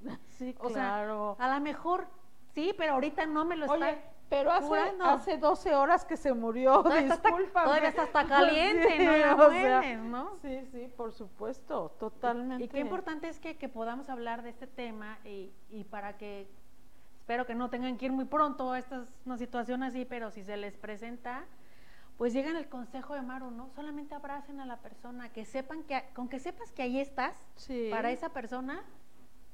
sí, 0.39 0.55
o 0.61 0.69
sea, 0.71 0.75
claro. 0.95 1.37
a 1.39 1.55
lo 1.55 1.61
mejor 1.61 2.07
Sí, 2.55 2.75
pero 2.77 2.95
ahorita 2.95 3.27
no 3.27 3.45
me 3.45 3.55
lo 3.57 3.71
Oye, 3.71 3.91
está. 3.91 4.11
pero 4.29 4.51
hace, 4.51 4.67
curando. 4.67 5.05
hace 5.05 5.39
12 5.39 5.73
horas 5.75 6.05
que 6.05 6.17
se 6.17 6.33
murió, 6.33 6.83
discúlpame. 6.83 7.65
todavía 7.67 7.89
está 7.91 8.03
hasta 8.03 8.25
caliente, 8.27 8.99
no 9.05 9.17
la 9.17 9.51
sea, 9.51 9.97
¿no? 9.99 10.37
Sí, 10.43 10.67
sí, 10.73 10.89
por 10.97 11.13
supuesto, 11.13 11.95
totalmente. 12.01 12.65
Y 12.65 12.69
qué 12.69 12.81
importante 12.81 13.29
es 13.29 13.39
que, 13.39 13.57
que 13.57 13.69
podamos 13.69 14.09
hablar 14.09 14.43
de 14.43 14.51
este 14.51 14.67
tema 14.67 15.19
y, 15.25 15.53
y 15.71 15.85
para 15.85 16.17
que, 16.17 16.49
espero 17.31 17.47
que 17.47 17.55
no 17.55 17.70
tengan 17.70 17.97
que 17.97 18.07
ir 18.07 18.12
muy 18.12 18.24
pronto, 18.24 18.74
esta 18.74 19.03
es 19.03 19.09
una 19.24 19.39
situación 19.39 19.85
así, 19.85 20.05
pero 20.05 20.33
si 20.33 20.43
se 20.43 20.57
les 20.57 20.76
presenta, 20.76 21.45
pues 22.18 22.33
llegan 22.33 22.57
el 22.57 22.68
consejo 22.68 23.14
de 23.14 23.22
Maru, 23.22 23.53
¿no? 23.53 23.70
Solamente 23.70 24.16
abracen 24.16 24.59
a 24.59 24.66
la 24.66 24.78
persona, 24.78 25.33
que 25.33 25.45
sepan 25.45 25.85
que, 25.85 26.03
con 26.12 26.28
que 26.28 26.41
sepas 26.41 26.72
que 26.72 26.83
ahí 26.83 26.99
estás, 26.99 27.37
Sí. 27.55 27.87
para 27.89 28.11
esa 28.11 28.31
persona, 28.31 28.83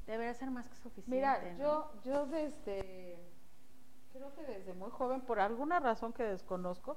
debería 0.06 0.32
ser 0.32 0.50
más 0.50 0.66
que 0.70 0.76
suficiente. 0.76 1.10
Mira, 1.14 1.38
¿no? 1.52 1.58
yo, 1.58 1.92
yo 2.02 2.26
desde, 2.28 3.18
creo 4.14 4.34
que 4.34 4.44
desde 4.44 4.72
muy 4.72 4.90
joven, 4.90 5.20
por 5.20 5.38
alguna 5.38 5.78
razón 5.78 6.14
que 6.14 6.22
desconozco, 6.22 6.96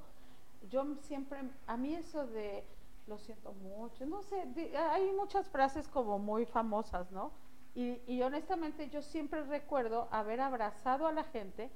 yo 0.69 0.95
siempre, 1.01 1.41
a 1.67 1.75
mí 1.75 1.93
eso 1.93 2.25
de 2.25 2.63
lo 3.05 3.17
siento 3.17 3.51
mucho, 3.51 4.05
no 4.05 4.23
sé, 4.23 4.47
hay 4.77 5.11
muchas 5.11 5.49
frases 5.49 5.89
como 5.89 6.19
muy 6.19 6.45
famosas, 6.45 7.11
¿no? 7.11 7.33
Y, 7.75 8.21
honestamente 8.21 8.89
yo 8.89 9.01
siempre 9.01 9.43
recuerdo 9.43 10.09
haber 10.11 10.41
abrazado 10.41 11.07
a 11.07 11.13
la 11.13 11.23
gente 11.23 11.69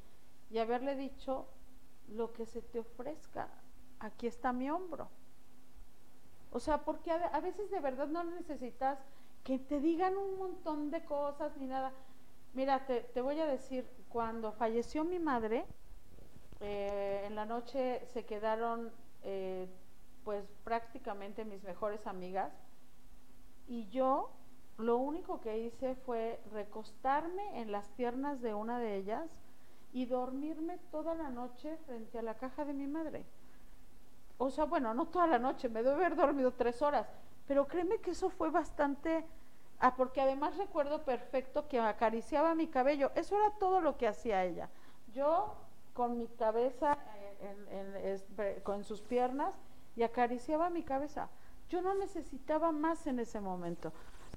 y 0.49 0.57
haberle 0.57 0.95
dicho 0.95 1.47
lo 2.09 2.33
que 2.33 2.45
se 2.45 2.61
te 2.61 2.79
ofrezca, 2.79 3.47
aquí 3.99 4.27
está 4.27 4.51
mi 4.51 4.69
hombro. 4.69 5.07
O 6.51 6.59
sea, 6.59 6.79
porque 6.83 7.11
a, 7.11 7.15
a 7.27 7.39
veces 7.39 7.71
de 7.71 7.79
verdad 7.79 8.07
no 8.07 8.23
necesitas 8.23 8.99
que 9.43 9.59
te 9.59 9.79
digan 9.79 10.17
un 10.17 10.37
montón 10.37 10.91
de 10.91 11.05
cosas 11.05 11.55
ni 11.57 11.67
nada. 11.67 11.93
Mira, 12.53 12.85
te, 12.85 13.01
te 13.01 13.21
voy 13.21 13.39
a 13.39 13.45
decir, 13.45 13.89
cuando 14.09 14.51
falleció 14.51 15.03
mi 15.03 15.19
madre, 15.19 15.65
eh, 16.59 17.23
en 17.25 17.35
la 17.35 17.45
noche 17.45 18.05
se 18.13 18.25
quedaron 18.25 18.91
eh, 19.23 19.67
pues 20.23 20.45
prácticamente 20.63 21.43
mis 21.43 21.61
mejores 21.63 22.07
amigas 22.07 22.53
y 23.67 23.89
yo 23.89 24.31
lo 24.77 24.97
único 24.97 25.39
que 25.41 25.59
hice 25.59 25.95
fue 25.95 26.39
recostarme 26.51 27.61
en 27.61 27.71
las 27.71 27.87
piernas 27.89 28.41
de 28.41 28.53
una 28.53 28.79
de 28.79 28.97
ellas 28.97 29.29
y 29.93 30.05
dormirme 30.05 30.79
toda 30.91 31.13
la 31.13 31.29
noche 31.29 31.77
frente 31.85 32.17
a 32.19 32.23
la 32.23 32.35
caja 32.35 32.65
de 32.65 32.73
mi 32.73 32.87
madre. 32.87 33.25
O 34.37 34.49
sea, 34.49 34.65
bueno, 34.65 34.93
no 34.93 35.05
toda 35.05 35.27
la 35.27 35.39
noche, 35.39 35.69
me 35.69 35.83
debe 35.83 35.95
haber 35.95 36.15
dormido 36.15 36.51
tres 36.53 36.81
horas, 36.81 37.07
pero 37.47 37.67
créeme 37.67 37.99
que 37.99 38.11
eso 38.11 38.29
fue 38.29 38.49
bastante, 38.49 39.25
ah, 39.79 39.95
porque 39.95 40.21
además 40.21 40.57
recuerdo 40.57 41.03
perfecto 41.03 41.67
que 41.67 41.79
acariciaba 41.79 42.55
mi 42.55 42.67
cabello, 42.67 43.11
eso 43.15 43.35
era 43.37 43.51
todo 43.59 43.79
lo 43.79 43.97
que 43.97 44.07
hacía 44.07 44.43
ella. 44.43 44.69
Yo 45.13 45.55
con 45.93 46.17
mi 46.17 46.27
cabeza 46.27 46.97
en, 47.69 48.61
con 48.63 48.83
sus 48.83 49.01
piernas 49.01 49.53
y 49.95 50.03
acariciaba 50.03 50.69
mi 50.69 50.83
cabeza. 50.83 51.29
Yo 51.69 51.81
no 51.81 51.93
necesitaba 51.95 52.71
más 52.71 53.05
en 53.07 53.19
ese 53.19 53.39
momento. 53.39 53.93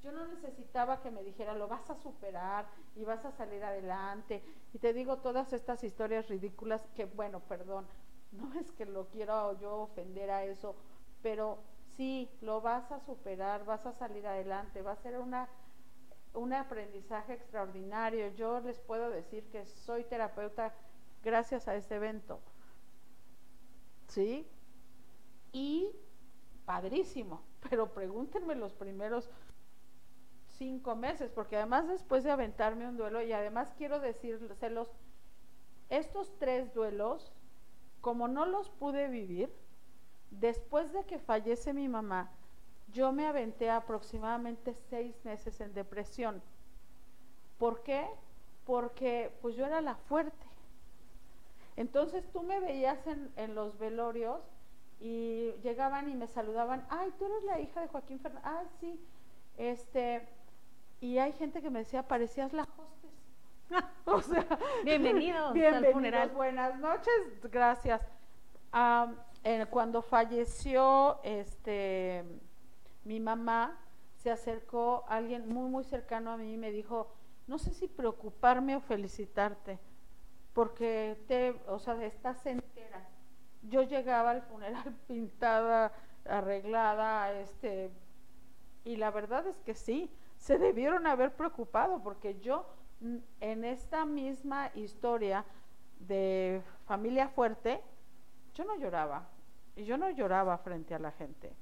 Yo 0.06 0.12
no 0.12 0.24
necesitaba 0.28 1.00
que 1.00 1.10
me 1.10 1.24
dijera, 1.24 1.52
lo 1.54 1.66
vas 1.66 1.90
a 1.90 1.96
superar 1.96 2.68
y 2.94 3.02
vas 3.02 3.24
a 3.24 3.32
salir 3.32 3.64
adelante. 3.64 4.40
Y 4.72 4.78
te 4.78 4.92
digo 4.92 5.16
todas 5.16 5.52
estas 5.52 5.82
historias 5.82 6.28
ridículas 6.28 6.86
que, 6.94 7.06
bueno, 7.06 7.40
perdón, 7.40 7.88
no 8.30 8.54
es 8.54 8.70
que 8.70 8.86
lo 8.86 9.08
quiera 9.08 9.52
yo 9.54 9.78
ofender 9.78 10.30
a 10.30 10.44
eso, 10.44 10.76
pero 11.22 11.58
sí, 11.96 12.30
lo 12.40 12.60
vas 12.60 12.92
a 12.92 13.00
superar, 13.00 13.64
vas 13.64 13.84
a 13.84 13.92
salir 13.92 14.24
adelante, 14.28 14.80
va 14.80 14.92
a 14.92 15.02
ser 15.02 15.18
una, 15.18 15.48
un 16.34 16.52
aprendizaje 16.52 17.32
extraordinario. 17.32 18.28
Yo 18.28 18.60
les 18.60 18.78
puedo 18.78 19.10
decir 19.10 19.50
que 19.50 19.66
soy 19.66 20.04
terapeuta 20.04 20.72
gracias 21.24 21.66
a 21.66 21.74
este 21.74 21.96
evento. 21.96 22.38
¿Sí? 24.06 24.46
Y 25.50 25.90
padrísimo, 26.64 27.42
pero 27.68 27.92
pregúntenme 27.92 28.54
los 28.54 28.72
primeros 28.72 29.28
cinco 30.58 30.96
meses, 30.96 31.30
porque 31.30 31.56
además 31.56 31.88
después 31.88 32.24
de 32.24 32.30
aventarme 32.30 32.88
un 32.88 32.96
duelo, 32.96 33.22
y 33.22 33.32
además 33.32 33.72
quiero 33.76 34.00
decírselos, 34.00 34.90
estos 35.88 36.36
tres 36.38 36.74
duelos, 36.74 37.32
como 38.00 38.28
no 38.28 38.46
los 38.46 38.70
pude 38.70 39.08
vivir, 39.08 39.52
después 40.30 40.92
de 40.92 41.04
que 41.04 41.18
fallece 41.18 41.72
mi 41.72 41.88
mamá, 41.88 42.30
yo 42.92 43.12
me 43.12 43.26
aventé 43.26 43.70
aproximadamente 43.70 44.74
seis 44.90 45.14
meses 45.24 45.60
en 45.60 45.74
depresión. 45.74 46.42
¿Por 47.58 47.82
qué? 47.82 48.06
Porque 48.64 49.32
pues 49.42 49.56
yo 49.56 49.66
era 49.66 49.80
la 49.80 49.96
fuerte. 49.96 50.46
Entonces 51.76 52.24
tú 52.32 52.42
me 52.42 52.58
veías 52.60 52.98
en, 53.06 53.54
los 53.54 53.78
velorios 53.78 54.40
y 54.98 55.52
llegaban 55.62 56.08
y 56.08 56.14
me 56.14 56.26
saludaban, 56.26 56.86
ay, 56.88 57.12
tú 57.18 57.26
eres 57.26 57.44
la 57.44 57.60
hija 57.60 57.80
de 57.82 57.88
Joaquín 57.88 58.18
Fernández, 58.18 58.50
ay, 58.50 58.66
sí, 58.80 59.00
este, 59.58 60.26
y 61.00 61.18
hay 61.18 61.32
gente 61.32 61.60
que 61.62 61.70
me 61.70 61.80
decía, 61.80 62.06
parecías 62.06 62.52
la 62.52 62.62
hostes. 62.62 63.10
o 64.04 64.20
sea, 64.22 64.46
Bienvenidos 64.84 65.56
al 65.56 65.86
funeral. 65.92 66.30
buenas 66.30 66.78
noches, 66.78 67.12
gracias. 67.42 68.00
Eh, 69.44 69.66
cuando 69.70 70.02
falleció 70.02 71.20
este 71.22 72.24
mi 73.04 73.20
mamá, 73.20 73.78
se 74.16 74.30
acercó 74.30 75.04
alguien 75.08 75.48
muy 75.48 75.70
muy 75.70 75.84
cercano 75.84 76.32
a 76.32 76.36
mí 76.36 76.54
y 76.54 76.56
me 76.56 76.72
dijo, 76.72 77.12
no 77.46 77.58
sé 77.58 77.72
si 77.72 77.86
preocuparme 77.86 78.74
o 78.74 78.80
felicitarte, 78.80 79.78
porque 80.52 81.22
te, 81.28 81.60
o 81.68 81.78
sea, 81.78 82.02
estás 82.04 82.44
entera. 82.46 83.08
Yo 83.62 83.82
llegaba 83.82 84.30
al 84.32 84.42
funeral 84.42 84.96
pintada, 85.06 85.92
arreglada, 86.24 87.32
este, 87.32 87.90
y 88.84 88.96
la 88.96 89.10
verdad 89.10 89.46
es 89.46 89.60
que 89.60 89.74
sí, 89.74 90.10
se 90.36 90.58
debieron 90.58 91.06
haber 91.06 91.34
preocupado, 91.34 92.02
porque 92.02 92.38
yo 92.40 92.66
mm, 93.00 93.16
en 93.40 93.64
esta 93.64 94.04
misma 94.04 94.70
historia 94.74 95.44
de 96.00 96.62
familia 96.86 97.28
fuerte, 97.28 97.82
yo 98.54 98.64
no 98.64 98.76
lloraba, 98.76 99.28
y 99.76 99.84
yo 99.84 99.98
no 99.98 100.10
lloraba 100.10 100.56
frente 100.58 100.94
a 100.94 100.98
la 100.98 101.12
gente. 101.12 101.52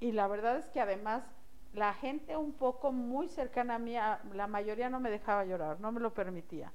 Y 0.00 0.12
la 0.12 0.26
verdad 0.28 0.56
es 0.56 0.66
que 0.68 0.80
además 0.80 1.24
la 1.72 1.94
gente 1.94 2.36
un 2.36 2.52
poco 2.52 2.92
muy 2.92 3.28
cercana 3.28 3.76
a 3.76 3.78
mí, 3.78 3.94
la 4.34 4.46
mayoría 4.46 4.90
no 4.90 5.00
me 5.00 5.10
dejaba 5.10 5.44
llorar, 5.44 5.80
no 5.80 5.90
me 5.90 6.00
lo 6.00 6.12
permitía. 6.12 6.72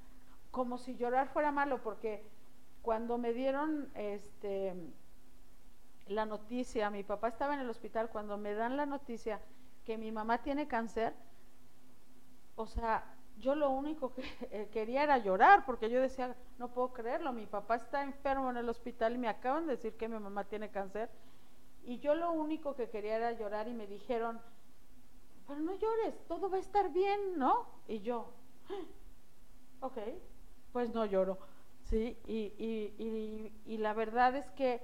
Como 0.50 0.78
si 0.78 0.96
llorar 0.96 1.28
fuera 1.28 1.52
malo, 1.52 1.82
porque 1.84 2.24
cuando 2.82 3.18
me 3.18 3.34
dieron 3.34 3.92
este 3.94 4.74
la 6.08 6.26
noticia, 6.26 6.90
mi 6.90 7.04
papá 7.04 7.28
estaba 7.28 7.54
en 7.54 7.60
el 7.60 7.70
hospital, 7.70 8.10
cuando 8.10 8.38
me 8.38 8.54
dan 8.54 8.78
la 8.78 8.86
noticia 8.86 9.42
que 9.88 9.98
mi 9.98 10.12
mamá 10.12 10.36
tiene 10.44 10.68
cáncer, 10.68 11.14
o 12.56 12.66
sea, 12.68 13.04
yo 13.38 13.56
lo 13.56 13.70
único 13.70 14.14
que 14.14 14.22
eh, 14.52 14.70
quería 14.72 15.04
era 15.04 15.18
llorar, 15.18 15.66
porque 15.66 15.90
yo 15.90 16.02
decía, 16.02 16.36
no 16.58 16.70
puedo 16.74 16.92
creerlo, 16.94 17.32
mi 17.34 17.46
papá 17.46 17.76
está 17.76 18.04
enfermo 18.04 18.50
en 18.50 18.58
el 18.58 18.70
hospital 18.70 19.16
y 19.16 19.18
me 19.18 19.30
acaban 19.30 19.66
de 19.66 19.74
decir 19.74 19.96
que 19.96 20.08
mi 20.08 20.20
mamá 20.20 20.44
tiene 20.46 20.70
cáncer, 20.72 21.10
y 21.84 22.00
yo 22.00 22.16
lo 22.16 22.32
único 22.32 22.76
que 22.76 22.90
quería 22.90 23.18
era 23.18 23.32
llorar 23.34 23.68
y 23.68 23.74
me 23.74 23.88
dijeron, 23.88 24.42
pero 25.48 25.60
no 25.60 25.74
llores, 25.74 26.16
todo 26.28 26.50
va 26.50 26.58
a 26.58 26.60
estar 26.60 26.92
bien, 26.92 27.38
¿no? 27.38 27.68
Y 27.88 28.00
yo, 28.02 28.34
"Ah, 28.70 28.84
ok, 29.88 29.98
pues 30.72 30.94
no 30.94 31.06
lloro, 31.06 31.40
¿sí? 31.84 32.18
Y, 32.28 32.54
y, 32.58 32.94
y, 32.98 33.54
y 33.66 33.78
la 33.78 33.94
verdad 33.94 34.36
es 34.36 34.50
que 34.52 34.82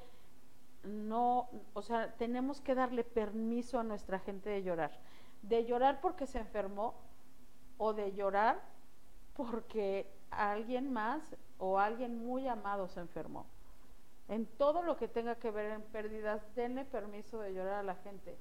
no, 0.84 1.50
o 1.74 1.82
sea, 1.82 2.14
tenemos 2.16 2.62
que 2.62 2.76
darle 2.76 3.04
permiso 3.04 3.80
a 3.80 3.84
nuestra 3.84 4.20
gente 4.20 4.50
de 4.50 4.64
llorar, 4.64 4.92
de 5.42 5.66
llorar 5.66 6.02
porque 6.02 6.28
se 6.28 6.40
enfermó 6.40 6.96
o 7.78 7.94
de 7.94 8.14
llorar 8.14 8.62
porque 9.36 10.08
alguien 10.30 10.92
más 10.92 11.36
o 11.58 11.80
alguien 11.80 12.26
muy 12.26 12.48
amado 12.48 12.88
se 12.88 13.00
enfermó. 13.00 13.46
En 14.28 14.46
todo 14.46 14.84
lo 14.84 14.98
que 14.98 15.08
tenga 15.08 15.36
que 15.36 15.52
ver 15.52 15.72
en 15.72 15.82
pérdidas, 15.82 16.42
denle 16.56 16.86
permiso 16.86 17.40
de 17.40 17.54
llorar 17.54 17.76
a 17.76 17.84
la 17.84 17.96
gente. 17.96 18.38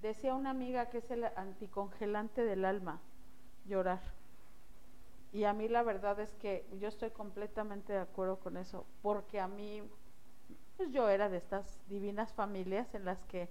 Decía 0.00 0.34
una 0.34 0.50
amiga 0.50 0.88
que 0.88 0.98
es 0.98 1.10
el 1.10 1.24
anticongelante 1.24 2.44
del 2.44 2.64
alma, 2.64 3.00
llorar. 3.66 4.00
Y 5.32 5.44
a 5.44 5.52
mí 5.52 5.68
la 5.68 5.82
verdad 5.82 6.20
es 6.20 6.32
que 6.34 6.66
yo 6.78 6.88
estoy 6.88 7.10
completamente 7.10 7.92
de 7.92 7.98
acuerdo 7.98 8.38
con 8.38 8.56
eso, 8.56 8.86
porque 9.02 9.40
a 9.40 9.48
mí, 9.48 9.82
pues 10.76 10.90
yo 10.90 11.08
era 11.08 11.28
de 11.28 11.38
estas 11.38 11.78
divinas 11.88 12.32
familias 12.32 12.94
en 12.94 13.04
las 13.04 13.24
que 13.26 13.48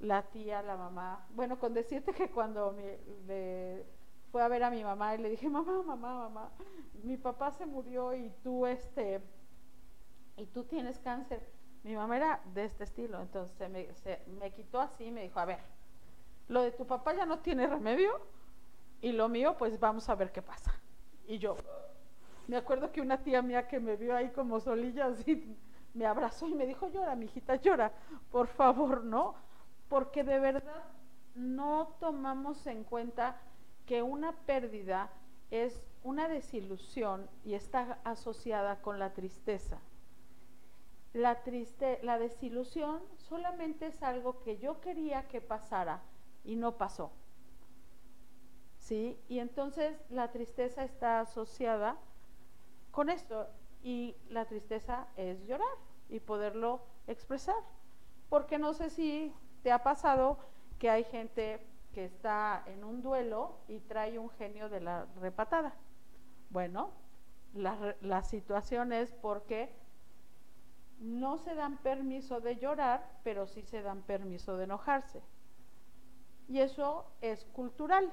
la 0.00 0.22
tía, 0.22 0.62
la 0.62 0.76
mamá, 0.76 1.26
bueno, 1.34 1.58
con 1.58 1.74
decirte 1.74 2.12
que 2.12 2.30
cuando 2.30 2.76
le, 3.26 3.84
fue 4.30 4.42
a 4.42 4.48
ver 4.48 4.62
a 4.64 4.70
mi 4.70 4.82
mamá 4.82 5.14
y 5.14 5.18
le 5.18 5.30
dije, 5.30 5.48
mamá, 5.48 5.82
mamá, 5.82 6.14
mamá, 6.14 6.50
mi 7.02 7.16
papá 7.16 7.50
se 7.52 7.66
murió 7.66 8.14
y 8.14 8.30
tú, 8.42 8.66
este, 8.66 9.20
y 10.36 10.46
tú 10.46 10.64
tienes 10.64 10.98
cáncer. 10.98 11.46
Mi 11.82 11.94
mamá 11.94 12.16
era 12.16 12.40
de 12.54 12.64
este 12.64 12.84
estilo, 12.84 13.20
entonces 13.20 13.70
me, 13.70 13.88
me 14.40 14.50
quitó 14.52 14.80
así 14.80 15.04
y 15.04 15.10
me 15.10 15.22
dijo, 15.22 15.38
a 15.38 15.44
ver, 15.44 15.58
lo 16.48 16.62
de 16.62 16.72
tu 16.72 16.86
papá 16.86 17.14
ya 17.14 17.26
no 17.26 17.38
tiene 17.40 17.66
remedio 17.66 18.20
y 19.00 19.12
lo 19.12 19.28
mío, 19.28 19.56
pues 19.58 19.78
vamos 19.78 20.08
a 20.08 20.14
ver 20.14 20.32
qué 20.32 20.42
pasa. 20.42 20.72
Y 21.26 21.38
yo, 21.38 21.56
Me 22.46 22.56
acuerdo 22.56 22.92
que 22.92 23.00
una 23.00 23.22
tía 23.22 23.40
mía 23.42 23.66
que 23.68 23.80
me 23.80 23.96
vio 23.96 24.14
ahí 24.14 24.30
como 24.30 24.60
solilla, 24.60 25.06
así, 25.06 25.56
me 25.94 26.06
abrazó 26.06 26.48
y 26.48 26.54
me 26.54 26.66
dijo, 26.66 26.88
llora, 26.88 27.14
mijita, 27.14 27.56
llora, 27.56 27.92
por 28.30 28.48
favor, 28.48 29.04
¿no? 29.04 29.34
Porque 29.88 30.24
de 30.24 30.40
verdad 30.40 30.82
no 31.34 31.94
tomamos 32.00 32.66
en 32.66 32.84
cuenta 32.84 33.36
que 33.86 34.02
una 34.02 34.32
pérdida 34.32 35.10
es 35.50 35.84
una 36.02 36.28
desilusión 36.28 37.28
y 37.44 37.54
está 37.54 37.98
asociada 38.04 38.82
con 38.82 38.98
la 38.98 39.14
tristeza. 39.14 39.78
La, 41.12 41.42
triste, 41.42 42.00
la 42.02 42.18
desilusión 42.18 43.00
solamente 43.16 43.86
es 43.86 44.02
algo 44.02 44.40
que 44.40 44.58
yo 44.58 44.80
quería 44.80 45.28
que 45.28 45.40
pasara 45.40 46.02
y 46.44 46.56
no 46.56 46.76
pasó. 46.76 47.12
¿Sí? 48.78 49.18
Y 49.28 49.38
entonces 49.38 49.96
la 50.10 50.32
tristeza 50.32 50.84
está 50.84 51.20
asociada 51.20 51.96
con 52.90 53.08
esto 53.10 53.48
y 53.84 54.16
la 54.30 54.46
tristeza 54.46 55.06
es 55.16 55.46
llorar 55.46 55.76
y 56.08 56.18
poderlo 56.18 56.80
expresar. 57.06 57.54
Porque 58.30 58.58
no 58.58 58.72
sé 58.72 58.90
si 58.90 59.32
te 59.62 59.70
ha 59.70 59.84
pasado 59.84 60.38
que 60.78 60.90
hay 60.90 61.04
gente 61.04 61.64
que 61.92 62.06
está 62.06 62.64
en 62.66 62.82
un 62.82 63.02
duelo 63.02 63.58
y 63.68 63.78
trae 63.80 64.18
un 64.18 64.30
genio 64.30 64.68
de 64.68 64.80
la 64.80 65.06
repatada. 65.20 65.74
Bueno, 66.50 66.90
la, 67.52 67.94
la 68.00 68.22
situación 68.22 68.92
es 68.92 69.12
porque 69.12 69.70
no 70.98 71.36
se 71.36 71.54
dan 71.54 71.76
permiso 71.78 72.40
de 72.40 72.56
llorar, 72.56 73.06
pero 73.22 73.46
sí 73.46 73.62
se 73.62 73.82
dan 73.82 74.02
permiso 74.02 74.56
de 74.56 74.64
enojarse. 74.64 75.22
Y 76.48 76.60
eso 76.60 77.06
es 77.20 77.44
cultural. 77.46 78.10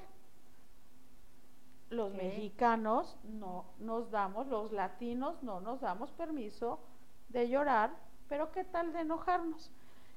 Los 1.91 2.13
mexicanos 2.13 3.17
no 3.23 3.65
nos 3.77 4.09
damos, 4.11 4.47
los 4.47 4.71
latinos 4.71 5.43
no 5.43 5.59
nos 5.59 5.81
damos 5.81 6.11
permiso 6.13 6.79
de 7.27 7.49
llorar, 7.49 7.91
pero 8.29 8.51
¿qué 8.51 8.63
tal 8.63 8.93
de 8.93 9.01
enojarnos? 9.01 9.71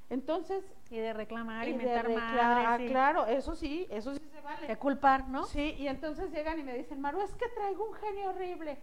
Entonces. 0.09 0.65
Y 0.89 0.99
de 0.99 1.13
reclamar 1.13 1.67
y, 1.67 1.73
y 1.73 1.75
meter 1.75 2.07
de 2.07 2.17
madre, 2.17 2.87
sí. 2.87 2.93
Claro, 2.93 3.27
eso 3.27 3.57
sí, 3.57 3.89
eso 3.91 4.15
sí 4.15 4.21
se 4.31 4.41
vale. 4.41 4.69
De 4.69 4.77
culpar, 4.77 5.29
¿no? 5.29 5.45
Sí, 5.47 5.75
y 5.77 5.89
entonces 5.89 6.31
llegan 6.31 6.61
y 6.61 6.63
me 6.63 6.75
dicen, 6.75 7.01
Maru, 7.01 7.21
es 7.21 7.35
que 7.35 7.49
traigo 7.49 7.89
un 7.89 7.95
genio 7.95 8.31
horrible. 8.31 8.79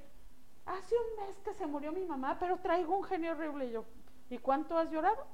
Hace 0.66 0.96
un 0.96 1.26
mes 1.26 1.40
que 1.40 1.54
se 1.54 1.66
murió 1.68 1.94
mi 1.94 2.04
mamá, 2.06 2.38
pero 2.40 2.58
traigo 2.58 2.98
un 2.98 3.04
genio 3.06 3.32
horrible. 3.32 3.68
Y 3.68 3.72
yo, 3.72 3.86
¿y 4.30 4.38
cuánto 4.38 4.78
has 4.78 4.92
llorado? 4.92 5.26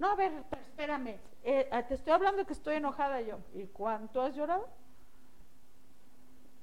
No, 0.00 0.10
a 0.10 0.14
ver, 0.16 0.32
espérame, 0.50 1.20
eh, 1.44 1.70
te 1.86 1.94
estoy 1.94 2.12
hablando 2.12 2.38
de 2.38 2.46
que 2.46 2.52
estoy 2.52 2.74
enojada 2.74 3.20
yo. 3.20 3.38
¿Y 3.54 3.66
cuánto 3.68 4.20
has 4.20 4.34
llorado? 4.34 4.68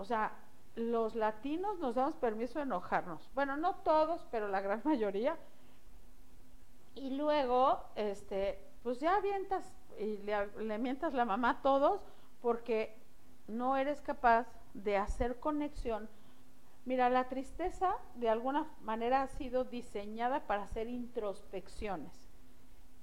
O 0.04 0.06
sea, 0.06 0.34
los 0.76 1.16
latinos 1.16 1.80
nos 1.80 1.96
damos 1.96 2.18
permiso 2.18 2.60
de 2.60 2.64
enojarnos. 2.64 3.32
Bueno, 3.34 3.56
no 3.56 3.76
todos, 3.76 4.28
pero 4.32 4.50
la 4.50 4.60
gran 4.60 4.82
mayoría. 4.84 5.38
Y 6.94 7.12
luego, 7.12 7.82
este, 7.96 8.60
pues 8.84 9.00
ya 9.00 9.16
avientas 9.16 9.64
y 9.98 10.18
le, 10.18 10.78
mientas 10.78 11.14
la 11.14 11.24
mamá 11.24 11.52
a 11.52 11.62
todos 11.62 12.02
porque 12.42 13.00
no 13.48 13.78
eres 13.78 14.02
capaz 14.02 14.46
de 14.74 14.98
hacer 14.98 15.40
conexión. 15.40 16.10
Mira, 16.84 17.10
la 17.10 17.30
tristeza 17.30 17.96
de 18.16 18.28
alguna 18.28 18.68
manera 18.82 19.22
ha 19.22 19.28
sido 19.28 19.64
diseñada 19.64 20.42
para 20.48 20.64
hacer 20.64 20.90
introspecciones. 20.90 22.30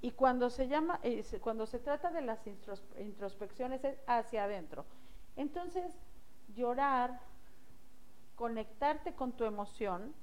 Y 0.01 0.11
cuando 0.11 0.51
se 0.51 0.67
llama, 0.67 0.99
eh, 1.01 1.25
cuando 1.41 1.65
se 1.65 1.79
trata 1.79 2.11
de 2.11 2.21
las 2.21 2.45
introspecciones 2.45 3.83
es 3.83 3.97
hacia 4.05 4.43
adentro. 4.43 4.85
Entonces, 5.35 5.97
llorar, 6.55 7.19
conectarte 8.35 9.13
con 9.13 9.33
tu 9.33 9.45
emoción, 9.45 10.13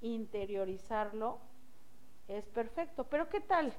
interiorizarlo, 0.00 1.38
es 2.28 2.44
perfecto. 2.46 3.04
Pero 3.04 3.28
¿qué 3.28 3.40
tal? 3.40 3.72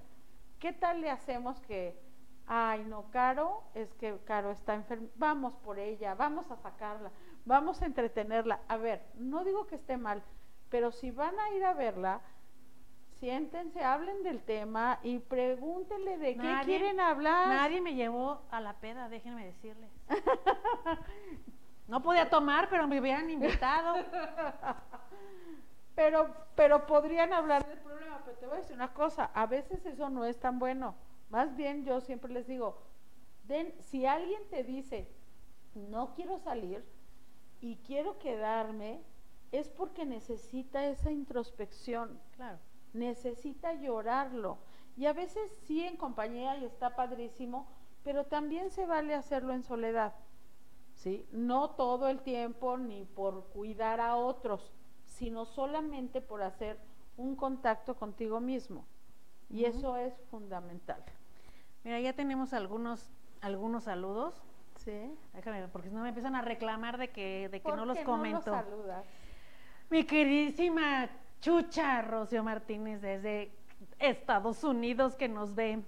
¿Qué 0.60 0.74
tal 0.74 1.02
le 1.02 1.10
hacemos 1.12 1.60
que, 1.62 2.00
ay, 2.48 2.84
no, 2.86 3.10
Caro, 3.12 3.64
es 3.76 3.94
que 3.96 4.18
Caro 4.26 4.52
está 4.52 4.74
enferma, 4.74 5.08
vamos 5.16 5.54
por 5.58 5.80
ella, 5.80 6.16
vamos 6.16 6.50
a 6.50 6.56
sacarla, 6.58 7.12
vamos 7.46 7.82
a 7.82 7.86
entretenerla. 7.86 8.62
A 8.68 8.78
ver, 8.78 9.04
no 9.16 9.44
digo 9.44 9.68
que 9.68 9.76
esté 9.76 9.98
mal, 9.98 10.24
pero 10.70 10.92
si 10.92 11.12
van 11.12 11.40
a 11.40 11.52
ir 11.52 11.64
a 11.64 11.74
verla, 11.74 12.22
siéntense, 13.20 13.84
hablen 13.84 14.24
del 14.24 14.42
tema 14.44 15.00
y 15.04 15.20
pregúntenle 15.20 16.18
de 16.18 16.36
Nadie- 16.36 16.60
qué 16.60 16.66
quieren 16.66 17.00
hablar. 17.00 17.50
Nadie 17.50 17.82
me 17.82 17.94
llevó 17.96 18.42
a 18.52 18.62
la 18.62 18.74
peda, 18.80 19.10
déjenme 19.10 19.46
decirles. 19.46 19.92
No 21.88 22.02
podía 22.02 22.30
tomar, 22.30 22.68
pero 22.70 22.86
me 22.86 23.00
hubieran 23.00 23.30
invitado. 23.30 23.96
Pero, 25.96 26.32
pero 26.56 26.86
podrían 26.86 27.34
hablar 27.34 27.66
del 27.68 27.80
problema, 27.80 28.22
pero 28.24 28.38
te 28.38 28.46
voy 28.46 28.58
a 28.58 28.60
decir 28.60 28.76
una 28.76 28.94
cosa, 28.94 29.32
a 29.34 29.48
veces 29.48 29.84
eso 29.84 30.10
no 30.12 30.26
es 30.26 30.40
tan 30.40 30.60
bueno. 30.60 30.94
Más 31.32 31.56
bien 31.56 31.86
yo 31.86 32.02
siempre 32.02 32.32
les 32.32 32.46
digo, 32.46 32.78
den, 33.46 33.74
si 33.80 34.06
alguien 34.06 34.40
te 34.52 34.64
dice, 34.64 35.08
no 35.74 36.14
quiero 36.14 36.38
salir 36.38 36.86
y 37.62 37.78
quiero 37.78 38.20
quedarme, 38.20 39.02
es 39.52 39.70
porque 39.70 40.06
necesita 40.06 40.86
esa 40.86 41.10
introspección, 41.10 42.20
Claro. 42.36 42.60
necesita 42.94 43.74
llorarlo. 43.74 44.60
Y 44.98 45.08
a 45.08 45.14
veces 45.14 45.50
sí 45.66 45.84
en 45.84 45.98
compañía 45.98 46.58
y 46.58 46.66
está 46.66 46.96
padrísimo, 46.96 47.68
pero 48.08 48.24
también 48.24 48.72
se 48.72 48.86
vale 48.86 49.14
hacerlo 49.14 49.52
en 49.54 49.64
soledad. 49.64 50.14
¿sí? 50.94 51.28
No 51.34 51.72
todo 51.72 52.08
el 52.08 52.22
tiempo 52.22 52.78
ni 52.78 53.04
por 53.04 53.48
cuidar 53.50 54.00
a 54.00 54.16
otros, 54.16 54.72
sino 55.04 55.44
solamente 55.44 56.22
por 56.22 56.42
hacer 56.42 56.80
un 57.18 57.36
contacto 57.36 57.98
contigo 57.98 58.40
mismo. 58.40 58.88
Y 59.50 59.66
eso 59.66 59.98
es 59.98 60.14
fundamental. 60.32 61.04
Mira, 61.84 62.00
ya 62.00 62.14
tenemos 62.14 62.54
algunos, 62.54 63.12
algunos 63.42 63.84
saludos. 63.84 64.42
¿Sí? 64.78 65.14
Déjame 65.34 65.68
porque 65.68 65.90
si 65.90 65.94
no 65.94 66.02
me 66.02 66.08
empiezan 66.08 66.38
a 66.38 66.42
reclamar 66.42 66.98
de 66.98 67.10
que, 67.10 67.50
de 67.50 67.60
que 67.60 67.68
¿Por 67.68 67.76
no 67.76 67.84
los 67.86 68.00
comento. 68.00 68.52
No 68.52 68.56
los 68.56 68.66
saludas? 68.66 69.06
Mi 69.90 70.06
queridísima 70.06 71.10
Chucha 71.42 72.04
Rocío 72.04 72.42
Martínez 72.42 73.02
desde 73.02 73.52
Estados 74.00 74.64
Unidos 74.64 75.18
que 75.18 75.28
nos 75.28 75.56
ve. 75.56 75.84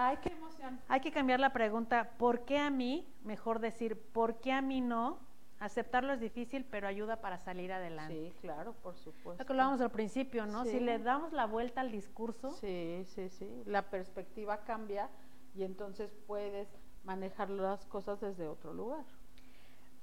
Ay, 0.00 0.16
qué 0.22 0.28
emoción. 0.30 0.78
Hay 0.86 1.00
que 1.00 1.10
cambiar 1.10 1.40
la 1.40 1.52
pregunta, 1.52 2.10
¿por 2.18 2.44
qué 2.44 2.56
a 2.58 2.70
mí? 2.70 3.12
Mejor 3.24 3.58
decir, 3.58 4.00
¿por 4.12 4.38
qué 4.38 4.52
a 4.52 4.62
mí 4.62 4.80
no? 4.80 5.18
Aceptarlo 5.58 6.12
es 6.12 6.20
difícil, 6.20 6.64
pero 6.64 6.86
ayuda 6.86 7.16
para 7.20 7.36
salir 7.38 7.72
adelante. 7.72 8.14
Sí, 8.14 8.32
claro, 8.40 8.74
por 8.74 8.94
supuesto. 8.94 9.42
Lo 9.42 9.44
que 9.44 9.52
hablábamos 9.54 9.80
al 9.80 9.90
principio, 9.90 10.46
¿no? 10.46 10.62
Si 10.64 10.70
Sí. 10.70 10.80
le 10.80 11.00
damos 11.00 11.32
la 11.32 11.46
vuelta 11.46 11.80
al 11.80 11.90
discurso, 11.90 12.52
Sí, 12.52 13.02
sí, 13.06 13.28
sí. 13.28 13.64
La 13.66 13.82
perspectiva 13.90 14.58
cambia 14.58 15.08
y 15.56 15.64
entonces 15.64 16.14
puedes 16.28 16.68
manejar 17.02 17.50
las 17.50 17.84
cosas 17.86 18.20
desde 18.20 18.46
otro 18.46 18.72
lugar. 18.72 19.04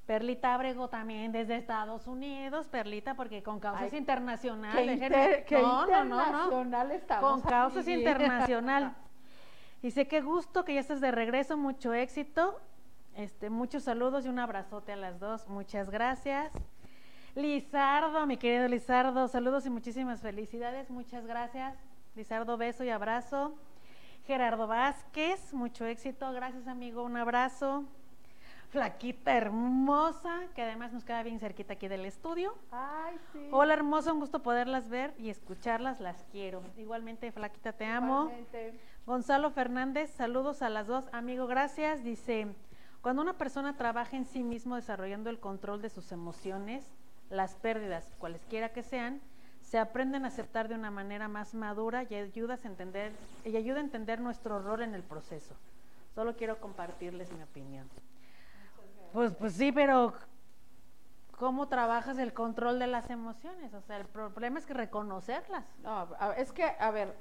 Perlita 0.06 0.54
Abrego 0.54 0.90
también 0.90 1.32
desde 1.32 1.56
Estados 1.56 2.06
Unidos, 2.06 2.68
Perlita, 2.68 3.16
porque 3.16 3.42
con 3.42 3.62
causas 3.62 3.94
Ay, 3.94 3.98
internacional, 4.00 4.76
Qué, 4.76 4.86
déjenme- 4.88 5.06
inter- 5.06 5.46
qué 5.46 5.62
no, 5.62 5.86
no, 5.88 6.04
no, 6.04 6.04
no. 6.04 6.04
internacional 6.04 6.92
estamos. 6.92 7.32
con 7.32 7.42
causas 7.50 7.88
internacional. 7.88 8.94
Dice, 9.86 10.08
qué 10.08 10.20
gusto 10.20 10.66
que 10.66 10.74
ya 10.74 10.80
estés 10.80 11.00
de 11.00 11.12
regreso, 11.12 11.58
mucho 11.58 11.94
éxito, 11.94 12.60
este, 13.16 13.52
muchos 13.52 13.84
saludos 13.84 14.26
y 14.26 14.30
un 14.30 14.40
abrazote 14.40 14.94
a 14.94 14.96
las 14.96 15.20
dos, 15.20 15.48
muchas 15.48 15.92
gracias. 15.92 16.52
Lizardo, 17.36 18.26
mi 18.26 18.38
querido 18.38 18.68
Lizardo, 18.68 19.28
saludos 19.28 19.64
y 19.68 19.70
muchísimas 19.70 20.22
felicidades, 20.22 20.90
muchas 20.90 21.28
gracias. 21.28 21.78
Lizardo, 22.16 22.58
beso 22.58 22.84
y 22.84 22.90
abrazo. 22.90 23.54
Gerardo 24.26 24.66
Vázquez, 24.66 25.54
mucho 25.54 25.86
éxito, 25.86 26.34
gracias 26.34 26.68
amigo, 26.68 27.04
un 27.04 27.18
abrazo. 27.18 27.84
Flaquita 28.70 29.38
hermosa, 29.38 30.48
que 30.56 30.64
además 30.64 30.94
nos 30.94 31.06
queda 31.06 31.22
bien 31.22 31.40
cerquita 31.40 31.74
aquí 31.74 31.88
del 31.88 32.06
estudio. 32.06 32.56
Ay, 32.72 33.20
sí. 33.32 33.50
Hola 33.52 33.76
hermosa, 33.76 34.12
un 34.12 34.20
gusto 34.20 34.42
poderlas 34.42 34.90
ver 34.90 35.14
y 35.20 35.30
escucharlas, 35.30 36.00
las 36.00 36.26
quiero. 36.32 36.64
Igualmente, 36.76 37.32
Flaquita, 37.32 37.72
te 37.72 37.86
amo. 37.86 38.24
Igualmente. 38.24 38.95
Gonzalo 39.06 39.52
Fernández, 39.52 40.10
saludos 40.10 40.64
a 40.64 40.70
las 40.70 40.88
dos. 40.88 41.06
Amigo, 41.12 41.46
gracias. 41.46 42.04
Dice, 42.04 42.48
cuando 43.02 43.22
una 43.22 43.34
persona 43.34 43.78
trabaja 43.78 44.18
en 44.18 44.26
sí 44.26 44.42
mismo 44.42 44.76
desarrollando 44.76 45.30
el 45.30 45.40
control 45.40 45.84
de 45.84 45.92
sus 45.92 46.12
emociones, 46.12 46.84
las 47.30 47.54
pérdidas, 47.54 48.12
cualesquiera 48.18 48.70
que 48.70 48.82
sean, 48.82 49.22
se 49.62 49.78
aprenden 49.78 50.26
a 50.26 50.30
aceptar 50.30 50.70
de 50.70 50.74
una 50.74 50.90
manera 50.90 51.28
más 51.28 51.54
madura 51.54 52.04
y 52.10 52.16
ayudas 52.16 52.66
a 52.66 52.68
entender, 52.68 53.12
y 53.44 53.56
ayuda 53.56 53.78
a 53.78 53.82
entender 53.82 54.20
nuestro 54.20 54.60
rol 54.60 54.82
en 54.82 54.96
el 54.96 55.04
proceso. 55.04 55.54
Solo 56.16 56.36
quiero 56.36 56.60
compartirles 56.60 57.32
mi 57.32 57.44
opinión. 57.44 57.88
Pues, 59.14 59.36
pues 59.36 59.54
sí, 59.54 59.72
pero 59.72 60.16
¿cómo 61.38 61.68
trabajas 61.68 62.18
el 62.18 62.34
control 62.34 62.80
de 62.80 62.88
las 62.88 63.12
emociones? 63.12 63.72
O 63.76 63.82
sea, 63.82 63.98
el 63.98 64.08
problema 64.08 64.58
es 64.58 64.66
que 64.66 64.74
reconocerlas. 64.74 65.64
No, 65.84 66.08
es 66.38 66.52
que, 66.52 66.64
a 66.64 66.90
ver, 66.90 67.16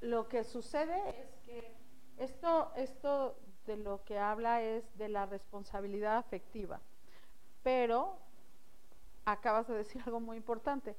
lo 0.00 0.28
que 0.28 0.44
sucede 0.44 1.20
es 1.20 1.34
que 1.44 1.76
esto, 2.18 2.72
esto 2.76 3.36
de 3.66 3.76
lo 3.76 4.04
que 4.04 4.18
habla 4.18 4.62
es 4.62 4.96
de 4.96 5.08
la 5.08 5.26
responsabilidad 5.26 6.16
afectiva, 6.16 6.80
pero 7.62 8.18
acabas 9.24 9.68
de 9.68 9.74
decir 9.74 10.02
algo 10.06 10.20
muy 10.20 10.36
importante, 10.36 10.96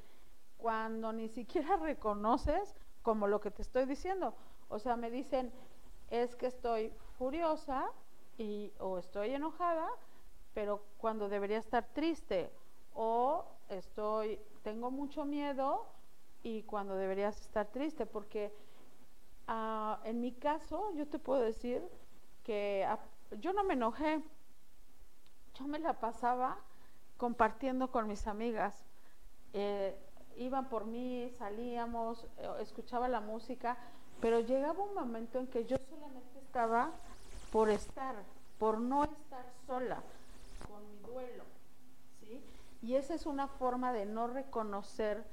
cuando 0.58 1.14
ni 1.14 1.30
siquiera 1.30 1.78
reconoces 1.78 2.76
como 3.02 3.28
lo 3.28 3.40
que 3.40 3.52
te 3.52 3.62
estoy 3.62 3.86
diciendo. 3.86 4.36
O 4.68 4.78
sea, 4.78 4.96
me 4.96 5.10
dicen, 5.10 5.52
es 6.10 6.36
que 6.36 6.48
estoy 6.48 6.94
furiosa 7.18 7.90
y, 8.38 8.72
o 8.80 8.98
estoy 8.98 9.34
enojada, 9.34 9.88
pero 10.54 10.84
cuando 10.98 11.30
debería 11.30 11.58
estar 11.58 11.88
triste, 11.94 12.52
o 12.94 13.46
estoy, 13.70 14.40
tengo 14.64 14.92
mucho 14.92 15.26
miedo 15.26 15.88
y 16.44 16.64
cuando 16.64 16.96
deberías 16.96 17.40
estar 17.42 17.68
triste, 17.68 18.06
porque 18.06 18.54
uh, 19.50 20.06
en 20.06 20.22
mi 20.22 20.32
caso 20.32 20.92
yo 20.96 21.08
te 21.08 21.20
puedo 21.20 21.42
decir 21.42 21.82
que 22.44 22.88
uh, 22.88 23.36
yo 23.38 23.52
no 23.54 23.64
me 23.64 23.74
enojé, 23.74 24.24
yo 25.56 25.68
me 25.68 25.80
la 25.80 26.00
pasaba 26.00 26.58
compartiendo 27.18 27.92
con 27.92 28.08
mis 28.08 28.28
amigas. 28.28 28.86
Eh, 29.54 30.00
iban 30.38 30.70
por 30.70 30.86
mí, 30.86 31.30
salíamos, 31.38 32.24
eh, 32.38 32.50
escuchaba 32.62 33.10
la 33.10 33.20
música, 33.20 33.78
pero 34.22 34.40
llegaba 34.40 34.84
un 34.84 34.94
momento 34.94 35.38
en 35.38 35.48
que 35.48 35.66
yo 35.66 35.78
solamente 35.90 36.40
estaba 36.40 36.92
por 37.52 37.70
estar, 37.70 38.16
por 38.58 38.80
no 38.80 39.04
estar 39.04 39.46
sola 39.68 40.02
con 40.68 40.88
mi 40.90 40.98
duelo, 41.00 41.44
¿sí? 42.22 42.42
Y 42.82 42.96
esa 42.96 43.16
es 43.16 43.26
una 43.26 43.48
forma 43.48 43.92
de 43.92 44.06
no 44.06 44.28
reconocer 44.28 45.26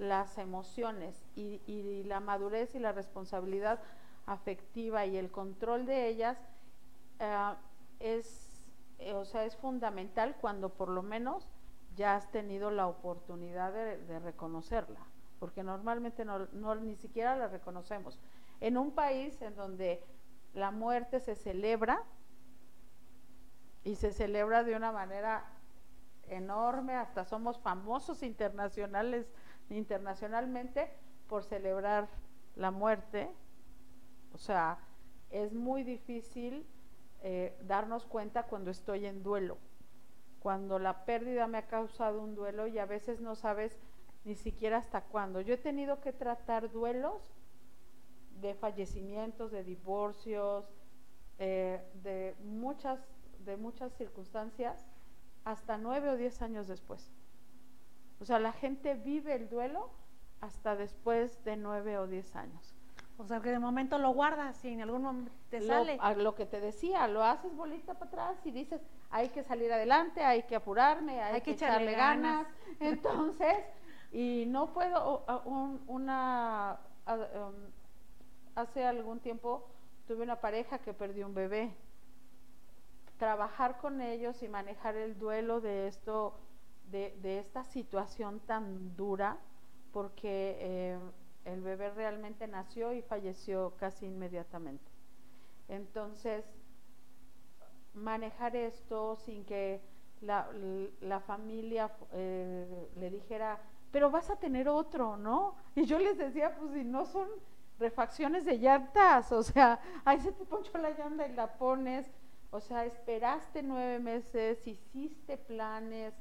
las 0.00 0.38
emociones 0.38 1.26
y, 1.36 2.04
la 2.04 2.20
madurez 2.20 2.74
y 2.74 2.78
la 2.78 2.92
responsabilidad 2.92 3.80
afectiva 4.24 5.04
y 5.04 5.18
el 5.18 5.30
control 5.30 5.84
de 5.84 6.08
ellas 6.08 6.38
uh, 7.20 7.54
es, 8.00 8.62
eh, 8.98 9.12
o 9.12 9.26
sea, 9.26 9.44
es 9.44 9.56
fundamental 9.56 10.36
cuando 10.40 10.70
por 10.70 10.88
lo 10.88 11.02
menos 11.02 11.46
ya 11.96 12.16
has 12.16 12.30
tenido 12.30 12.70
la 12.70 12.86
oportunidad 12.86 13.74
de, 13.74 14.18
reconocerla, 14.20 15.00
porque 15.38 15.62
normalmente 15.62 16.24
no, 16.24 16.46
no, 16.52 16.74
ni 16.76 16.96
siquiera 16.96 17.36
la 17.36 17.48
reconocemos. 17.48 18.18
En 18.60 18.78
un 18.78 18.92
país 18.92 19.42
en 19.42 19.54
donde 19.54 20.02
la 20.54 20.70
muerte 20.70 21.20
se 21.20 21.34
celebra 21.34 22.02
y 23.84 23.96
se 23.96 24.12
celebra 24.12 24.64
de 24.64 24.76
una 24.76 24.92
manera 24.92 25.44
enorme, 26.28 26.94
hasta 26.94 27.24
somos 27.24 27.58
famosos 27.58 28.22
internacionales, 28.22 29.30
internacionalmente 29.76 30.90
por 31.28 31.44
celebrar 31.44 32.08
la 32.56 32.70
muerte. 32.70 33.30
O 34.32 34.38
sea, 34.38 34.78
es 35.30 35.52
muy 35.52 35.82
difícil 35.82 36.66
eh, 37.22 37.56
darnos 37.66 38.04
cuenta 38.04 38.44
cuando 38.44 38.70
estoy 38.70 39.06
en 39.06 39.22
duelo, 39.22 39.58
cuando 40.40 40.78
la 40.78 41.04
pérdida 41.04 41.46
me 41.46 41.58
ha 41.58 41.66
causado 41.66 42.20
un 42.20 42.34
duelo 42.34 42.66
y 42.66 42.78
a 42.78 42.86
veces 42.86 43.20
no 43.20 43.34
sabes 43.34 43.78
ni 44.24 44.34
siquiera 44.34 44.78
hasta 44.78 45.02
cuándo. 45.02 45.40
Yo 45.40 45.54
he 45.54 45.58
tenido 45.58 46.00
que 46.00 46.12
tratar 46.12 46.70
duelos 46.70 47.32
de 48.40 48.54
fallecimientos, 48.54 49.50
de 49.50 49.64
divorcios, 49.64 50.64
eh, 51.38 51.82
de 52.02 52.34
muchas, 52.42 52.98
de 53.44 53.56
muchas 53.56 53.92
circunstancias, 53.94 54.86
hasta 55.44 55.78
nueve 55.78 56.10
o 56.10 56.16
diez 56.16 56.42
años 56.42 56.68
después. 56.68 57.10
O 58.20 58.24
sea, 58.24 58.38
la 58.38 58.52
gente 58.52 58.94
vive 58.94 59.34
el 59.34 59.48
duelo 59.48 59.90
hasta 60.40 60.76
después 60.76 61.42
de 61.44 61.56
nueve 61.56 61.98
o 61.98 62.06
diez 62.06 62.36
años. 62.36 62.74
O 63.18 63.26
sea, 63.26 63.40
que 63.40 63.50
de 63.50 63.58
momento 63.58 63.98
lo 63.98 64.12
guardas 64.12 64.64
y 64.64 64.68
en 64.68 64.80
algún 64.80 65.02
momento 65.02 65.32
te 65.50 65.60
lo, 65.60 65.66
sale. 65.66 65.98
A 66.00 66.14
lo 66.14 66.34
que 66.34 66.46
te 66.46 66.58
decía, 66.58 67.06
lo 67.06 67.22
haces 67.22 67.54
bolita 67.54 67.94
para 67.94 68.06
atrás 68.06 68.46
y 68.46 68.50
dices, 68.50 68.80
hay 69.10 69.28
que 69.28 69.42
salir 69.42 69.70
adelante, 69.70 70.24
hay 70.24 70.44
que 70.44 70.56
apurarme, 70.56 71.20
hay, 71.20 71.34
hay 71.34 71.40
que, 71.40 71.44
que, 71.44 71.50
echarle, 71.52 71.92
ganas. 71.92 72.46
ganas. 72.46 72.54
Entonces, 72.80 73.56
y 74.12 74.44
no 74.46 74.72
puedo, 74.72 75.24
un, 75.44 75.82
una, 75.86 76.80
um, 77.06 77.54
hace 78.54 78.86
algún 78.86 79.20
tiempo 79.20 79.68
tuve 80.06 80.22
una 80.22 80.40
pareja 80.40 80.78
que 80.78 80.94
perdió 80.94 81.26
un 81.26 81.34
bebé. 81.34 81.74
Trabajar 83.18 83.78
con 83.78 84.00
ellos 84.00 84.42
y 84.42 84.48
manejar 84.48 84.96
el 84.96 85.18
duelo 85.18 85.60
de 85.60 85.88
esto, 85.88 86.34
de, 86.90 87.38
esta 87.38 87.64
situación 87.64 88.40
tan 88.40 88.96
dura, 88.96 89.38
porque 89.92 90.56
eh, 90.60 90.98
el 91.44 91.60
bebé 91.60 91.90
realmente 91.90 92.46
nació 92.46 92.92
y 92.92 93.02
falleció 93.02 93.74
casi 93.76 94.06
inmediatamente. 94.06 94.90
Entonces, 95.68 96.44
manejar 97.94 98.56
esto 98.56 99.16
sin 99.16 99.44
que 99.44 99.80
la, 100.20 100.48
la 101.00 101.20
familia 101.20 101.90
eh, 102.12 102.88
le 102.96 103.10
dijera, 103.10 103.60
pero 103.90 104.10
vas 104.10 104.30
a 104.30 104.36
tener 104.36 104.68
otro, 104.68 105.16
¿no? 105.16 105.56
Y 105.74 105.84
yo 105.84 105.98
les 105.98 106.18
decía, 106.18 106.56
pues 106.56 106.72
si 106.72 106.84
no 106.84 107.06
son 107.06 107.28
refacciones 107.78 108.44
de 108.44 108.58
llantas, 108.58 109.32
o 109.32 109.42
sea, 109.42 109.80
ahí 110.04 110.20
se 110.20 110.32
te 110.32 110.44
ponchó 110.44 110.76
la 110.78 110.90
llanta 110.90 111.26
y 111.26 111.32
la 111.32 111.56
pones, 111.56 112.10
o 112.50 112.60
sea, 112.60 112.84
esperaste 112.84 113.62
nueve 113.62 113.98
meses, 113.98 114.66
hiciste 114.66 115.36
planes. 115.36 116.14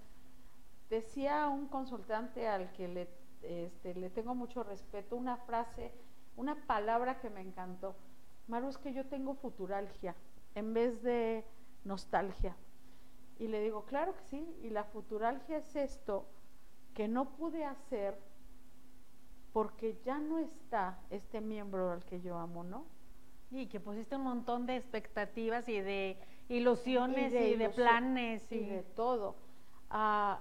Decía 0.89 1.47
un 1.47 1.67
consultante 1.67 2.47
al 2.47 2.71
que 2.73 2.87
le, 2.87 3.07
este, 3.41 3.93
le 3.93 4.09
tengo 4.09 4.33
mucho 4.33 4.63
respeto, 4.63 5.15
una 5.15 5.37
frase, 5.37 5.91
una 6.35 6.55
palabra 6.65 7.19
que 7.19 7.29
me 7.29 7.41
encantó. 7.41 7.95
Maru, 8.47 8.69
es 8.69 8.77
que 8.77 8.93
yo 8.93 9.05
tengo 9.05 9.35
futuralgia 9.35 10.15
en 10.55 10.73
vez 10.73 11.01
de 11.03 11.45
nostalgia. 11.83 12.55
Y 13.37 13.47
le 13.47 13.61
digo, 13.61 13.85
claro 13.85 14.15
que 14.15 14.23
sí, 14.23 14.57
y 14.63 14.69
la 14.69 14.83
futuralgia 14.83 15.57
es 15.57 15.75
esto 15.75 16.25
que 16.93 17.07
no 17.07 17.29
pude 17.37 17.63
hacer 17.63 18.17
porque 19.53 19.97
ya 20.03 20.19
no 20.19 20.39
está 20.39 20.99
este 21.09 21.39
miembro 21.39 21.91
al 21.91 22.03
que 22.03 22.21
yo 22.21 22.37
amo, 22.37 22.63
¿no? 22.63 22.85
Y 23.51 23.67
que 23.67 23.79
pusiste 23.79 24.15
un 24.15 24.23
montón 24.23 24.65
de 24.65 24.75
expectativas 24.75 25.69
y 25.69 25.79
de 25.79 26.17
ilusiones 26.49 27.31
y 27.31 27.35
de, 27.35 27.49
y 27.49 27.55
de 27.55 27.69
planes 27.69 28.51
y... 28.51 28.55
y... 28.55 28.65
de 28.65 28.83
todo. 28.83 29.35
Uh, 29.91 30.35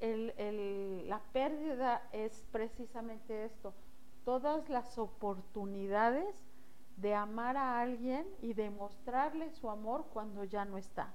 el, 0.00 1.08
la 1.08 1.20
pérdida 1.32 2.02
es 2.12 2.44
precisamente 2.50 3.44
esto, 3.44 3.74
todas 4.24 4.68
las 4.68 4.98
oportunidades 4.98 6.44
de 6.96 7.14
amar 7.14 7.56
a 7.56 7.80
alguien 7.80 8.26
y 8.40 8.54
de 8.54 8.70
mostrarle 8.70 9.50
su 9.50 9.70
amor 9.70 10.06
cuando 10.12 10.44
ya 10.44 10.64
no 10.64 10.78
está. 10.78 11.14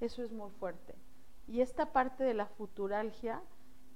Eso 0.00 0.22
es 0.22 0.32
muy 0.32 0.50
fuerte. 0.50 0.94
Y 1.46 1.60
esta 1.60 1.92
parte 1.92 2.24
de 2.24 2.34
la 2.34 2.46
futuralgia, 2.46 3.42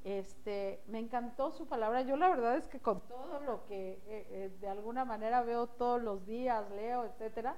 este, 0.04 0.82
me 0.88 0.98
encantó 0.98 1.52
su 1.52 1.66
palabra. 1.66 2.02
Yo 2.02 2.16
la 2.16 2.28
verdad 2.28 2.56
es 2.56 2.66
que 2.66 2.80
con 2.80 3.00
todo 3.02 3.40
lo 3.40 3.64
que 3.66 3.92
eh, 3.92 4.26
eh, 4.30 4.56
de 4.60 4.68
alguna 4.68 5.04
manera 5.04 5.42
veo 5.42 5.66
todos 5.66 6.02
los 6.02 6.26
días, 6.26 6.68
leo, 6.70 7.04
etcétera, 7.04 7.56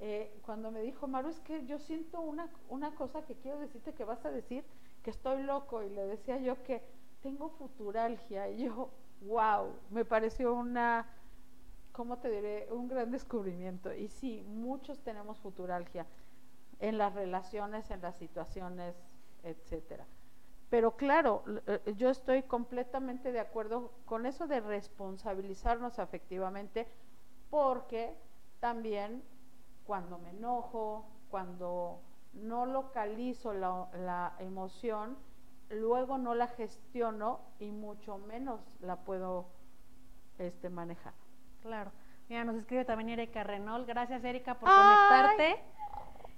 eh, 0.00 0.34
cuando 0.46 0.70
me 0.70 0.80
dijo 0.80 1.06
Maru, 1.06 1.28
es 1.28 1.40
que 1.40 1.66
yo 1.66 1.78
siento 1.78 2.20
una, 2.22 2.48
una 2.68 2.94
cosa 2.94 3.22
que 3.26 3.34
quiero 3.34 3.58
decirte 3.58 3.92
que 3.92 4.04
vas 4.04 4.24
a 4.24 4.30
decir 4.30 4.64
que 5.02 5.10
estoy 5.10 5.42
loco. 5.42 5.82
Y 5.82 5.90
le 5.90 6.06
decía 6.06 6.38
yo 6.38 6.62
que 6.62 6.82
tengo 7.22 7.50
futuralgia. 7.50 8.48
Y 8.48 8.64
yo, 8.64 8.90
wow, 9.22 9.74
me 9.90 10.04
pareció 10.04 10.54
una, 10.54 11.06
¿cómo 11.92 12.18
te 12.18 12.30
diré? 12.30 12.68
Un 12.70 12.88
gran 12.88 13.10
descubrimiento. 13.10 13.92
Y 13.92 14.08
sí, 14.08 14.42
muchos 14.46 15.00
tenemos 15.00 15.38
futuralgia 15.38 16.06
en 16.78 16.98
las 16.98 17.14
relaciones, 17.14 17.90
en 17.90 18.00
las 18.00 18.16
situaciones, 18.16 18.96
etcétera. 19.42 20.06
Pero 20.70 20.96
claro, 20.96 21.42
eh, 21.66 21.94
yo 21.96 22.10
estoy 22.10 22.44
completamente 22.44 23.32
de 23.32 23.40
acuerdo 23.40 23.92
con 24.04 24.24
eso 24.24 24.46
de 24.46 24.60
responsabilizarnos 24.60 25.98
afectivamente, 25.98 26.86
porque 27.50 28.16
también 28.60 29.22
cuando 29.84 30.18
me 30.18 30.30
enojo, 30.30 31.04
cuando 31.28 32.00
no 32.32 32.66
localizo 32.66 33.52
la, 33.52 33.88
la, 33.94 34.34
emoción, 34.38 35.16
luego 35.68 36.18
no 36.18 36.34
la 36.34 36.46
gestiono 36.48 37.40
y 37.58 37.70
mucho 37.70 38.18
menos 38.18 38.60
la 38.80 38.96
puedo 38.96 39.48
este, 40.38 40.70
manejar. 40.70 41.14
Claro. 41.62 41.92
Mira, 42.28 42.44
nos 42.44 42.56
escribe 42.56 42.84
también 42.84 43.08
Erika 43.10 43.42
Renol. 43.42 43.86
Gracias, 43.86 44.22
Erika, 44.22 44.54
por 44.54 44.68
Ay. 44.70 44.76
conectarte. 44.76 45.64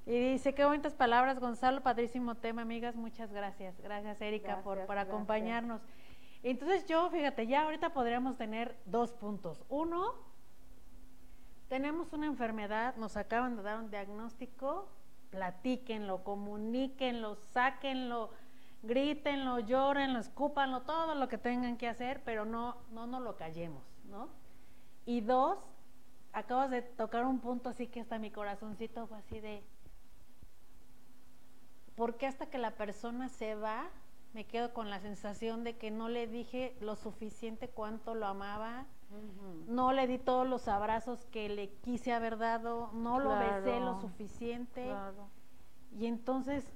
Y 0.06 0.32
dice, 0.32 0.54
qué 0.54 0.64
bonitas 0.64 0.94
palabras, 0.94 1.38
Gonzalo, 1.38 1.82
padrísimo 1.82 2.34
tema, 2.34 2.62
amigas, 2.62 2.96
muchas 2.96 3.32
gracias. 3.32 3.80
Gracias, 3.80 4.20
Erika, 4.20 4.46
gracias, 4.46 4.64
por, 4.64 4.86
por 4.86 4.98
acompañarnos. 4.98 5.80
Entonces 6.42 6.86
yo, 6.86 7.08
fíjate, 7.10 7.46
ya 7.46 7.62
ahorita 7.62 7.90
podríamos 7.90 8.36
tener 8.36 8.76
dos 8.84 9.12
puntos. 9.12 9.64
Uno, 9.68 10.14
tenemos 11.68 12.12
una 12.12 12.26
enfermedad, 12.26 12.96
nos 12.96 13.16
acaban 13.16 13.56
de 13.56 13.62
dar 13.62 13.78
un 13.78 13.90
diagnóstico, 13.90 14.88
platíquenlo, 15.32 16.22
comuníquenlo, 16.22 17.34
sáquenlo, 17.52 18.30
grítenlo, 18.82 19.58
llórenlo, 19.58 20.20
escúpanlo, 20.20 20.82
todo 20.82 21.14
lo 21.14 21.28
que 21.28 21.38
tengan 21.38 21.76
que 21.78 21.88
hacer, 21.88 22.22
pero 22.22 22.44
no, 22.44 22.76
no 22.92 23.06
nos 23.06 23.22
lo 23.22 23.36
callemos, 23.36 23.82
¿no? 24.04 24.28
Y 25.06 25.22
dos, 25.22 25.58
acabas 26.32 26.70
de 26.70 26.82
tocar 26.82 27.24
un 27.24 27.40
punto 27.40 27.70
así 27.70 27.86
que 27.86 28.00
hasta 28.00 28.18
mi 28.18 28.30
corazoncito 28.30 29.06
fue 29.06 29.18
así 29.18 29.40
de, 29.40 29.64
¿por 31.96 32.18
qué 32.18 32.26
hasta 32.26 32.46
que 32.46 32.58
la 32.58 32.72
persona 32.72 33.28
se 33.30 33.54
va 33.54 33.90
me 34.34 34.46
quedo 34.46 34.72
con 34.72 34.88
la 34.88 35.00
sensación 35.00 35.62
de 35.64 35.76
que 35.76 35.90
no 35.90 36.08
le 36.08 36.26
dije 36.26 36.74
lo 36.80 36.96
suficiente 36.96 37.68
cuánto 37.68 38.14
lo 38.14 38.26
amaba, 38.26 38.86
no 39.66 39.92
le 39.92 40.06
di 40.06 40.18
todos 40.18 40.46
los 40.46 40.68
abrazos 40.68 41.24
que 41.26 41.48
le 41.48 41.70
quise 41.80 42.12
haber 42.12 42.38
dado, 42.38 42.90
no 42.92 43.18
lo 43.18 43.30
besé 43.30 43.80
lo 43.80 44.00
suficiente. 44.00 44.92
Y 45.98 46.06
entonces 46.06 46.72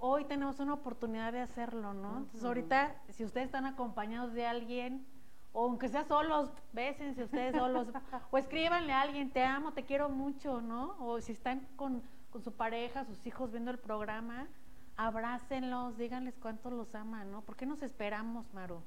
hoy 0.00 0.24
tenemos 0.24 0.60
una 0.60 0.74
oportunidad 0.74 1.32
de 1.32 1.40
hacerlo, 1.40 1.94
¿no? 1.94 2.18
Entonces 2.18 2.44
ahorita, 2.44 2.94
si 3.08 3.24
ustedes 3.24 3.46
están 3.46 3.66
acompañados 3.66 4.32
de 4.32 4.46
alguien, 4.46 5.06
o 5.52 5.64
aunque 5.64 5.88
sea 5.88 6.04
solos, 6.04 6.50
bésense 6.72 7.24
ustedes 7.24 7.54
solos, 7.54 7.88
o 8.30 8.38
escríbanle 8.38 8.92
a 8.92 9.00
alguien, 9.00 9.30
te 9.30 9.42
amo, 9.44 9.72
te 9.72 9.84
quiero 9.84 10.08
mucho, 10.08 10.60
¿no? 10.60 10.96
O 10.98 11.20
si 11.20 11.32
están 11.32 11.66
con, 11.76 12.02
con 12.30 12.42
su 12.42 12.52
pareja, 12.52 13.04
sus 13.04 13.26
hijos 13.26 13.52
viendo 13.52 13.70
el 13.70 13.78
programa, 13.78 14.48
abrácenlos, 14.96 15.96
díganles 15.96 16.36
cuánto 16.38 16.70
los 16.70 16.94
aman, 16.94 17.30
¿no? 17.30 17.42
¿Por 17.42 17.56
qué 17.56 17.66
nos 17.66 17.82
esperamos, 17.82 18.52
Maru? 18.52 18.82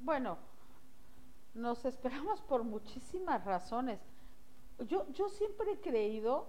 Bueno, 0.00 0.38
nos 1.58 1.84
esperamos 1.84 2.40
por 2.42 2.64
muchísimas 2.64 3.44
razones. 3.44 4.00
Yo, 4.86 5.06
yo 5.12 5.28
siempre 5.28 5.72
he 5.72 5.80
creído 5.80 6.46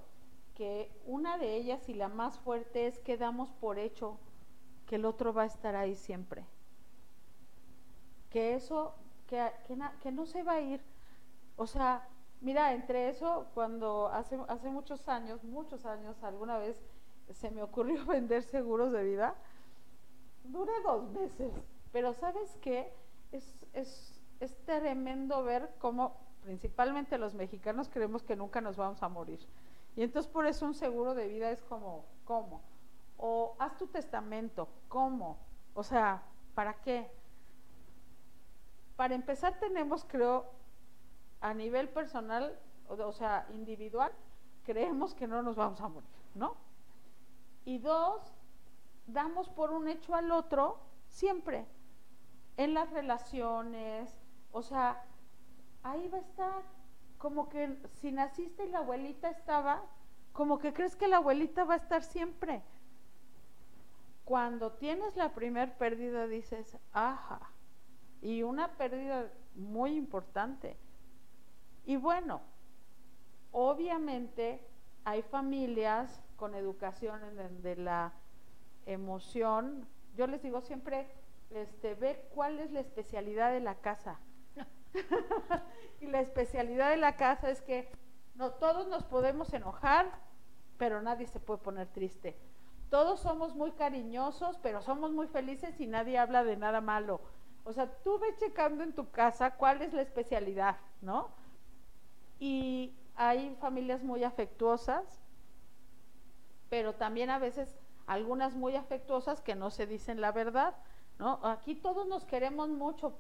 que 0.55 0.91
una 1.05 1.37
de 1.37 1.55
ellas 1.55 1.87
y 1.89 1.93
la 1.93 2.09
más 2.09 2.37
fuerte 2.39 2.87
es 2.87 2.99
que 2.99 3.17
damos 3.17 3.51
por 3.53 3.79
hecho 3.79 4.17
que 4.85 4.95
el 4.95 5.05
otro 5.05 5.33
va 5.33 5.43
a 5.43 5.45
estar 5.45 5.75
ahí 5.75 5.95
siempre. 5.95 6.45
Que 8.29 8.55
eso, 8.55 8.93
que, 9.27 9.51
que, 10.01 10.11
no 10.11 10.25
se 10.25 10.43
va 10.43 10.53
a 10.53 10.61
ir. 10.61 10.81
O 11.57 11.65
sea, 11.65 12.07
mira, 12.41 12.73
entre 12.73 13.09
eso, 13.09 13.47
cuando 13.53 14.09
hace, 14.09 14.37
hace 14.47 14.69
muchos 14.69 15.07
años, 15.07 15.43
muchos 15.43 15.85
años, 15.85 16.21
alguna 16.23 16.57
vez 16.57 16.81
se 17.31 17.51
me 17.51 17.63
ocurrió 17.63 18.05
vender 18.07 18.43
seguros 18.43 18.91
de 18.91 19.03
vida. 19.03 19.35
Duré 20.43 20.73
dos 20.83 21.09
meses, 21.11 21.53
pero 21.91 22.13
¿sabes 22.13 22.57
qué? 22.61 22.91
Es, 23.31 23.65
es, 23.73 24.18
es 24.39 24.55
tremendo 24.65 25.43
ver 25.43 25.69
cómo 25.79 26.17
principalmente 26.43 27.17
los 27.17 27.33
mexicanos 27.33 27.89
creemos 27.89 28.23
que 28.23 28.35
nunca 28.35 28.61
nos 28.61 28.77
vamos 28.77 29.03
a 29.03 29.09
morir. 29.09 29.39
Y 29.95 30.03
entonces 30.03 30.31
por 30.31 30.45
eso 30.45 30.65
un 30.65 30.73
seguro 30.73 31.13
de 31.13 31.27
vida 31.27 31.51
es 31.51 31.61
como, 31.63 32.05
¿cómo? 32.25 32.61
O 33.17 33.55
haz 33.59 33.77
tu 33.77 33.87
testamento, 33.87 34.69
¿cómo? 34.87 35.37
O 35.73 35.83
sea, 35.83 36.23
¿para 36.55 36.75
qué? 36.81 37.11
Para 38.95 39.15
empezar 39.15 39.59
tenemos, 39.59 40.05
creo, 40.05 40.45
a 41.41 41.53
nivel 41.53 41.89
personal, 41.89 42.57
o 42.87 43.11
sea, 43.11 43.47
individual, 43.53 44.11
creemos 44.63 45.13
que 45.13 45.27
no 45.27 45.41
nos 45.41 45.55
vamos 45.55 45.79
a 45.81 45.87
morir, 45.87 46.09
¿no? 46.35 46.55
Y 47.65 47.77
dos, 47.79 48.33
damos 49.07 49.49
por 49.49 49.71
un 49.71 49.87
hecho 49.87 50.15
al 50.15 50.31
otro 50.31 50.79
siempre, 51.07 51.65
en 52.57 52.73
las 52.73 52.89
relaciones, 52.91 54.18
o 54.51 54.61
sea, 54.61 55.03
ahí 55.83 56.07
va 56.07 56.17
a 56.17 56.21
estar, 56.21 56.63
como 57.17 57.49
que 57.49 57.77
si 58.01 58.11
naciste 58.11 58.65
y 58.65 58.69
la 58.69 58.79
abuelita 58.79 59.29
estaba, 59.29 59.83
como 60.31 60.59
que 60.59 60.73
crees 60.73 60.95
que 60.95 61.07
la 61.07 61.17
abuelita 61.17 61.63
va 61.63 61.75
a 61.75 61.77
estar 61.77 62.03
siempre. 62.03 62.61
Cuando 64.25 64.73
tienes 64.73 65.15
la 65.15 65.33
primer 65.33 65.77
pérdida 65.77 66.27
dices, 66.27 66.77
ajá, 66.93 67.51
y 68.21 68.43
una 68.43 68.77
pérdida 68.77 69.31
muy 69.55 69.95
importante. 69.95 70.77
Y 71.85 71.97
bueno, 71.97 72.41
obviamente 73.51 74.65
hay 75.03 75.21
familias 75.23 76.21
con 76.35 76.53
educación 76.53 77.19
de 77.61 77.75
la 77.75 78.13
emoción. 78.85 79.87
Yo 80.15 80.27
les 80.27 80.41
digo 80.41 80.61
siempre, 80.61 81.07
este, 81.49 81.95
ve 81.95 82.27
cuál 82.33 82.59
es 82.59 82.71
la 82.71 82.81
especialidad 82.81 83.51
de 83.51 83.59
la 83.59 83.75
casa. 83.75 84.19
y 86.01 86.07
la 86.07 86.21
especialidad 86.21 86.89
de 86.89 86.97
la 86.97 87.15
casa 87.15 87.49
es 87.49 87.61
que 87.61 87.89
no 88.35 88.51
todos 88.51 88.87
nos 88.87 89.03
podemos 89.03 89.53
enojar, 89.53 90.09
pero 90.77 91.01
nadie 91.01 91.27
se 91.27 91.39
puede 91.39 91.59
poner 91.59 91.87
triste. 91.87 92.37
Todos 92.89 93.19
somos 93.19 93.55
muy 93.55 93.71
cariñosos, 93.71 94.57
pero 94.59 94.81
somos 94.81 95.11
muy 95.11 95.27
felices 95.27 95.79
y 95.79 95.87
nadie 95.87 96.17
habla 96.17 96.43
de 96.43 96.57
nada 96.57 96.81
malo. 96.81 97.21
O 97.63 97.73
sea, 97.73 97.91
tú 98.03 98.17
ve 98.19 98.35
checando 98.37 98.83
en 98.83 98.93
tu 98.93 99.11
casa 99.11 99.55
cuál 99.55 99.81
es 99.81 99.93
la 99.93 100.01
especialidad, 100.01 100.77
¿no? 101.01 101.29
Y 102.39 102.95
hay 103.15 103.55
familias 103.59 104.01
muy 104.01 104.23
afectuosas 104.23 105.21
pero 106.69 106.93
también 106.93 107.29
a 107.29 107.39
veces 107.39 107.77
algunas 108.07 108.55
muy 108.55 108.75
afectuosas 108.75 109.41
que 109.41 109.55
no 109.55 109.69
se 109.71 109.87
dicen 109.87 110.21
la 110.21 110.31
verdad, 110.31 110.75
¿no? 111.17 111.39
Aquí 111.43 111.75
todos 111.75 112.07
nos 112.07 112.25
queremos 112.25 112.69
mucho, 112.69 113.17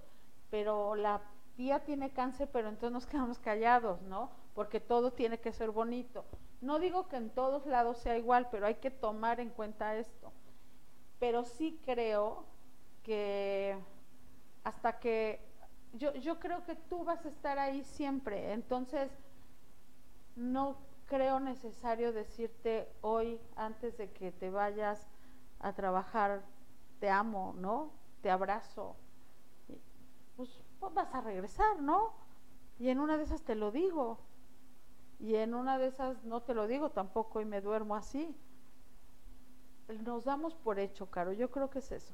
pero 0.49 0.95
la 0.95 1.21
tía 1.59 1.83
tiene 1.83 2.09
cáncer, 2.11 2.47
pero 2.53 2.69
entonces 2.69 2.93
nos 2.93 3.05
quedamos 3.05 3.37
callados, 3.37 4.01
¿no? 4.03 4.29
Porque 4.55 4.79
todo 4.79 5.11
tiene 5.11 5.39
que 5.39 5.51
ser 5.51 5.71
bonito. 5.71 6.23
No 6.61 6.79
digo 6.79 7.09
que 7.09 7.17
en 7.17 7.29
todos 7.29 7.65
lados 7.65 7.97
sea 7.97 8.17
igual, 8.17 8.47
pero 8.49 8.65
hay 8.65 8.75
que 8.75 8.89
tomar 8.89 9.41
en 9.41 9.49
cuenta 9.49 9.97
esto. 9.97 10.31
Pero 11.19 11.43
sí 11.43 11.77
creo 11.83 12.45
que 13.03 13.77
hasta 14.63 14.99
que 14.99 15.41
yo, 15.91 16.13
yo 16.13 16.39
creo 16.39 16.63
que 16.63 16.75
tú 16.75 17.03
vas 17.03 17.25
a 17.25 17.27
estar 17.27 17.59
ahí 17.59 17.83
siempre, 17.83 18.53
entonces 18.53 19.11
no 20.37 20.77
creo 21.07 21.41
necesario 21.41 22.13
decirte 22.13 22.87
hoy, 23.01 23.37
antes 23.57 23.97
de 23.97 24.09
que 24.11 24.31
te 24.31 24.49
vayas 24.49 25.09
a 25.59 25.73
trabajar, 25.73 26.41
te 27.01 27.09
amo, 27.09 27.53
¿no? 27.57 27.91
Te 28.21 28.31
abrazo. 28.31 28.95
Pues, 30.79 30.93
vas 30.93 31.13
a 31.13 31.21
regresar, 31.21 31.81
¿no? 31.81 32.13
Y 32.77 32.89
en 32.89 32.99
una 32.99 33.17
de 33.17 33.23
esas 33.23 33.43
te 33.43 33.55
lo 33.55 33.71
digo. 33.71 34.19
Y 35.19 35.35
en 35.35 35.53
una 35.53 35.77
de 35.77 35.87
esas 35.87 36.23
no 36.23 36.41
te 36.41 36.53
lo 36.53 36.67
digo 36.67 36.91
tampoco 36.91 37.41
y 37.41 37.45
me 37.45 37.61
duermo 37.61 37.95
así. 37.95 38.35
Nos 40.03 40.25
damos 40.25 40.55
por 40.55 40.79
hecho, 40.79 41.09
Caro. 41.09 41.33
Yo 41.33 41.51
creo 41.51 41.69
que 41.69 41.79
es 41.79 41.91
eso. 41.91 42.13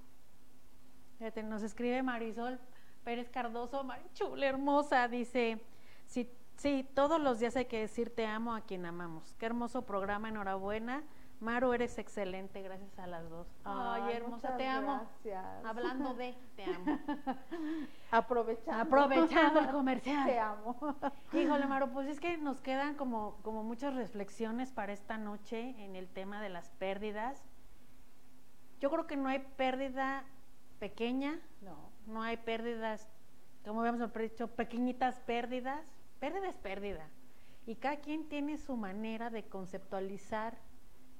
Nos 1.43 1.61
escribe 1.61 2.01
Marisol 2.03 2.59
Pérez 3.03 3.29
Cardoso, 3.29 3.83
Marichula 3.83 4.47
hermosa, 4.47 5.07
dice, 5.07 5.61
si 6.05 6.29
Sí, 6.57 6.87
todos 6.93 7.19
los 7.19 7.39
días 7.39 7.55
hay 7.55 7.65
que 7.65 7.79
decir 7.79 8.15
te 8.15 8.25
amo 8.25 8.55
a 8.55 8.61
quien 8.61 8.85
amamos. 8.85 9.35
Qué 9.37 9.45
hermoso 9.45 9.85
programa, 9.85 10.29
enhorabuena. 10.29 11.03
Maru, 11.39 11.73
eres 11.73 11.97
excelente, 11.97 12.61
gracias 12.61 12.97
a 12.97 13.07
las 13.07 13.29
dos. 13.29 13.47
Ay, 13.63 14.13
hermosa, 14.13 14.57
te 14.57 14.67
amo. 14.67 15.07
Hablando 15.63 16.13
de, 16.13 16.35
te 16.55 16.63
amo. 16.63 16.99
Aprovechando. 18.11 18.81
Aprovechando 18.81 19.59
el 19.59 19.69
comercial. 19.69 20.25
Te 20.25 20.39
amo. 20.39 20.95
Híjole, 21.33 21.65
Maru, 21.67 21.91
pues 21.91 22.07
es 22.07 22.19
que 22.19 22.37
nos 22.37 22.61
quedan 22.61 22.95
como, 22.95 23.37
como 23.43 23.63
muchas 23.63 23.93
reflexiones 23.93 24.71
para 24.71 24.93
esta 24.93 25.17
noche 25.17 25.75
en 25.83 25.95
el 25.95 26.07
tema 26.07 26.41
de 26.41 26.49
las 26.49 26.69
pérdidas. 26.71 27.43
Yo 28.79 28.89
creo 28.89 29.07
que 29.07 29.17
no 29.17 29.27
hay 29.27 29.39
pérdida 29.57 30.23
pequeña. 30.79 31.39
No. 31.61 31.91
No 32.07 32.21
hay 32.21 32.37
pérdidas, 32.37 33.09
como 33.65 33.81
habíamos 33.81 34.13
dicho, 34.13 34.47
pequeñitas 34.47 35.19
pérdidas 35.21 35.95
pérdida 36.19 36.47
es 36.47 36.57
pérdida. 36.57 37.07
Y 37.65 37.75
cada 37.75 37.97
quien 37.97 38.27
tiene 38.27 38.57
su 38.57 38.75
manera 38.75 39.29
de 39.29 39.43
conceptualizar 39.43 40.57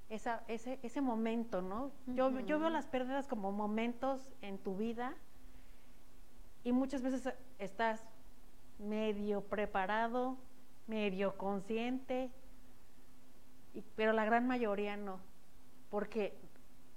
esa, 0.09 0.43
ese, 0.47 0.79
ese 0.83 1.01
momento, 1.01 1.61
¿no? 1.61 1.91
yo, 2.07 2.39
yo 2.41 2.59
veo 2.59 2.69
las 2.69 2.87
pérdidas 2.87 3.27
como 3.27 3.51
momentos 3.51 4.33
en 4.41 4.57
tu 4.57 4.75
vida 4.75 5.15
y 6.63 6.71
muchas 6.71 7.01
veces 7.01 7.33
estás 7.59 8.03
medio 8.79 9.41
preparado, 9.41 10.37
medio 10.87 11.37
consciente, 11.37 12.31
pero 13.95 14.13
la 14.13 14.25
gran 14.25 14.47
mayoría 14.47 14.97
no. 14.97 15.19
Porque, 15.89 16.37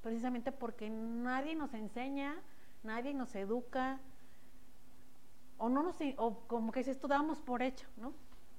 precisamente 0.02 0.52
porque 0.52 0.90
nadie 0.90 1.54
nos 1.54 1.74
enseña, 1.74 2.36
nadie 2.82 3.14
nos 3.14 3.34
educa, 3.34 4.00
o 5.58 5.68
no 5.68 5.82
nos, 5.82 5.96
o 6.16 6.40
como 6.46 6.72
que 6.72 6.80
dices 6.80 6.98
tú 6.98 7.08
damos 7.08 7.40
por 7.40 7.62
hecho, 7.62 7.88
¿no? 7.96 8.12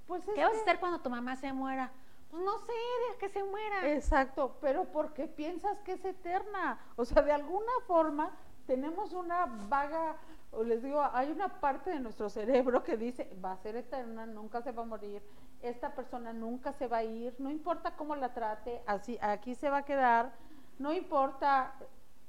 Pues 0.06 0.24
¿Qué 0.36 0.44
vas 0.44 0.58
a 0.58 0.62
hacer 0.62 0.80
cuando 0.80 1.02
tu 1.02 1.10
mamá 1.10 1.36
se 1.36 1.54
muera? 1.54 1.92
Pues 2.30 2.44
no 2.44 2.58
sé, 2.60 2.74
de 3.12 3.18
que 3.18 3.30
se 3.30 3.44
muera. 3.44 3.92
Exacto, 3.92 4.58
pero 4.62 4.86
porque 4.86 5.28
piensas 5.28 5.80
que 5.80 5.94
es 5.94 6.06
eterna. 6.06 6.80
O 6.96 7.06
sea, 7.06 7.22
de 7.22 7.32
alguna 7.32 7.72
forma 7.88 8.32
tenemos 8.68 9.14
una 9.14 9.48
vaga, 9.68 10.16
o 10.52 10.64
les 10.64 10.84
digo, 10.84 11.02
hay 11.12 11.32
una 11.32 11.60
parte 11.60 11.90
de 11.90 12.00
nuestro 12.00 12.30
cerebro 12.30 12.84
que 12.84 12.98
dice, 12.98 13.36
va 13.44 13.54
a 13.54 13.58
ser 13.58 13.76
eterna, 13.76 14.28
nunca 14.28 14.62
se 14.62 14.72
va 14.72 14.84
a 14.84 14.86
morir, 14.86 15.24
esta 15.62 15.96
persona 15.96 16.34
nunca 16.34 16.72
se 16.74 16.88
va 16.88 16.98
a 16.98 17.04
ir, 17.04 17.36
no 17.40 17.50
importa 17.50 17.96
cómo 17.96 18.16
la 18.16 18.32
trate, 18.32 18.84
así, 18.86 19.18
aquí 19.22 19.56
se 19.56 19.72
va 19.72 19.78
a 19.78 19.86
quedar, 19.86 20.34
no 20.78 20.94
importa 20.94 21.74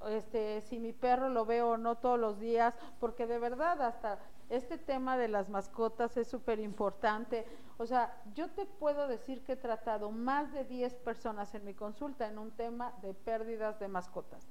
este, 0.08 0.62
si 0.62 0.78
mi 0.78 0.94
perro 0.94 1.28
lo 1.28 1.44
veo 1.44 1.72
o 1.72 1.76
no 1.76 1.96
todos 1.96 2.18
los 2.18 2.40
días, 2.40 2.74
porque 2.98 3.26
de 3.26 3.38
verdad 3.38 3.80
hasta 3.82 4.18
este 4.50 4.78
tema 4.78 5.16
de 5.16 5.28
las 5.28 5.48
mascotas 5.48 6.16
es 6.16 6.28
súper 6.28 6.58
importante. 6.58 7.46
O 7.78 7.86
sea, 7.86 8.20
yo 8.34 8.50
te 8.50 8.66
puedo 8.66 9.06
decir 9.06 9.42
que 9.44 9.52
he 9.52 9.56
tratado 9.56 10.10
más 10.10 10.52
de 10.52 10.64
10 10.64 10.94
personas 10.96 11.54
en 11.54 11.64
mi 11.64 11.72
consulta 11.72 12.26
en 12.26 12.38
un 12.38 12.50
tema 12.50 12.92
de 13.00 13.14
pérdidas 13.14 13.78
de 13.78 13.88
mascotas. 13.88 14.46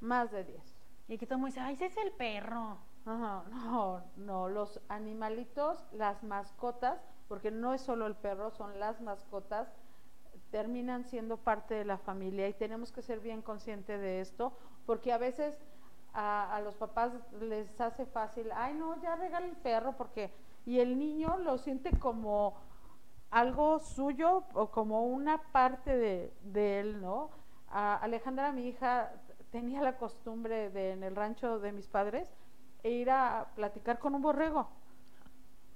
más 0.00 0.30
de 0.30 0.44
10. 0.44 0.76
Y 1.08 1.18
que 1.18 1.26
todo 1.26 1.36
el 1.36 1.40
mundo 1.40 1.54
dice, 1.54 1.60
ay, 1.60 1.74
ese 1.74 1.86
es 1.86 1.96
el 1.96 2.12
perro. 2.12 2.78
Ajá, 3.06 3.44
no, 3.50 4.02
no, 4.16 4.48
los 4.48 4.80
animalitos, 4.88 5.82
las 5.92 6.22
mascotas, 6.22 7.00
porque 7.26 7.50
no 7.50 7.72
es 7.72 7.80
solo 7.80 8.06
el 8.06 8.14
perro, 8.14 8.50
son 8.50 8.78
las 8.78 9.00
mascotas, 9.00 9.72
terminan 10.50 11.04
siendo 11.04 11.38
parte 11.38 11.74
de 11.74 11.84
la 11.84 11.98
familia 11.98 12.48
y 12.48 12.54
tenemos 12.54 12.92
que 12.92 13.02
ser 13.02 13.20
bien 13.20 13.42
conscientes 13.42 14.00
de 14.00 14.20
esto, 14.20 14.52
porque 14.86 15.12
a 15.12 15.18
veces 15.18 15.58
a, 16.12 16.60
los 16.64 16.74
papás 16.74 17.12
les 17.40 17.80
hace 17.80 18.06
fácil, 18.06 18.50
ay 18.54 18.74
no, 18.74 19.00
ya 19.00 19.16
regala 19.16 19.46
el 19.46 19.56
perro, 19.56 19.94
porque, 19.96 20.32
y 20.66 20.80
el 20.80 20.98
niño 20.98 21.38
lo 21.38 21.58
siente 21.58 21.96
como 21.98 22.56
algo 23.30 23.78
suyo 23.78 24.44
o 24.54 24.70
como 24.70 25.06
una 25.06 25.38
parte 25.52 25.96
de, 25.96 26.80
él, 26.80 27.00
¿no? 27.00 27.30
Alejandra, 27.70 28.52
mi 28.52 28.68
hija, 28.68 29.12
tenía 29.50 29.82
la 29.82 29.96
costumbre 29.96 30.70
de 30.70 30.92
en 30.92 31.02
el 31.02 31.14
rancho 31.14 31.58
de 31.58 31.72
mis 31.72 31.86
padres 31.86 32.30
e 32.82 32.90
ir 32.90 33.10
a 33.10 33.48
platicar 33.54 33.98
con 33.98 34.14
un 34.14 34.22
borrego. 34.22 34.68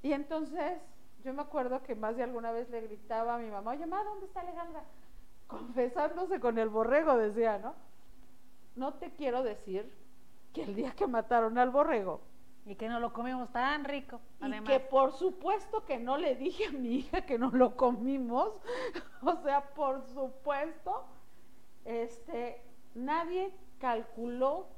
Y 0.02 0.12
entonces 0.12 0.80
yo 1.22 1.32
me 1.34 1.42
acuerdo 1.42 1.82
que 1.82 1.94
más 1.94 2.16
de 2.16 2.22
alguna 2.22 2.52
vez 2.52 2.68
le 2.70 2.80
gritaba 2.80 3.36
a 3.36 3.38
mi 3.38 3.50
mamá, 3.50 3.72
oye, 3.72 3.86
mamá, 3.86 4.04
¿dónde 4.04 4.26
está 4.26 4.40
Alejandra? 4.40 4.82
Confesándose 5.46 6.40
con 6.40 6.58
el 6.58 6.70
borrego, 6.70 7.16
decía, 7.16 7.58
¿no? 7.58 7.74
No 8.74 8.94
te 8.94 9.10
quiero 9.12 9.42
decir 9.42 10.01
que 10.52 10.62
el 10.62 10.74
día 10.74 10.92
que 10.92 11.06
mataron 11.06 11.58
al 11.58 11.70
borrego, 11.70 12.20
Y 12.64 12.76
que 12.76 12.88
no 12.88 13.00
lo 13.00 13.12
comemos 13.12 13.50
tan 13.50 13.84
rico. 13.84 14.20
y 14.40 14.60
que 14.64 14.78
por 14.78 15.12
supuesto 15.12 15.84
que 15.84 15.98
no 15.98 16.16
le 16.16 16.36
dije 16.36 16.66
a 16.66 16.70
mi 16.72 16.96
hija 16.96 17.22
que 17.22 17.36
no 17.38 17.50
lo 17.50 17.76
comimos, 17.76 18.52
o 19.22 19.36
sea, 19.42 19.74
por 19.74 20.02
supuesto, 20.02 21.04
este, 21.84 22.62
nadie 22.94 23.52
calculó 23.80 24.68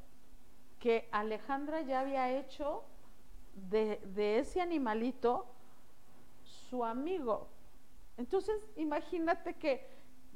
que 0.79 1.09
Alejandra 1.12 1.83
ya 1.83 2.01
había 2.01 2.31
hecho 2.31 2.85
de, 3.55 4.01
de 4.14 4.39
ese 4.39 4.61
animalito 4.62 5.47
su 6.43 6.85
amigo. 6.85 7.49
Entonces, 8.16 8.57
imagínate 8.77 9.55
que 9.55 9.87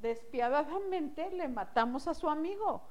despiadadamente 0.00 1.30
le 1.30 1.48
matamos 1.48 2.06
a 2.08 2.14
su 2.14 2.28
amigo 2.28 2.82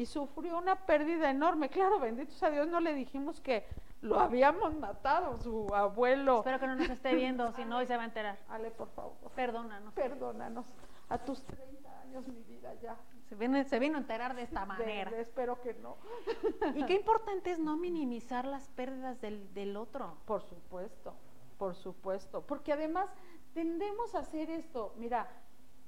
y 0.00 0.06
sufrió 0.06 0.56
una 0.56 0.86
pérdida 0.86 1.28
enorme. 1.30 1.68
Claro, 1.68 1.98
benditos 1.98 2.42
a 2.42 2.50
Dios, 2.50 2.66
no 2.68 2.80
le 2.80 2.94
dijimos 2.94 3.38
que 3.40 3.66
lo 4.00 4.18
habíamos 4.18 4.74
matado, 4.74 5.36
su 5.38 5.66
abuelo. 5.74 6.38
espero 6.38 6.58
que 6.58 6.66
no 6.66 6.74
nos 6.76 6.88
esté 6.88 7.14
viendo, 7.14 7.52
si 7.52 7.66
no, 7.66 7.76
hoy 7.76 7.86
se 7.86 7.96
va 7.96 8.02
a 8.02 8.06
enterar. 8.06 8.38
Ale, 8.48 8.70
por 8.70 8.88
favor, 8.88 9.12
Perdónanos. 9.34 9.92
perdónanos. 9.92 10.66
A 11.10 11.18
tus 11.18 11.42
30 11.44 12.00
años, 12.00 12.26
mi 12.28 12.42
vida, 12.44 12.72
ya. 12.80 12.96
Se, 13.28 13.34
viene- 13.34 13.64
se 13.64 13.78
vino 13.78 13.96
a 13.98 14.00
enterar 14.00 14.34
de 14.34 14.42
esta 14.42 14.60
De- 14.60 14.66
manera. 14.66 15.10
de- 15.10 15.20
espero 15.20 15.60
que 15.60 15.74
no. 15.74 15.98
Y 16.74 16.84
qué 16.86 16.94
importante 16.94 17.50
es 17.50 17.58
no 17.58 17.76
minimizar 17.76 18.46
las 18.46 18.70
pérdidas 18.70 19.20
del, 19.20 19.52
del 19.52 19.76
otro. 19.76 20.16
Por 20.24 20.40
supuesto, 20.42 21.14
por 21.58 21.74
supuesto. 21.74 22.40
Porque 22.46 22.72
además 22.72 23.10
tendemos 23.52 24.14
a 24.14 24.20
hacer 24.20 24.48
esto. 24.50 24.94
Mira, 24.96 25.28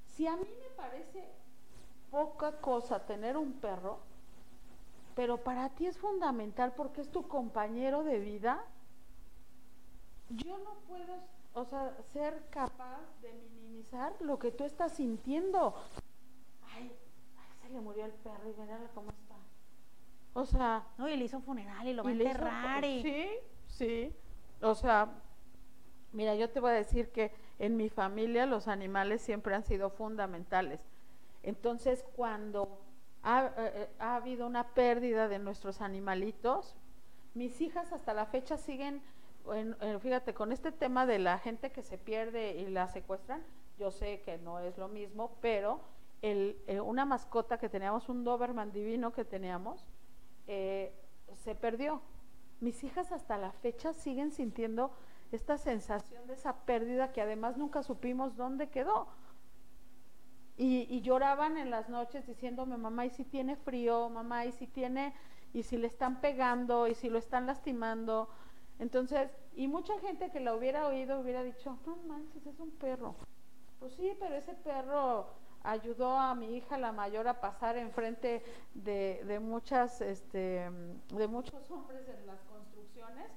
si 0.04 0.26
a 0.26 0.36
mí 0.36 0.44
me 0.60 0.68
parece 0.76 1.32
poca 2.12 2.52
cosa 2.60 3.04
tener 3.06 3.36
un 3.38 3.54
perro, 3.54 3.98
pero 5.16 5.38
para 5.38 5.70
ti 5.70 5.86
es 5.86 5.96
fundamental 5.98 6.72
porque 6.76 7.00
es 7.00 7.10
tu 7.10 7.26
compañero 7.26 8.04
de 8.04 8.18
vida, 8.20 8.62
yo 10.28 10.58
no 10.58 10.74
puedo, 10.86 11.16
o 11.54 11.64
sea, 11.64 11.96
ser 12.12 12.44
capaz 12.50 13.00
de 13.22 13.32
minimizar 13.32 14.12
lo 14.20 14.38
que 14.38 14.50
tú 14.52 14.64
estás 14.64 14.92
sintiendo. 14.92 15.74
Ay, 16.74 16.92
ay, 17.38 17.56
se 17.62 17.68
le 17.70 17.80
murió 17.80 18.04
el 18.04 18.12
perro 18.12 18.50
y 18.50 18.60
mírala 18.60 18.88
cómo 18.94 19.10
está. 19.10 19.34
O 20.34 20.44
sea, 20.46 20.86
No, 20.98 21.08
y 21.08 21.16
le 21.16 21.24
hizo 21.24 21.38
un 21.38 21.42
funeral 21.44 21.86
y 21.88 21.94
lo 21.94 22.04
va 22.04 22.10
a 22.10 22.12
hizo- 22.12 22.22
enterrar. 22.22 22.84
y- 22.84 23.02
Sí, 23.02 23.28
sí. 23.68 24.16
O 24.62 24.74
sea, 24.74 25.08
mira, 26.12 26.34
yo 26.34 26.50
te 26.50 26.60
voy 26.60 26.70
a 26.72 26.74
decir 26.74 27.10
que 27.10 27.34
en 27.58 27.76
mi 27.76 27.88
familia 27.88 28.44
los 28.46 28.68
animales 28.68 29.22
siempre 29.22 29.54
han 29.54 29.64
sido 29.64 29.88
fundamentales. 29.90 30.80
Entonces, 31.42 32.04
cuando 32.16 32.80
ha, 33.22 33.46
eh, 33.46 33.52
eh, 33.74 33.88
ha 33.98 34.16
habido 34.16 34.46
una 34.46 34.74
pérdida 34.74 35.28
de 35.28 35.38
nuestros 35.38 35.80
animalitos, 35.80 36.76
mis 37.34 37.60
hijas 37.60 37.92
hasta 37.92 38.14
la 38.14 38.26
fecha 38.26 38.56
siguen, 38.56 39.02
en- 39.52 39.76
en- 39.80 40.00
fíjate, 40.00 40.34
con 40.34 40.52
este 40.52 40.70
tema 40.72 41.06
de 41.06 41.18
la 41.18 41.38
gente 41.38 41.70
que 41.72 41.82
se 41.82 41.98
pierde 41.98 42.52
y 42.60 42.66
la 42.68 42.88
secuestran, 42.88 43.42
yo 43.78 43.90
sé 43.90 44.20
que 44.20 44.38
no 44.38 44.60
es 44.60 44.76
lo 44.78 44.88
mismo, 44.88 45.36
pero 45.40 45.80
el, 46.20 46.56
eh, 46.66 46.80
una 46.80 47.04
mascota 47.04 47.58
que 47.58 47.68
teníamos, 47.68 48.08
un 48.08 48.22
Doberman 48.22 48.70
divino 48.72 49.12
que 49.12 49.24
teníamos, 49.24 49.84
eh, 50.46 50.94
se 51.42 51.54
perdió. 51.54 52.00
Mis 52.60 52.84
hijas 52.84 53.10
hasta 53.10 53.38
la 53.38 53.50
fecha 53.50 53.92
siguen 53.92 54.30
sintiendo 54.30 54.92
esta 55.32 55.56
sensación 55.56 56.26
de 56.26 56.34
esa 56.34 56.54
pérdida 56.64 57.10
que 57.12 57.22
además 57.22 57.56
nunca 57.56 57.82
supimos 57.82 58.36
dónde 58.36 58.68
quedó. 58.68 59.08
Y, 60.56 61.00
lloraban 61.00 61.56
en 61.56 61.70
las 61.70 61.88
noches 61.88 62.26
diciéndome, 62.26 62.76
mamá, 62.76 63.06
¿y 63.06 63.10
si 63.10 63.24
tiene 63.24 63.56
frío? 63.56 64.08
Mamá, 64.10 64.44
¿y 64.44 64.52
si 64.52 64.66
tiene, 64.66 65.14
y 65.52 65.62
si 65.62 65.76
le 65.76 65.86
están 65.86 66.20
pegando? 66.20 66.86
¿Y 66.86 66.94
si 66.94 67.08
lo 67.08 67.18
están 67.18 67.46
lastimando? 67.46 68.28
Entonces, 68.78 69.30
y 69.56 69.66
mucha 69.66 69.98
gente 70.00 70.30
que 70.30 70.40
la 70.40 70.54
hubiera 70.54 70.86
oído 70.86 71.20
hubiera 71.20 71.42
dicho, 71.42 71.78
no 71.86 71.96
manches, 72.06 72.46
es 72.46 72.58
un 72.60 72.70
perro. 72.72 73.14
Pues 73.80 73.94
sí, 73.94 74.12
pero 74.20 74.34
ese 74.36 74.54
perro 74.54 75.26
ayudó 75.64 76.16
a 76.18 76.34
mi 76.34 76.56
hija 76.56 76.76
la 76.78 76.92
mayor 76.92 77.28
a 77.28 77.40
pasar 77.40 77.76
enfrente 77.76 78.42
de, 78.74 79.22
de 79.26 79.40
muchas, 79.40 80.00
este, 80.00 80.70
de 81.08 81.26
muchos 81.28 81.70
hombres 81.70 82.08
en 82.08 82.26
las 82.26 82.40
construcciones. 82.42 83.30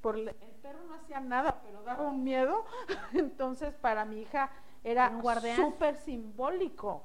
Por 0.00 0.18
el 0.18 0.34
perro 0.62 0.84
no 0.88 0.94
hacía 0.94 1.20
nada, 1.20 1.60
pero 1.62 1.82
daba 1.82 2.08
un 2.08 2.24
miedo. 2.24 2.64
Entonces, 3.12 3.72
para 3.74 4.04
mi 4.04 4.20
hija 4.20 4.50
era 4.84 5.10
súper 5.56 5.96
simbólico. 5.96 7.02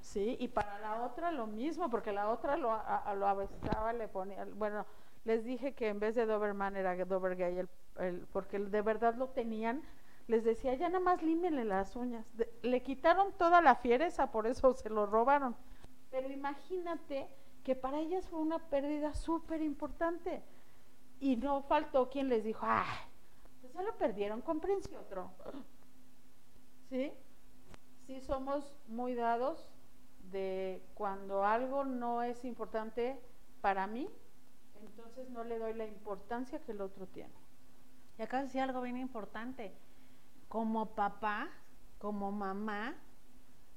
Sí, 0.00 0.36
y 0.38 0.48
para 0.48 0.78
la 0.78 1.02
otra 1.04 1.32
lo 1.32 1.46
mismo, 1.46 1.90
porque 1.90 2.12
la 2.12 2.28
otra 2.30 2.56
lo, 2.56 2.70
a- 2.70 2.98
a- 2.98 3.14
lo 3.14 3.26
avestaba, 3.26 3.92
le 3.92 4.06
ponía, 4.08 4.44
bueno, 4.54 4.86
les 5.24 5.44
dije 5.44 5.74
que 5.74 5.88
en 5.88 5.98
vez 5.98 6.14
de 6.14 6.26
Doberman 6.26 6.76
era 6.76 6.94
Dobergay, 7.04 7.58
el, 7.58 7.68
el, 7.98 8.20
porque 8.32 8.58
de 8.60 8.82
verdad 8.82 9.16
lo 9.16 9.28
tenían, 9.30 9.82
les 10.28 10.44
decía, 10.44 10.74
ya 10.74 10.88
nada 10.88 11.00
más 11.00 11.22
límenle 11.22 11.64
las 11.64 11.96
uñas. 11.96 12.36
De- 12.36 12.48
le 12.62 12.82
quitaron 12.82 13.32
toda 13.32 13.60
la 13.60 13.74
fiereza, 13.74 14.30
por 14.30 14.46
eso 14.46 14.74
se 14.74 14.90
lo 14.90 15.06
robaron. 15.06 15.56
Pero 16.10 16.30
imagínate 16.30 17.28
que 17.64 17.74
para 17.74 17.98
ellas 17.98 18.28
fue 18.28 18.38
una 18.38 18.58
pérdida 18.60 19.12
súper 19.14 19.60
importante. 19.62 20.42
Y 21.18 21.34
no 21.36 21.62
faltó 21.62 22.10
quien 22.10 22.28
les 22.28 22.44
dijo, 22.44 22.64
ay, 22.68 22.86
pues 23.60 23.72
ya 23.72 23.82
lo 23.82 23.96
perdieron, 23.96 24.40
cómprense 24.42 24.96
otro. 24.96 25.32
¿Sí? 26.88 27.12
Sí 28.06 28.20
somos 28.20 28.72
muy 28.86 29.14
dados 29.14 29.68
de 30.30 30.82
cuando 30.94 31.44
algo 31.44 31.84
no 31.84 32.22
es 32.22 32.44
importante 32.44 33.20
para 33.60 33.86
mí, 33.86 34.08
entonces 34.80 35.28
no 35.30 35.44
le 35.44 35.58
doy 35.58 35.74
la 35.74 35.86
importancia 35.86 36.60
que 36.60 36.72
el 36.72 36.80
otro 36.80 37.06
tiene. 37.06 37.34
Y 38.18 38.22
acá 38.22 38.42
decía 38.42 38.64
algo 38.64 38.80
bien 38.80 38.96
importante. 38.96 39.72
Como 40.48 40.94
papá, 40.94 41.50
como 41.98 42.30
mamá, 42.30 42.94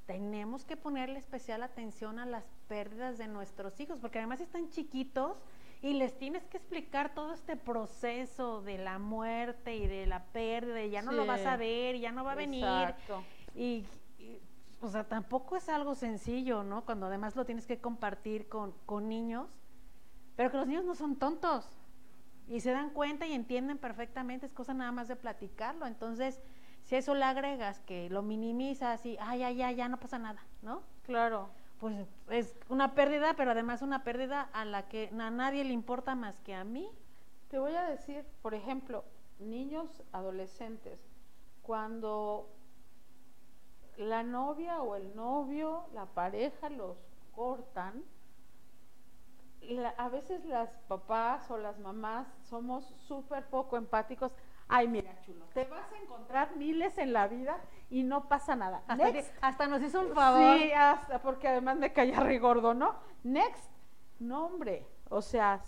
tenemos 0.05 0.65
que 0.65 0.77
ponerle 0.77 1.19
especial 1.19 1.63
atención 1.63 2.19
a 2.19 2.25
las 2.25 2.45
pérdidas 2.67 3.17
de 3.17 3.27
nuestros 3.27 3.79
hijos, 3.79 3.99
porque 3.99 4.19
además 4.19 4.41
están 4.41 4.69
chiquitos 4.69 5.37
y 5.81 5.93
les 5.93 6.17
tienes 6.17 6.45
que 6.47 6.57
explicar 6.57 7.13
todo 7.13 7.33
este 7.33 7.55
proceso 7.55 8.61
de 8.61 8.77
la 8.77 8.99
muerte 8.99 9.75
y 9.75 9.87
de 9.87 10.07
la 10.07 10.25
pérdida, 10.25 10.83
y 10.83 10.89
ya 10.89 11.01
no 11.01 11.11
lo 11.11 11.25
vas 11.25 11.45
a 11.45 11.55
ver, 11.55 11.97
ya 11.97 12.11
no 12.11 12.23
va 12.23 12.33
a 12.33 12.35
venir. 12.35 12.65
Exacto. 12.65 13.23
Y, 13.55 13.85
y, 14.17 14.41
o 14.81 14.89
sea, 14.89 15.05
tampoco 15.05 15.55
es 15.55 15.69
algo 15.69 15.95
sencillo, 15.95 16.63
¿no? 16.63 16.83
Cuando 16.83 17.05
además 17.05 17.35
lo 17.35 17.45
tienes 17.45 17.65
que 17.65 17.79
compartir 17.79 18.49
con, 18.49 18.73
con 18.85 19.07
niños, 19.07 19.47
pero 20.35 20.51
que 20.51 20.57
los 20.57 20.67
niños 20.67 20.85
no 20.85 20.95
son 20.95 21.15
tontos 21.15 21.65
y 22.47 22.59
se 22.59 22.71
dan 22.71 22.89
cuenta 22.89 23.27
y 23.27 23.33
entienden 23.33 23.77
perfectamente, 23.77 24.47
es 24.47 24.53
cosa 24.53 24.73
nada 24.73 24.91
más 24.91 25.07
de 25.07 25.15
platicarlo. 25.15 25.85
Entonces, 25.85 26.41
si 26.83 26.95
eso 26.95 27.13
le 27.13 27.23
agregas 27.23 27.79
que 27.81 28.09
lo 28.09 28.21
minimizas 28.23 29.05
y, 29.05 29.17
ay, 29.19 29.43
ay, 29.43 29.61
ay, 29.61 29.75
ya 29.75 29.87
no 29.87 29.99
pasa 29.99 30.17
nada, 30.17 30.43
¿no? 30.61 30.81
Claro. 31.03 31.51
Pues 31.79 32.07
es 32.29 32.55
una 32.67 32.93
pérdida, 32.93 33.35
pero 33.35 33.51
además 33.51 33.81
una 33.81 34.03
pérdida 34.03 34.49
a 34.53 34.65
la 34.65 34.89
que 34.89 35.09
a 35.17 35.29
nadie 35.29 35.63
le 35.63 35.73
importa 35.73 36.13
más 36.13 36.39
que 36.41 36.53
a 36.53 36.63
mí. 36.63 36.89
Te 37.49 37.57
voy 37.57 37.75
a 37.75 37.83
decir, 37.83 38.25
por 38.41 38.53
ejemplo, 38.53 39.05
niños 39.39 40.03
adolescentes, 40.11 40.99
cuando 41.61 42.49
la 43.97 44.23
novia 44.23 44.81
o 44.81 44.95
el 44.95 45.15
novio, 45.15 45.85
la 45.93 46.05
pareja 46.05 46.69
los 46.69 46.97
cortan, 47.33 48.03
a 49.97 50.09
veces 50.09 50.43
las 50.45 50.69
papás 50.87 51.49
o 51.51 51.57
las 51.57 51.79
mamás 51.79 52.27
somos 52.49 52.85
súper 53.07 53.45
poco 53.47 53.77
empáticos. 53.77 54.31
Ay, 54.71 54.87
mira, 54.87 55.19
chulo, 55.21 55.45
te 55.53 55.65
vas 55.65 55.91
a 55.91 55.97
encontrar 55.97 56.55
miles 56.55 56.95
en 56.99 57.11
la 57.11 57.27
vida 57.27 57.59
y 57.89 58.03
no 58.03 58.29
pasa 58.29 58.55
nada. 58.55 58.83
Hasta, 58.87 59.11
Next. 59.11 59.33
hasta 59.41 59.67
nos 59.67 59.81
hizo 59.81 59.99
un 59.99 60.13
favor. 60.13 60.59
Sí, 60.59 60.71
hasta 60.71 61.21
porque 61.23 61.47
además 61.47 61.77
me 61.77 61.91
caía 61.91 62.19
rigordo, 62.19 62.75
¿no? 62.75 62.95
Next. 63.23 63.71
No, 64.19 64.45
hombre, 64.45 64.85
o 65.09 65.23
sea, 65.23 65.59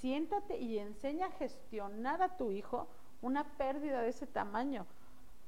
siéntate 0.00 0.56
y 0.56 0.78
enseña 0.78 1.26
a 1.26 1.30
gestionar 1.32 2.22
a 2.22 2.38
tu 2.38 2.50
hijo 2.50 2.88
una 3.20 3.44
pérdida 3.44 4.00
de 4.00 4.08
ese 4.08 4.26
tamaño, 4.26 4.86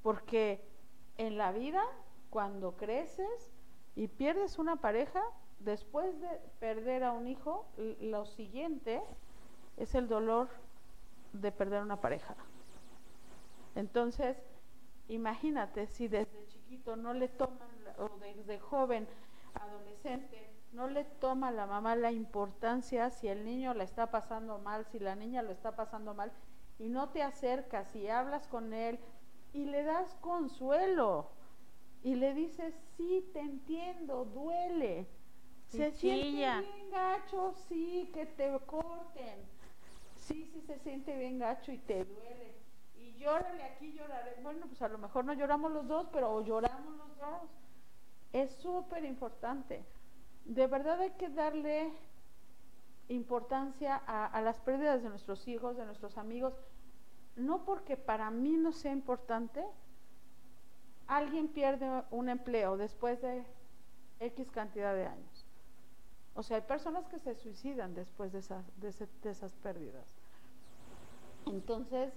porque 0.03 0.63
en 1.17 1.39
la 1.39 1.53
vida, 1.53 1.83
cuando 2.29 2.77
creces 2.77 3.51
y 3.97 4.09
pierdes 4.09 4.59
una 4.59 4.77
pareja, 4.77 5.23
después 5.59 6.21
de 6.21 6.29
perder 6.59 7.05
a 7.05 7.13
un 7.13 7.29
hijo, 7.29 7.67
lo 8.01 8.27
siguiente 8.27 9.03
es 9.79 9.95
el 9.95 10.07
dolor 10.07 10.49
de 11.33 11.51
perder 11.51 11.83
una 11.83 12.01
pareja. 12.01 12.35
Entonces, 13.75 14.37
imagínate 15.09 15.87
si 15.87 16.09
desde 16.09 16.47
chiquito 16.49 16.97
no 16.97 17.15
le 17.15 17.29
toman, 17.29 17.69
o 17.99 18.09
desde 18.19 18.59
joven, 18.59 19.07
adolescente, 19.55 20.51
no 20.73 20.89
le 20.89 21.05
toma 21.05 21.51
la 21.51 21.67
mamá 21.67 21.97
la 21.97 22.13
importancia 22.13 23.11
si 23.11 23.29
el 23.29 23.45
niño 23.45 23.75
la 23.75 23.85
está 23.85 24.11
pasando 24.11 24.59
mal, 24.59 24.87
si 24.87 24.99
la 24.99 25.17
niña 25.17 25.43
lo 25.43 25.51
está 25.51 25.75
pasando 25.75 26.15
mal, 26.15 26.33
y 26.79 26.89
no 26.89 27.11
te 27.11 27.23
acercas 27.23 27.95
y 27.95 28.09
hablas 28.09 28.47
con 28.49 28.73
él 28.73 28.99
y 29.53 29.67
le 29.67 29.83
das 29.83 30.15
consuelo 30.21 31.29
y 32.03 32.15
le 32.15 32.35
dices, 32.35 32.75
sí, 32.97 33.29
te 33.33 33.41
entiendo, 33.41 34.25
duele. 34.25 35.07
Se 35.69 35.93
siente 35.93 36.37
bien 36.37 36.91
gacho, 36.91 37.53
sí, 37.69 38.11
que 38.15 38.27
te 38.27 38.59
corten. 38.67 39.39
Sí, 40.17 40.51
sí 40.53 40.63
se 40.63 40.79
siente 40.79 41.17
bien 41.17 41.39
gacho 41.39 41.73
y 41.73 41.79
te 41.79 42.05
duele. 42.05 42.55
Llórale 43.21 43.63
aquí, 43.63 43.93
lloraré. 43.93 44.37
Bueno, 44.43 44.67
pues 44.67 44.81
a 44.83 44.89
lo 44.89 44.99
mejor 44.99 45.25
no 45.25 45.33
lloramos 45.35 45.71
los 45.71 45.87
dos, 45.87 46.09
pero 46.11 46.41
lloramos 46.43 46.97
los 46.97 47.17
dos. 47.19 47.51
Es 48.33 48.51
súper 48.57 49.05
importante. 49.05 49.85
De 50.45 50.67
verdad 50.67 51.01
hay 51.01 51.11
que 51.13 51.29
darle 51.29 51.93
importancia 53.09 54.03
a, 54.07 54.27
a, 54.27 54.41
las 54.41 54.59
pérdidas 54.61 55.03
de 55.03 55.11
nuestros 55.11 55.47
hijos, 55.47 55.77
de 55.77 55.85
nuestros 55.85 56.17
amigos. 56.17 56.55
No 57.37 57.65
porque 57.65 57.97
para 57.97 58.31
mí 58.31 58.57
no 58.57 58.73
sea 58.73 58.93
importante, 58.93 59.65
alguien 61.07 61.49
pierde 61.49 62.05
un 62.11 62.29
empleo 62.29 62.77
después 62.77 63.21
de 63.21 63.45
X 64.21 64.51
cantidad 64.51 64.95
de 64.95 65.07
años. 65.07 65.47
O 66.35 66.43
sea, 66.43 66.57
hay 66.57 66.63
personas 66.63 67.07
que 67.09 67.19
se 67.19 67.35
suicidan 67.35 67.95
después 67.95 68.33
de 68.33 68.39
esas, 68.39 68.65
de, 68.81 68.89
esas 69.31 69.53
pérdidas. 69.57 70.07
Entonces, 71.47 72.13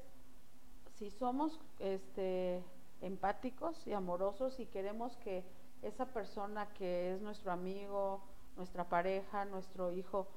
si 1.03 1.09
somos 1.09 1.59
este, 1.79 2.63
empáticos 3.01 3.85
y 3.85 3.91
amorosos 3.91 4.57
y 4.61 4.67
queremos 4.67 5.17
que 5.17 5.43
esa 5.81 6.05
persona 6.05 6.69
que 6.75 7.13
es 7.13 7.21
nuestro 7.21 7.51
amigo, 7.51 8.21
nuestra 8.55 8.87
pareja, 8.87 9.43
nuestro 9.43 9.91
hijo, 9.91 10.29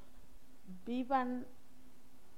vivan 0.84 1.46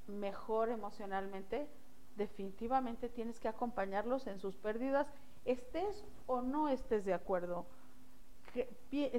mejor 0.06 0.68
emocionalmente, 0.68 1.70
definitivamente 2.16 3.09
tienes 3.09 3.40
que 3.40 3.48
acompañarlos 3.48 4.26
en 4.26 4.40
sus 4.40 4.56
pérdidas, 4.56 5.06
estés 5.46 6.05
o 6.26 6.42
no 6.42 6.68
estés 6.68 7.06
de 7.06 7.14
acuerdo, 7.14 7.64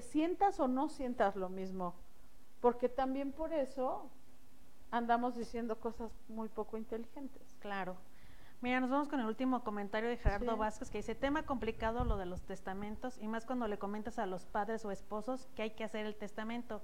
sientas 0.02 0.60
o 0.60 0.68
no 0.68 0.88
sientas 0.88 1.36
lo 1.36 1.50
mismo 1.50 1.96
porque 2.62 2.90
también 2.90 3.32
por 3.32 3.54
eso 3.54 4.08
andamos 4.92 5.36
diciendo 5.36 5.80
cosas 5.80 6.12
muy 6.28 6.48
poco 6.48 6.78
inteligentes. 6.78 7.56
Claro. 7.60 7.98
Mira, 8.62 8.80
nos 8.80 8.90
vamos 8.90 9.08
con 9.08 9.20
el 9.20 9.26
último 9.26 9.64
comentario 9.64 10.10
de 10.10 10.18
Gerardo 10.18 10.58
Vázquez 10.58 10.90
que 10.90 10.98
dice, 10.98 11.16
tema 11.16 11.44
complicado 11.44 12.04
lo 12.04 12.18
de 12.18 12.26
los 12.26 12.42
testamentos 12.42 13.18
y 13.18 13.28
más 13.28 13.46
cuando 13.46 13.68
le 13.68 13.78
comentas 13.78 14.20
a 14.20 14.26
los 14.26 14.46
padres 14.46 14.84
o 14.86 14.92
esposos 14.92 15.48
que 15.56 15.62
hay 15.62 15.72
que 15.72 15.84
hacer 15.84 16.06
el 16.06 16.16
testamento 16.16 16.82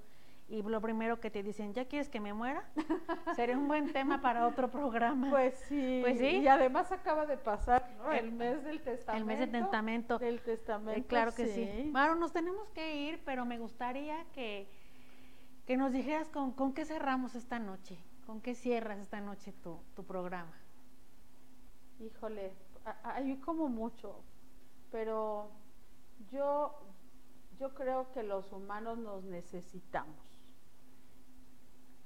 y 0.48 0.62
lo 0.62 0.80
primero 0.80 1.20
que 1.20 1.30
te 1.30 1.42
dicen, 1.42 1.74
¿ya 1.74 1.86
quieres 1.86 2.08
que 2.08 2.20
me 2.20 2.32
muera? 2.32 2.64
Sería 3.36 3.58
un 3.58 3.66
buen 3.66 3.92
tema 3.92 4.20
para 4.20 4.46
otro 4.46 4.70
programa. 4.70 5.28
Pues 5.28 5.54
sí. 5.68 5.98
Pues 6.02 6.18
sí. 6.18 6.38
Y 6.38 6.46
además 6.46 6.92
acaba 6.92 7.26
de 7.26 7.36
pasar 7.36 7.84
el, 8.12 8.30
mes 8.30 8.62
del 8.62 8.80
testamento. 8.80 9.16
El 9.18 9.24
mes 9.24 9.38
del 9.40 9.50
testamento. 9.50 10.20
El 10.20 10.40
testamento. 10.40 11.00
Eh, 11.00 11.04
claro 11.04 11.34
que 11.34 11.46
sí. 11.46 11.68
sí. 11.76 11.90
Maro, 11.92 12.14
nos 12.14 12.32
tenemos 12.32 12.70
que 12.70 12.96
ir, 12.96 13.20
pero 13.24 13.44
me 13.44 13.58
gustaría 13.58 14.24
que 14.32 14.68
que 15.66 15.76
nos 15.76 15.92
dijeras 15.92 16.28
con, 16.28 16.52
con 16.52 16.72
qué 16.72 16.84
cerramos 16.84 17.34
esta 17.34 17.58
noche, 17.58 17.98
con 18.24 18.40
qué 18.40 18.54
cierras 18.54 19.00
esta 19.00 19.20
noche 19.20 19.52
tu, 19.52 19.80
tu 19.94 20.04
programa. 20.04 20.54
Híjole, 21.98 22.52
hay 23.02 23.36
como 23.38 23.68
mucho, 23.68 24.22
pero 24.90 25.50
yo, 26.30 26.74
yo 27.58 27.74
creo 27.74 28.12
que 28.12 28.22
los 28.22 28.52
humanos 28.52 28.98
nos 28.98 29.24
necesitamos 29.24 30.36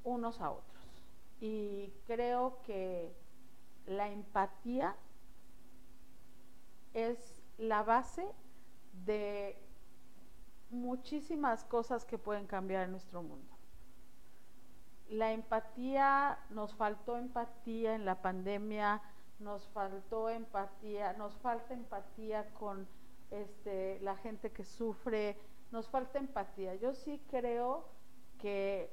unos 0.05 0.41
a 0.41 0.51
otros. 0.51 1.05
Y 1.41 1.93
creo 2.07 2.63
que 2.63 3.15
la 3.87 4.09
empatía 4.09 4.97
es 6.95 7.43
la 7.59 7.83
base 7.83 8.27
de 9.05 9.57
muchísimas 10.71 11.65
cosas 11.65 12.05
que 12.05 12.19
pueden 12.19 12.47
cambiar 12.47 12.85
en 12.85 12.93
nuestro 12.93 13.23
mundo. 13.23 13.57
La 15.09 15.33
empatía, 15.33 16.39
nos 16.51 16.75
faltó 16.75 17.17
empatía 17.17 17.95
en 17.95 18.05
la 18.05 18.23
pandemia, 18.23 19.03
nos 19.41 19.67
faltó 19.69 20.29
empatía, 20.29 21.13
nos 21.15 21.35
falta 21.39 21.75
empatía 21.75 22.53
con 22.55 22.87
este, 23.31 23.99
la 24.01 24.17
gente 24.17 24.53
que 24.53 24.65
sufre, 24.65 25.37
nos 25.73 25.89
falta 25.89 26.19
empatía. 26.19 26.75
Yo 26.77 26.95
sí 26.95 27.21
creo 27.31 27.89
que 28.39 28.91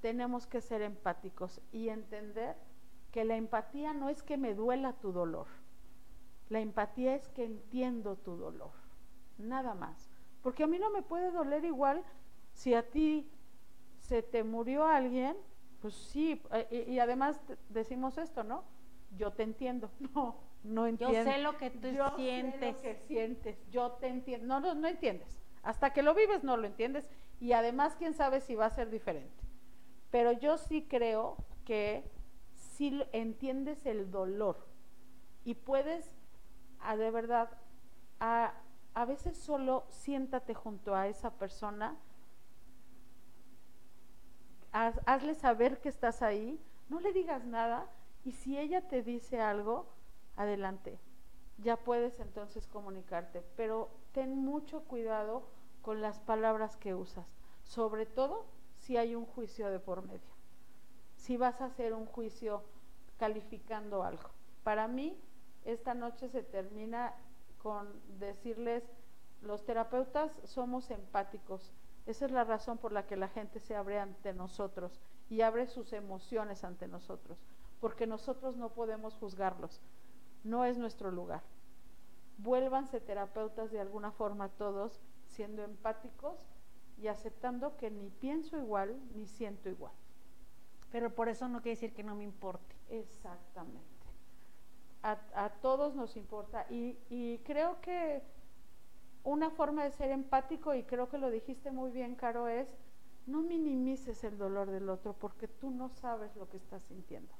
tenemos 0.00 0.46
que 0.46 0.60
ser 0.60 0.82
empáticos 0.82 1.60
y 1.70 1.88
entender 1.88 2.56
que 3.12 3.24
la 3.24 3.36
empatía 3.36 3.94
no 3.94 4.08
es 4.08 4.22
que 4.22 4.36
me 4.36 4.54
duela 4.54 4.94
tu 4.94 5.12
dolor, 5.12 5.46
la 6.48 6.60
empatía 6.60 7.14
es 7.14 7.28
que 7.28 7.44
entiendo 7.44 8.16
tu 8.16 8.36
dolor, 8.36 8.72
nada 9.38 9.74
más. 9.74 10.10
Porque 10.42 10.64
a 10.64 10.66
mí 10.66 10.78
no 10.78 10.90
me 10.90 11.02
puede 11.02 11.30
doler 11.30 11.64
igual 11.64 12.02
si 12.52 12.74
a 12.74 12.90
ti 12.90 13.30
se 13.98 14.22
te 14.22 14.42
murió 14.44 14.84
alguien, 14.84 15.36
pues 15.80 15.94
sí, 15.94 16.42
eh, 16.52 16.86
y, 16.88 16.98
además 16.98 17.40
decimos 17.68 18.18
esto, 18.18 18.44
¿no? 18.44 18.64
Yo 19.16 19.32
te 19.32 19.42
entiendo. 19.42 19.90
No, 20.14 20.36
no 20.64 20.86
entiendo. 20.86 21.16
Yo 21.16 21.24
sé 21.24 21.38
lo 21.38 21.56
que 21.56 21.70
tú 21.70 21.88
yo 21.88 22.14
sientes. 22.14 22.60
Sé 22.60 22.66
lo 22.72 22.82
que 22.82 22.94
sientes. 23.08 23.70
Yo 23.70 23.92
te 23.92 24.06
entiendo. 24.06 24.46
No, 24.46 24.60
no, 24.60 24.74
no 24.74 24.86
entiendes. 24.86 25.40
Hasta 25.64 25.92
que 25.92 26.02
lo 26.02 26.14
vives 26.14 26.44
no 26.44 26.56
lo 26.56 26.66
entiendes. 26.66 27.10
Y 27.40 27.52
además, 27.52 27.96
quién 27.98 28.14
sabe 28.14 28.40
si 28.40 28.54
va 28.54 28.66
a 28.66 28.70
ser 28.70 28.88
diferente. 28.88 29.42
Pero 30.12 30.30
yo 30.30 30.58
sí 30.58 30.86
creo 30.88 31.36
que 31.64 32.08
si 32.54 33.02
entiendes 33.10 33.86
el 33.86 34.12
dolor 34.12 34.68
y 35.44 35.54
puedes, 35.54 36.14
a, 36.78 36.96
de 36.96 37.10
verdad, 37.10 37.50
a 38.20 38.54
a 38.94 39.04
veces 39.04 39.36
solo 39.38 39.84
siéntate 39.88 40.54
junto 40.54 40.94
a 40.94 41.08
esa 41.08 41.30
persona, 41.30 41.96
hazle 44.72 45.34
saber 45.34 45.80
que 45.80 45.88
estás 45.88 46.22
ahí, 46.22 46.60
no 46.88 47.00
le 47.00 47.12
digas 47.12 47.44
nada 47.44 47.86
y 48.24 48.32
si 48.32 48.58
ella 48.58 48.88
te 48.88 49.02
dice 49.02 49.40
algo, 49.40 49.86
adelante, 50.36 50.98
ya 51.58 51.76
puedes 51.76 52.20
entonces 52.20 52.66
comunicarte, 52.66 53.42
pero 53.56 53.90
ten 54.12 54.36
mucho 54.36 54.84
cuidado 54.84 55.42
con 55.82 56.00
las 56.00 56.20
palabras 56.20 56.76
que 56.76 56.94
usas, 56.94 57.26
sobre 57.64 58.06
todo 58.06 58.46
si 58.78 58.96
hay 58.96 59.14
un 59.14 59.26
juicio 59.26 59.70
de 59.70 59.80
por 59.80 60.02
medio, 60.02 60.32
si 61.16 61.36
vas 61.36 61.60
a 61.60 61.66
hacer 61.66 61.94
un 61.94 62.06
juicio 62.06 62.62
calificando 63.18 64.02
algo. 64.02 64.30
Para 64.64 64.88
mí, 64.88 65.20
esta 65.64 65.94
noche 65.94 66.28
se 66.28 66.42
termina 66.42 67.14
con 67.62 68.00
decirles, 68.18 68.84
los 69.42 69.64
terapeutas 69.64 70.32
somos 70.44 70.90
empáticos. 70.90 71.72
Esa 72.06 72.26
es 72.26 72.32
la 72.32 72.44
razón 72.44 72.78
por 72.78 72.92
la 72.92 73.06
que 73.06 73.16
la 73.16 73.28
gente 73.28 73.60
se 73.60 73.76
abre 73.76 74.00
ante 74.00 74.32
nosotros 74.32 75.00
y 75.30 75.42
abre 75.42 75.66
sus 75.66 75.92
emociones 75.92 76.64
ante 76.64 76.88
nosotros, 76.88 77.38
porque 77.82 78.06
nosotros 78.06 78.56
no 78.56 78.68
podemos 78.68 79.16
juzgarlos. 79.16 79.82
No 80.44 80.64
es 80.64 80.78
nuestro 80.78 81.10
lugar. 81.10 81.42
Vuélvanse 82.38 83.00
terapeutas 83.00 83.72
de 83.72 83.80
alguna 83.80 84.12
forma 84.12 84.48
todos, 84.50 85.00
siendo 85.26 85.64
empáticos 85.64 86.38
y 86.96 87.08
aceptando 87.08 87.76
que 87.76 87.90
ni 87.90 88.08
pienso 88.08 88.56
igual 88.56 88.96
ni 89.16 89.26
siento 89.26 89.68
igual. 89.68 89.92
Pero 90.92 91.12
por 91.12 91.28
eso 91.28 91.48
no 91.48 91.60
quiere 91.60 91.74
decir 91.74 91.92
que 91.92 92.04
no 92.04 92.14
me 92.14 92.22
importe. 92.22 92.76
Exactamente 92.88 93.92
a, 95.02 95.50
todos 95.60 95.96
nos 95.96 96.16
importa 96.16 96.64
y, 96.70 96.96
y, 97.10 97.38
creo 97.38 97.80
que 97.80 98.22
una 99.24 99.50
forma 99.50 99.82
de 99.82 99.90
ser 99.90 100.12
empático, 100.12 100.74
y 100.74 100.84
creo 100.84 101.08
que 101.08 101.18
lo 101.18 101.28
dijiste 101.30 101.72
muy 101.72 101.90
bien, 101.90 102.14
Caro, 102.14 102.46
es 102.46 102.68
no 103.26 103.42
minimices 103.42 104.22
el 104.22 104.38
dolor 104.38 104.70
del 104.70 104.88
otro 104.88 105.12
porque 105.12 105.48
tú 105.48 105.70
no 105.70 105.88
sabes 105.88 106.36
lo 106.36 106.48
que 106.48 106.56
estás 106.56 106.84
sintiendo. 106.84 107.34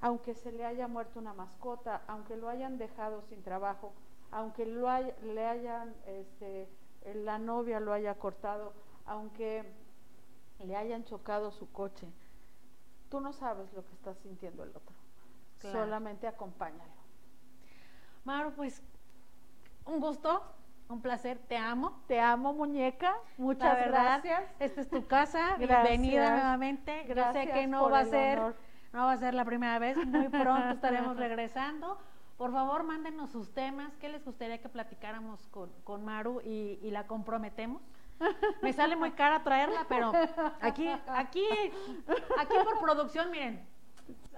Aunque 0.00 0.34
se 0.34 0.52
le 0.52 0.64
haya 0.64 0.86
muerto 0.86 1.18
una 1.18 1.34
mascota, 1.34 2.02
aunque 2.06 2.36
lo 2.36 2.48
hayan 2.48 2.78
dejado 2.78 3.22
sin 3.22 3.42
trabajo, 3.42 3.92
aunque 4.30 4.66
lo 4.66 4.88
le 5.22 5.46
hayan, 5.46 5.94
este, 6.06 6.68
la 7.14 7.38
novia 7.38 7.80
lo 7.80 7.92
haya 7.92 8.14
cortado, 8.14 8.74
aunque 9.06 9.64
le 10.64 10.76
hayan 10.76 11.04
chocado 11.04 11.50
su 11.50 11.70
coche, 11.72 12.06
tú 13.08 13.20
no 13.20 13.32
sabes 13.32 13.72
lo 13.72 13.84
que 13.84 13.92
está 13.94 14.14
sintiendo 14.14 14.62
el 14.62 14.70
otro. 14.70 14.96
Solamente 15.60 16.28
acompáñalo. 16.28 16.92
Maru, 18.24 18.52
pues 18.52 18.82
un 19.86 20.00
gusto, 20.00 20.42
un 20.88 21.00
placer, 21.00 21.38
te 21.48 21.56
amo. 21.56 22.02
Te 22.06 22.20
amo, 22.20 22.52
muñeca. 22.52 23.16
Muchas 23.36 23.86
gracias. 23.86 24.42
Esta 24.60 24.80
es 24.80 24.88
tu 24.88 25.06
casa, 25.06 25.56
bienvenida 25.58 26.30
nuevamente. 26.30 27.04
Gracias 27.04 27.46
Yo 27.46 27.52
sé 27.52 27.60
que 27.60 27.66
no 27.66 27.90
va 27.90 28.00
a 28.00 28.04
ser 28.04 28.54
no 28.92 29.06
va 29.06 29.12
a 29.12 29.16
ser 29.16 29.34
la 29.34 29.44
primera 29.44 29.78
vez, 29.78 29.96
muy 30.06 30.28
pronto 30.28 30.70
estaremos 30.70 31.16
regresando. 31.26 31.98
Por 32.36 32.52
favor, 32.52 32.84
mándenos 32.84 33.30
sus 33.30 33.52
temas, 33.52 33.96
qué 33.96 34.08
les 34.08 34.24
gustaría 34.24 34.60
que 34.62 34.68
platicáramos 34.68 35.46
con, 35.48 35.70
con 35.82 36.04
Maru 36.04 36.40
y, 36.44 36.78
y 36.82 36.90
la 36.90 37.06
comprometemos. 37.06 37.82
Me 38.62 38.72
sale 38.72 38.96
muy 38.96 39.12
cara 39.12 39.42
traerla, 39.42 39.86
pero 39.88 40.12
aquí, 40.60 40.88
aquí, 41.08 41.44
aquí 42.38 42.54
por 42.64 42.80
producción, 42.80 43.30
miren, 43.30 43.66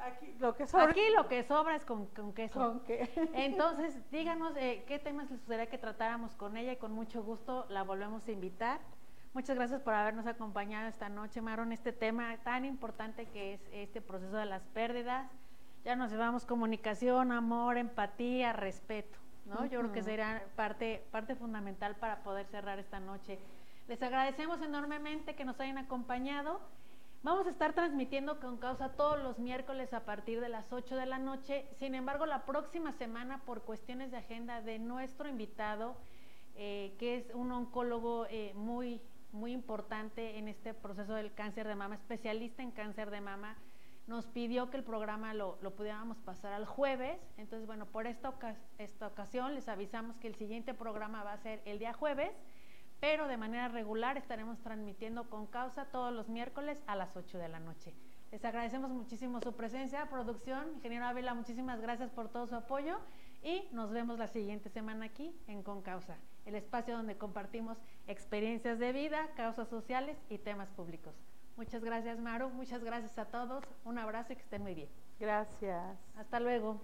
Aquí 0.02 0.34
lo 0.38 0.56
que 0.56 0.66
sobra, 0.66 0.84
Aquí 0.90 1.00
lo 1.14 1.28
que 1.28 1.42
sobra 1.42 1.76
es 1.76 1.84
con, 1.84 2.06
con 2.06 2.32
queso. 2.32 2.80
Entonces, 3.34 3.98
díganos 4.10 4.56
eh, 4.56 4.84
qué 4.86 4.98
temas 4.98 5.30
les 5.30 5.40
gustaría 5.40 5.68
que 5.68 5.78
tratáramos 5.78 6.34
con 6.34 6.56
ella 6.56 6.72
y 6.72 6.76
con 6.76 6.92
mucho 6.92 7.22
gusto 7.22 7.66
la 7.68 7.82
volvemos 7.82 8.26
a 8.26 8.32
invitar. 8.32 8.80
Muchas 9.32 9.54
gracias 9.54 9.80
por 9.80 9.94
habernos 9.94 10.26
acompañado 10.26 10.88
esta 10.88 11.08
noche, 11.08 11.40
Maron, 11.40 11.70
este 11.70 11.92
tema 11.92 12.36
tan 12.38 12.64
importante 12.64 13.26
que 13.26 13.54
es 13.54 13.60
este 13.72 14.00
proceso 14.00 14.36
de 14.36 14.44
las 14.44 14.62
pérdidas. 14.68 15.30
Ya 15.84 15.94
nos 15.94 16.10
llevamos 16.10 16.44
comunicación, 16.44 17.30
amor, 17.30 17.78
empatía, 17.78 18.52
respeto, 18.52 19.20
¿no? 19.46 19.66
Yo 19.66 19.78
creo 19.78 19.92
que 19.92 20.02
será 20.02 20.42
parte, 20.56 21.06
parte 21.12 21.36
fundamental 21.36 21.94
para 21.94 22.24
poder 22.24 22.46
cerrar 22.46 22.80
esta 22.80 22.98
noche. 22.98 23.38
Les 23.86 24.02
agradecemos 24.02 24.60
enormemente 24.62 25.36
que 25.36 25.44
nos 25.44 25.60
hayan 25.60 25.78
acompañado. 25.78 26.60
Vamos 27.22 27.46
a 27.46 27.50
estar 27.50 27.72
transmitiendo 27.72 28.40
con 28.40 28.56
causa 28.56 28.90
todos 28.90 29.22
los 29.22 29.38
miércoles 29.38 29.94
a 29.94 30.04
partir 30.04 30.40
de 30.40 30.48
las 30.48 30.72
8 30.72 30.96
de 30.96 31.06
la 31.06 31.18
noche. 31.18 31.66
Sin 31.78 31.94
embargo, 31.94 32.26
la 32.26 32.44
próxima 32.44 32.92
semana, 32.94 33.42
por 33.46 33.62
cuestiones 33.62 34.10
de 34.10 34.16
agenda 34.16 34.60
de 34.60 34.80
nuestro 34.80 35.28
invitado, 35.28 35.96
eh, 36.56 36.94
que 36.98 37.16
es 37.16 37.32
un 37.32 37.52
oncólogo 37.52 38.26
eh, 38.28 38.52
muy, 38.54 39.00
muy 39.32 39.52
importante 39.52 40.38
en 40.38 40.48
este 40.48 40.74
proceso 40.74 41.14
del 41.14 41.32
cáncer 41.34 41.66
de 41.66 41.74
mama, 41.74 41.94
especialista 41.94 42.62
en 42.62 42.70
cáncer 42.70 43.10
de 43.10 43.20
mama, 43.20 43.56
nos 44.06 44.26
pidió 44.26 44.70
que 44.70 44.76
el 44.76 44.84
programa 44.84 45.34
lo, 45.34 45.58
lo 45.62 45.74
pudiéramos 45.76 46.18
pasar 46.18 46.52
al 46.52 46.66
jueves. 46.66 47.18
Entonces, 47.36 47.66
bueno, 47.66 47.86
por 47.86 48.06
esta, 48.06 48.34
esta 48.78 49.06
ocasión 49.06 49.54
les 49.54 49.68
avisamos 49.68 50.16
que 50.16 50.26
el 50.26 50.34
siguiente 50.34 50.74
programa 50.74 51.22
va 51.22 51.34
a 51.34 51.38
ser 51.38 51.62
el 51.64 51.78
día 51.78 51.92
jueves 51.92 52.32
pero 53.00 53.26
de 53.28 53.38
manera 53.38 53.68
regular 53.68 54.18
estaremos 54.18 54.60
transmitiendo 54.60 55.28
con 55.28 55.46
causa 55.46 55.86
todos 55.86 56.12
los 56.12 56.28
miércoles 56.28 56.82
a 56.86 56.94
las 56.94 57.16
8 57.16 57.38
de 57.38 57.48
la 57.48 57.58
noche. 57.58 57.94
Les 58.30 58.44
agradecemos 58.44 58.90
muchísimo 58.90 59.40
su 59.40 59.54
presencia, 59.54 60.06
producción. 60.08 60.74
Ingeniero 60.74 61.06
Ávila, 61.06 61.34
muchísimas 61.34 61.80
gracias 61.80 62.10
por 62.10 62.28
todo 62.28 62.46
su 62.46 62.54
apoyo 62.54 63.00
y 63.42 63.68
nos 63.72 63.90
vemos 63.90 64.18
la 64.18 64.28
siguiente 64.28 64.68
semana 64.68 65.06
aquí 65.06 65.34
en 65.48 65.62
Con 65.62 65.82
Causa, 65.82 66.18
el 66.46 66.54
espacio 66.54 66.96
donde 66.96 67.16
compartimos 67.16 67.78
experiencias 68.06 68.78
de 68.78 68.92
vida, 68.92 69.28
causas 69.36 69.68
sociales 69.68 70.16
y 70.28 70.38
temas 70.38 70.68
públicos. 70.70 71.14
Muchas 71.56 71.84
gracias, 71.84 72.18
Maru. 72.18 72.48
Muchas 72.50 72.82
gracias 72.82 73.18
a 73.18 73.26
todos. 73.26 73.64
Un 73.84 73.98
abrazo 73.98 74.32
y 74.32 74.36
que 74.36 74.42
estén 74.42 74.62
muy 74.62 74.74
bien. 74.74 74.88
Gracias. 75.18 75.98
Hasta 76.16 76.40
luego. 76.40 76.80